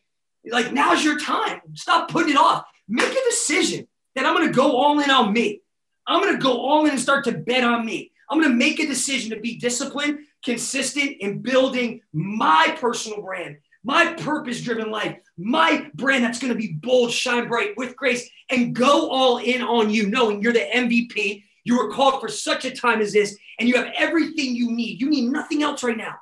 like 0.50 0.72
now's 0.72 1.04
your 1.04 1.20
time. 1.20 1.62
Stop 1.74 2.10
putting 2.10 2.32
it 2.32 2.38
off. 2.38 2.66
Make 2.88 3.12
a 3.12 3.30
decision 3.30 3.88
that 4.16 4.26
I'm 4.26 4.36
going 4.36 4.48
to 4.48 4.54
go 4.54 4.78
all 4.78 5.00
in 5.00 5.12
on 5.12 5.34
me. 5.34 5.62
I'm 6.08 6.22
going 6.22 6.36
to 6.36 6.42
go 6.42 6.58
all 6.60 6.86
in 6.86 6.92
and 6.92 7.00
start 7.00 7.26
to 7.26 7.34
bet 7.34 7.64
on 7.64 7.86
me. 7.86 8.12
I'm 8.30 8.40
going 8.40 8.52
to 8.52 8.58
make 8.58 8.80
a 8.80 8.88
decision 8.88 9.30
to 9.32 9.40
be 9.40 9.58
disciplined, 9.58 10.20
consistent 10.44 11.18
in 11.20 11.42
building 11.42 12.02
my 12.14 12.76
personal 12.80 13.22
brand, 13.22 13.58
my 13.84 14.14
purpose 14.14 14.62
driven 14.62 14.90
life, 14.90 15.18
my 15.38 15.90
brand 15.94 16.24
that's 16.24 16.40
going 16.40 16.52
to 16.52 16.60
be 16.60 16.74
bold, 16.74 17.12
shine 17.12 17.48
bright 17.48 17.74
with 17.78 17.96
grace, 17.96 18.30
and 18.50 18.76
go 18.76 19.10
all 19.10 19.38
in 19.38 19.62
on 19.62 19.90
you, 19.90 20.08
knowing 20.08 20.42
you're 20.42 20.54
the 20.54 20.68
MVP 20.74 21.44
you 21.68 21.78
were 21.78 21.92
called 21.92 22.22
for 22.22 22.30
such 22.30 22.64
a 22.64 22.72
time 22.72 23.02
as 23.02 23.12
this, 23.12 23.38
and 23.60 23.68
you 23.68 23.76
have 23.76 23.92
everything 23.98 24.56
you 24.56 24.72
need. 24.72 25.02
You 25.02 25.10
need 25.10 25.30
nothing 25.30 25.64
else 25.64 25.84
right 25.84 25.98
now. 25.98 26.16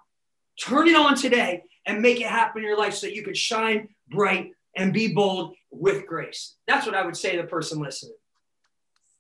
Turn 0.60 0.88
it 0.88 0.96
on 0.96 1.16
today 1.16 1.62
and 1.86 2.02
make 2.02 2.20
it 2.20 2.26
happen 2.26 2.64
in 2.64 2.68
your 2.68 2.80
life 2.80 2.96
so 2.96 3.06
that 3.06 3.16
you 3.16 3.22
can 3.22 3.36
shine 3.36 3.90
bright 4.10 4.54
and 4.76 4.92
be 4.92 5.14
bold 5.14 5.56
with 5.70 6.08
grace. 6.08 6.56
That's 6.68 6.88
what 6.88 6.96
I 6.96 7.06
would 7.06 7.16
say 7.16 7.36
to 7.36 7.44
the 7.44 7.48
person 7.48 7.80
listening. 7.80 8.16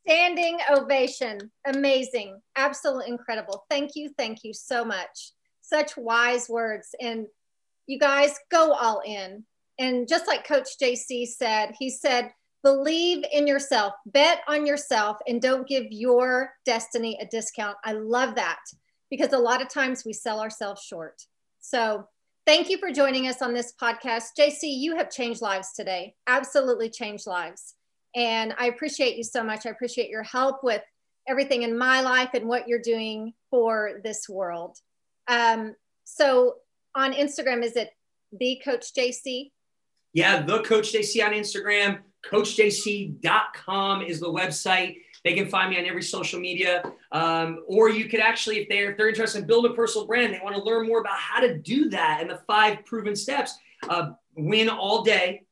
Standing 0.08 0.58
ovation. 0.76 1.52
Amazing. 1.68 2.42
Absolutely 2.56 3.12
incredible. 3.12 3.66
Thank 3.70 3.92
you. 3.96 4.10
Thank 4.18 4.44
you 4.44 4.52
so 4.52 4.84
much. 4.84 5.32
Such 5.62 5.96
wise 5.96 6.50
words. 6.50 6.96
And 7.00 7.28
you 7.86 8.00
guys 8.00 8.34
go 8.50 8.74
all 8.74 9.04
in. 9.06 9.46
And 9.78 10.08
just 10.08 10.26
like 10.26 10.48
Coach 10.48 10.70
JC 10.82 11.28
said, 11.28 11.76
he 11.78 11.92
said, 11.92 12.32
believe 12.66 13.24
in 13.32 13.45
yourself, 13.45 13.93
bet 14.07 14.41
on 14.47 14.66
yourself, 14.66 15.18
and 15.28 15.39
don't 15.39 15.68
give 15.68 15.86
your 15.91 16.49
destiny 16.66 17.16
a 17.22 17.26
discount. 17.28 17.78
I 17.84 17.91
love 17.91 18.34
that 18.36 18.59
because 19.11 19.34
a 19.34 19.38
lot 19.38 19.61
of 19.61 19.70
times 19.70 20.03
we 20.03 20.13
sell 20.13 20.39
ourselves 20.39 20.82
short. 20.82 21.22
So, 21.59 22.07
thank 22.47 22.72
you 22.72 22.80
for 22.80 22.89
joining 22.89 23.28
us 23.28 23.43
on 23.43 23.53
this 23.53 23.74
podcast. 23.80 24.30
JC, 24.38 24.63
you 24.63 24.95
have 24.97 25.11
changed 25.11 25.43
lives 25.43 25.74
today, 25.74 26.16
absolutely 26.26 26.89
changed 26.89 27.28
lives. 27.28 27.76
And 28.16 28.55
I 28.57 28.66
appreciate 28.66 29.16
you 29.16 29.24
so 29.24 29.43
much. 29.43 29.68
I 29.68 29.70
appreciate 29.70 30.09
your 30.09 30.24
help 30.24 30.63
with 30.63 30.82
everything 31.28 31.61
in 31.61 31.78
my 31.78 32.01
life 32.01 32.30
and 32.34 32.47
what 32.47 32.68
you're 32.68 32.82
doing 32.82 33.34
for 33.51 33.99
this 34.03 34.28
world. 34.28 34.76
Um, 35.28 35.76
so, 36.03 36.55
on 36.95 37.13
Instagram, 37.13 37.63
is 37.63 37.76
it 37.76 37.91
the 38.32 38.59
Coach 38.66 38.91
JC? 38.95 39.51
Yeah, 40.13 40.41
the 40.41 40.63
Coach 40.63 40.93
JC 40.93 41.24
on 41.24 41.34
Instagram. 41.34 41.99
CoachJC.com 42.32 44.02
is 44.02 44.20
the 44.20 44.32
website. 44.32 44.98
They 45.24 45.34
can 45.34 45.48
find 45.48 45.72
me 45.72 45.80
on 45.80 45.86
every 45.86 46.04
social 46.04 46.40
media. 46.40 46.84
Um, 47.12 47.64
or 47.68 47.90
you 47.90 48.08
could 48.08 48.20
actually, 48.20 48.60
if 48.60 48.70
they're, 48.70 48.92
if 48.92 48.98
they're 48.98 49.10
interested 49.10 49.40
in 49.40 49.48
building 49.48 49.72
a 49.72 49.76
personal 49.76 50.06
brand, 50.06 50.34
they 50.34 50.40
want 50.44 50.56
to 50.56 50.64
learn 50.64 50.88
more 50.88 51.00
about 51.02 51.18
how 51.18 51.40
to 51.40 51.58
do 51.58 51.90
that 51.90 52.20
and 52.22 52.30
the 52.30 52.40
five 52.48 52.86
proven 52.86 53.16
steps, 53.16 53.58
uh, 53.90 54.12
win 54.36 54.70
all 54.70 55.04
day, 55.04 55.44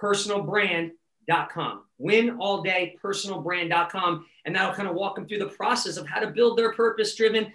personalbrand.com. 0.00 1.84
Win 1.98 2.36
all 2.38 2.62
day, 2.62 2.96
personalbrand.com. 3.02 4.26
And 4.44 4.54
that'll 4.54 4.74
kind 4.74 4.88
of 4.88 4.94
walk 4.94 5.14
them 5.14 5.26
through 5.26 5.38
the 5.38 5.46
process 5.46 5.96
of 5.96 6.06
how 6.06 6.20
to 6.20 6.26
build 6.26 6.58
their 6.58 6.72
purpose 6.72 7.14
driven, 7.14 7.52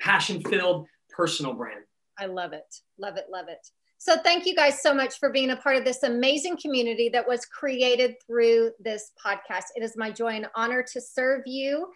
passion 0.00 0.42
filled 0.42 0.86
personal 1.10 1.54
brand. 1.54 1.82
I 2.18 2.26
love 2.26 2.52
it. 2.52 2.74
Love 2.98 3.16
it. 3.16 3.26
Love 3.30 3.46
it. 3.48 3.66
So 4.02 4.16
thank 4.16 4.46
you 4.46 4.54
guys 4.54 4.80
so 4.80 4.94
much 4.94 5.18
for 5.18 5.28
being 5.28 5.50
a 5.50 5.56
part 5.56 5.76
of 5.76 5.84
this 5.84 6.04
amazing 6.04 6.56
community 6.56 7.10
that 7.10 7.28
was 7.28 7.44
created 7.44 8.14
through 8.26 8.70
this 8.80 9.12
podcast. 9.22 9.64
It 9.76 9.82
is 9.82 9.94
my 9.94 10.10
joy 10.10 10.28
and 10.28 10.46
honor 10.54 10.82
to 10.94 11.00
serve 11.02 11.42
you. 11.44 11.86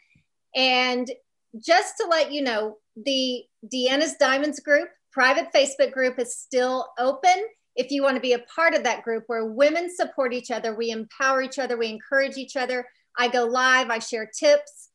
And 0.55 1.11
just 1.59 1.95
to 1.97 2.07
let 2.07 2.31
you 2.31 2.43
know, 2.43 2.77
the 2.95 3.45
Deanna's 3.73 4.17
Diamonds 4.21 4.61
group, 4.61 4.91
private 5.13 5.47
Facebook 5.51 5.93
group 5.93 6.19
is 6.19 6.37
still 6.37 6.89
open. 6.99 7.47
If 7.75 7.91
you 7.91 8.03
want 8.03 8.17
to 8.17 8.21
be 8.21 8.35
a 8.35 8.45
part 8.55 8.75
of 8.75 8.85
that 8.85 9.03
group 9.03 9.25
where 9.29 9.47
women 9.47 9.89
support 9.89 10.35
each 10.35 10.51
other, 10.51 10.75
we 10.77 10.91
empower 10.91 11.41
each 11.41 11.59
other, 11.59 11.79
we 11.79 11.89
encourage 11.89 12.37
each 12.37 12.55
other. 12.55 12.87
I 13.19 13.29
go 13.29 13.47
live, 13.47 13.89
I 13.89 13.99
share 13.99 14.31
tips, 14.39 14.91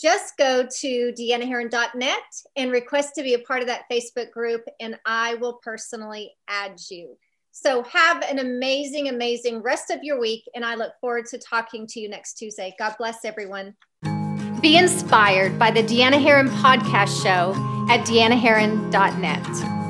just 0.00 0.36
go 0.36 0.66
to 0.80 1.12
deannaherron.net 1.12 2.22
and 2.56 2.70
request 2.70 3.14
to 3.16 3.22
be 3.22 3.34
a 3.34 3.38
part 3.38 3.60
of 3.60 3.66
that 3.66 3.84
Facebook 3.90 4.30
group, 4.30 4.64
and 4.80 4.98
I 5.04 5.34
will 5.36 5.60
personally 5.62 6.32
add 6.48 6.80
you. 6.90 7.16
So, 7.54 7.82
have 7.82 8.22
an 8.22 8.38
amazing, 8.38 9.08
amazing 9.08 9.62
rest 9.62 9.90
of 9.90 10.02
your 10.02 10.18
week, 10.18 10.44
and 10.54 10.64
I 10.64 10.74
look 10.74 10.92
forward 11.00 11.26
to 11.26 11.38
talking 11.38 11.86
to 11.88 12.00
you 12.00 12.08
next 12.08 12.34
Tuesday. 12.34 12.74
God 12.78 12.94
bless 12.98 13.24
everyone. 13.24 13.74
Be 14.62 14.78
inspired 14.78 15.58
by 15.58 15.70
the 15.70 15.82
Deanna 15.82 16.22
Herron 16.22 16.48
podcast 16.48 17.22
show 17.22 17.52
at 17.90 18.06
deannaherron.net. 18.06 19.81